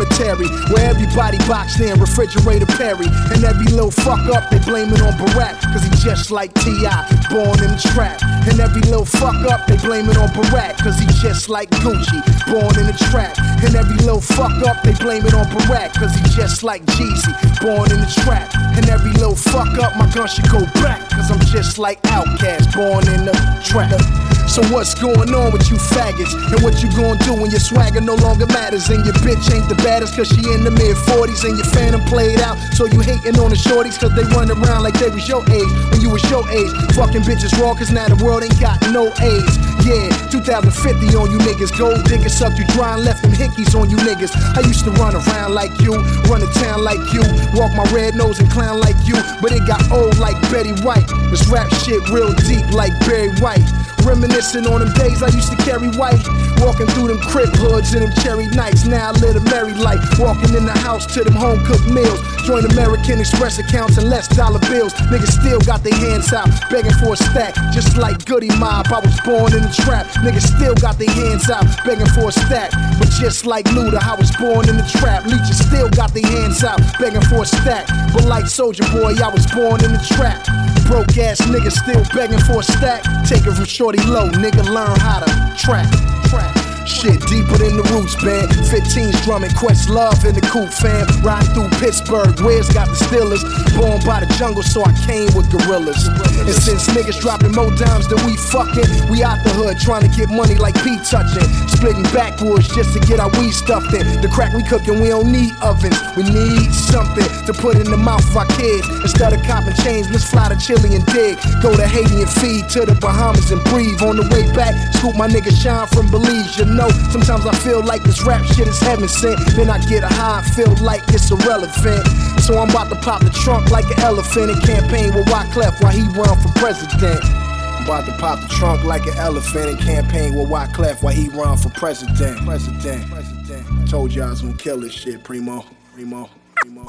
where 0.72 0.90
everybody 0.90 1.38
boxed 1.48 1.80
in, 1.80 2.00
refrigerator 2.00 2.66
Perry. 2.66 3.08
And 3.34 3.44
every 3.44 3.66
little 3.72 3.92
fuck 3.92 4.20
up, 4.34 4.50
they 4.50 4.60
blame 4.60 4.94
it 4.94 5.02
on 5.02 5.14
Barack, 5.14 5.62
cause 5.74 5.84
he 5.84 5.90
just 6.04 6.32
like 6.32 6.54
T.I., 6.56 7.08
born 7.30 7.58
in 7.64 7.72
the 7.72 7.82
trap. 7.94 8.22
And 8.48 8.60
every 8.60 8.82
little 8.82 9.06
fuck 9.06 9.36
up, 9.50 9.68
they 9.68 9.78
blame 9.78 10.10
it 10.10 10.18
on 10.18 10.30
Barack, 10.30 10.78
cause 10.78 11.00
he 11.00 11.08
just 11.22 11.50
like 11.50 11.70
Gucci, 11.82 12.20
born 12.52 12.78
in 12.80 12.86
the 12.86 12.98
trap. 13.12 13.38
And 13.64 13.76
every 13.76 13.98
little 13.98 14.22
fuck 14.22 14.56
up, 14.68 14.84
they 14.84 14.94
blame 14.94 15.26
it 15.26 15.34
on 15.34 15.46
Barack, 15.46 15.94
cause 15.94 16.14
he 16.16 16.24
just 16.36 16.64
like 16.64 16.86
Jeezy, 16.86 17.34
born 17.62 17.92
in 17.92 18.00
the 18.00 18.12
trap. 18.24 18.54
And 18.78 18.88
every 18.90 19.12
little 19.14 19.36
fuck 19.36 19.78
up, 19.80 19.96
my 19.98 20.10
gun 20.14 20.28
should 20.28 20.50
go 20.50 20.62
back, 20.82 21.10
cause 21.10 21.32
I'm 21.32 21.40
just 21.48 21.80
like 21.80 22.02
Outkast, 22.04 22.74
born 22.76 23.08
in 23.08 23.26
the 23.26 23.34
trap. 23.64 24.27
So 24.48 24.64
what's 24.72 24.96
going 24.96 25.36
on 25.36 25.52
with 25.52 25.70
you 25.70 25.76
faggots? 25.76 26.32
And 26.34 26.64
what 26.64 26.82
you 26.82 26.90
gonna 26.96 27.20
do 27.22 27.36
when 27.36 27.52
your 27.52 27.60
swagger 27.60 28.02
no 28.02 28.16
longer 28.16 28.48
matters? 28.48 28.90
And 28.90 29.06
your 29.06 29.14
bitch 29.22 29.44
ain't 29.54 29.68
the 29.68 29.76
baddest 29.84 30.16
cause 30.16 30.32
she 30.32 30.42
in 30.50 30.64
the 30.64 30.72
mid 30.72 30.96
40s 31.06 31.44
and 31.44 31.60
your 31.60 31.68
phantom 31.68 32.02
played 32.08 32.40
out. 32.40 32.58
So 32.74 32.86
you 32.86 33.02
hating 33.02 33.38
on 33.38 33.52
the 33.52 33.60
shorties 33.60 34.00
cause 34.00 34.16
they 34.16 34.24
run 34.34 34.50
around 34.50 34.84
like 34.84 34.98
they 34.98 35.10
was 35.12 35.28
your 35.28 35.44
age 35.52 35.72
when 35.92 36.02
you 36.02 36.10
was 36.10 36.24
your 36.32 36.48
age. 36.50 36.72
Fucking 36.96 37.28
bitches 37.28 37.54
raw 37.60 37.76
cause 37.76 37.92
now 37.92 38.08
the 38.08 38.18
world 38.24 38.44
ain't 38.44 38.60
got 38.60 38.80
no 38.90 39.12
AIDS. 39.20 39.56
Yeah, 39.86 40.10
2050 40.32 40.72
on 41.16 41.30
you 41.30 41.38
niggas. 41.44 41.76
Gold 41.78 42.04
diggers 42.08 42.34
sucked 42.34 42.58
you 42.58 42.66
dry 42.72 42.96
and 42.96 43.04
left 43.04 43.22
them 43.22 43.32
hickeys 43.36 43.76
on 43.78 43.92
you 43.92 43.98
niggas. 43.98 44.32
I 44.56 44.66
used 44.66 44.84
to 44.86 44.92
run 44.98 45.14
around 45.14 45.54
like 45.54 45.76
you, 45.84 45.94
run 46.32 46.42
a 46.42 46.50
town 46.58 46.84
like 46.84 47.04
you, 47.14 47.22
walk 47.54 47.76
my 47.76 47.86
red 47.94 48.16
nose 48.16 48.40
and 48.40 48.50
clown 48.50 48.80
like 48.80 48.98
you. 49.06 49.20
But 49.44 49.52
it 49.52 49.68
got 49.68 49.84
old 49.92 50.18
like 50.18 50.40
Betty 50.50 50.74
White. 50.82 51.08
This 51.30 51.46
rap 51.52 51.70
shit 51.84 52.02
real 52.10 52.34
deep 52.48 52.66
like 52.72 52.96
Barry 53.06 53.30
White. 53.38 53.62
Reminiscing 54.08 54.66
on 54.72 54.80
them 54.80 54.94
days 54.94 55.22
I 55.22 55.28
used 55.36 55.52
to 55.52 55.60
carry 55.68 55.92
white. 56.00 56.24
Walking 56.64 56.88
through 56.96 57.12
them 57.12 57.20
crib 57.28 57.52
hoods 57.60 57.94
and 57.94 58.08
them 58.08 58.14
cherry 58.24 58.48
nights. 58.56 58.86
Now 58.88 59.12
I 59.12 59.20
live 59.20 59.36
a 59.36 59.44
merry 59.52 59.74
life. 59.74 60.00
Walking 60.18 60.56
in 60.56 60.64
the 60.64 60.72
house 60.72 61.06
to 61.14 61.26
them 61.26 61.34
home 61.36 61.60
cooked 61.66 61.92
meals. 61.92 62.16
Join 62.48 62.64
American 62.72 63.20
Express 63.20 63.60
accounts 63.60 63.98
and 63.98 64.10
less 64.10 64.30
dollar 64.30 64.60
bills. 64.72 64.94
Niggas 65.12 65.36
still 65.36 65.60
got 65.60 65.84
their 65.84 65.94
hands 65.94 66.32
out, 66.32 66.48
begging 66.72 66.96
for 67.04 67.14
a 67.14 67.18
stack. 67.18 67.54
Just 67.76 67.98
like 67.98 68.24
Goodie 68.24 68.56
Mob, 68.56 68.88
I 68.88 69.04
was 69.04 69.20
born 69.28 69.52
in 69.52 69.62
the 69.68 69.74
trap. 69.84 70.08
Niggas 70.24 70.56
still 70.56 70.76
got 70.76 70.98
their 70.98 71.12
hands 71.12 71.50
out, 71.50 71.68
begging 71.84 72.08
for 72.16 72.30
a 72.30 72.32
stack. 72.32 72.72
But 72.98 73.12
just 73.20 73.46
like 73.46 73.66
Luda, 73.76 74.00
I 74.00 74.16
was 74.16 74.32
born 74.40 74.70
in 74.70 74.78
the 74.78 74.88
trap. 74.88 75.26
Leeches 75.26 75.60
still 75.60 75.90
got 75.90 76.14
their 76.14 76.26
hands 76.26 76.64
out, 76.64 76.80
begging 76.98 77.28
for 77.28 77.44
a 77.44 77.46
stack. 77.46 77.88
But 78.14 78.24
like 78.24 78.46
Soulja 78.46 78.88
Boy, 78.96 79.20
I 79.20 79.28
was 79.28 79.46
born 79.52 79.84
in 79.84 79.92
the 79.92 80.04
trap. 80.16 80.48
Broke 80.88 81.18
ass 81.18 81.42
niggas 81.42 81.76
still 81.84 82.00
begging 82.16 82.40
for 82.40 82.62
a 82.62 82.64
stack. 82.64 83.04
Take 83.28 83.44
it 83.44 83.52
from 83.52 83.68
Shawty 83.68 83.97
Lo, 84.06 84.30
nigga, 84.30 84.64
learn 84.64 85.00
how 85.00 85.20
to 85.20 85.56
trap. 85.58 85.90
Trap. 86.30 86.67
Shit 86.88 87.20
deeper 87.28 87.60
than 87.60 87.76
the 87.76 87.84
roots 87.92 88.16
band. 88.16 88.48
15's 88.72 89.20
drumming, 89.28 89.52
Questlove 89.52 90.24
in 90.24 90.34
the 90.34 90.42
coop 90.48 90.72
fam. 90.72 91.04
Riding 91.20 91.52
through 91.52 91.70
Pittsburgh, 91.84 92.40
Wiz 92.40 92.72
got 92.72 92.88
the 92.88 92.96
Steelers. 92.96 93.44
Born 93.76 94.00
by 94.08 94.24
the 94.24 94.30
jungle, 94.40 94.64
so 94.64 94.88
I 94.88 94.96
came 95.04 95.28
with 95.36 95.52
gorillas. 95.52 96.00
And 96.08 96.56
since 96.56 96.88
niggas 96.96 97.20
dropping 97.20 97.52
more 97.52 97.76
dimes 97.76 98.08
than 98.08 98.24
we 98.24 98.40
fucking, 98.40 99.12
we 99.12 99.20
out 99.20 99.44
the 99.44 99.52
hood 99.52 99.76
trying 99.84 100.08
to 100.08 100.12
get 100.16 100.32
money 100.32 100.56
like 100.56 100.80
Pete 100.80 101.04
touching. 101.04 101.44
Splitting 101.68 102.08
backwoods 102.16 102.72
just 102.72 102.96
to 102.96 103.04
get 103.04 103.20
our 103.20 103.30
weed 103.36 103.52
stuffed 103.52 103.92
in. 103.92 104.08
The 104.24 104.32
crack 104.32 104.56
we 104.56 104.64
cooking, 104.64 105.04
we 105.04 105.12
don't 105.12 105.28
need 105.28 105.52
ovens. 105.60 106.00
We 106.16 106.24
need 106.24 106.72
something 106.72 107.28
to 107.46 107.52
put 107.52 107.76
in 107.76 107.92
the 107.92 108.00
mouth 108.00 108.24
of 108.32 108.38
our 108.40 108.50
kids. 108.56 108.88
Instead 109.04 109.36
of 109.36 109.44
copping 109.44 109.76
chains, 109.84 110.08
let's 110.08 110.32
fly 110.32 110.48
to 110.48 110.56
Chile 110.56 110.96
and 110.96 111.06
dig. 111.12 111.36
Go 111.60 111.76
to 111.76 111.84
Haiti 111.84 112.24
and 112.24 112.32
feed 112.40 112.72
to 112.80 112.88
the 112.88 112.96
Bahamas 112.96 113.52
and 113.52 113.60
breathe. 113.68 114.00
On 114.08 114.16
the 114.16 114.24
way 114.32 114.48
back, 114.56 114.72
scoop 114.96 115.20
my 115.20 115.28
nigga 115.28 115.52
Shyne 115.52 115.86
from 115.92 116.08
Belize. 116.08 116.56
You 116.58 116.77
know, 116.78 116.90
sometimes 117.10 117.46
I 117.46 117.56
feel 117.66 117.84
like 117.84 118.04
this 118.04 118.24
rap 118.24 118.46
shit 118.46 118.68
is 118.68 118.80
heaven 118.80 119.10
sent. 119.10 119.40
Then 119.58 119.70
I 119.70 119.84
get 119.90 120.04
a 120.04 120.08
high 120.08 120.40
and 120.46 120.54
feel 120.54 120.74
like 120.86 121.02
it's 121.10 121.30
irrelevant. 121.32 122.06
So 122.46 122.60
I'm 122.60 122.70
about 122.70 122.90
to 122.90 122.96
pop 123.02 123.22
the 123.24 123.32
trunk 123.32 123.72
like 123.72 123.86
an 123.86 124.00
elephant 124.00 124.52
and 124.52 124.62
campaign 124.62 125.14
with 125.14 125.26
Wyclef 125.28 125.82
while 125.82 125.92
he 125.92 126.06
run 126.14 126.38
for 126.40 126.54
president. 126.60 127.20
I'm 127.26 127.84
about 127.84 128.06
to 128.06 128.14
pop 128.18 128.40
the 128.40 128.48
trunk 128.48 128.84
like 128.84 129.08
an 129.08 129.18
elephant 129.18 129.70
and 129.72 129.80
campaign 129.80 130.36
with 130.36 130.48
Wyclef 130.50 131.02
while 131.02 131.14
he 131.14 131.30
run 131.30 131.58
for 131.58 131.70
president. 131.70 132.46
President. 132.46 133.10
President. 133.10 133.90
Told 133.90 134.14
you 134.14 134.22
I 134.22 134.30
was 134.30 134.42
gonna 134.42 134.56
kill 134.58 134.80
this 134.80 134.94
shit, 134.94 135.24
Primo. 135.24 135.66
Primo. 135.94 136.30
Primo. 136.58 136.86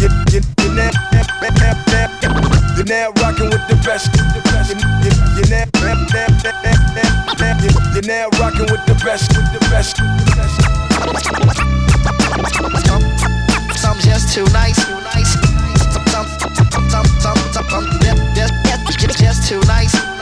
You, 0.00 0.08
you, 0.30 0.40
you're 0.62 0.74
now, 0.74 0.90
now 2.86 3.10
rocking 3.20 3.50
with 3.50 3.66
the 3.68 3.80
best. 3.84 4.14
You, 4.14 4.76
you, 5.02 5.12
you're 5.36 5.50
now, 5.50 5.67
you're 7.98 8.06
now 8.06 8.28
rocking 8.38 8.68
with 8.70 8.84
the 8.86 8.94
best, 9.04 9.34
with 9.36 9.50
the 9.52 9.58
best, 9.70 9.98
with 9.98 10.22
the 10.22 10.36
best. 10.36 10.60
I'm, 12.90 13.02
I'm 13.84 13.98
just 13.98 14.34
too 14.34 14.44
nice, 14.52 14.76
too 14.86 15.00
nice. 15.00 15.36
I'm, 15.96 16.04
I'm, 16.14 16.26
I'm, 16.44 16.84
I'm, 16.94 17.08
I'm, 17.24 17.40
I'm, 17.72 17.86
I'm 18.04 19.14
just 19.16 19.48
too 19.48 19.60
nice. 19.66 20.17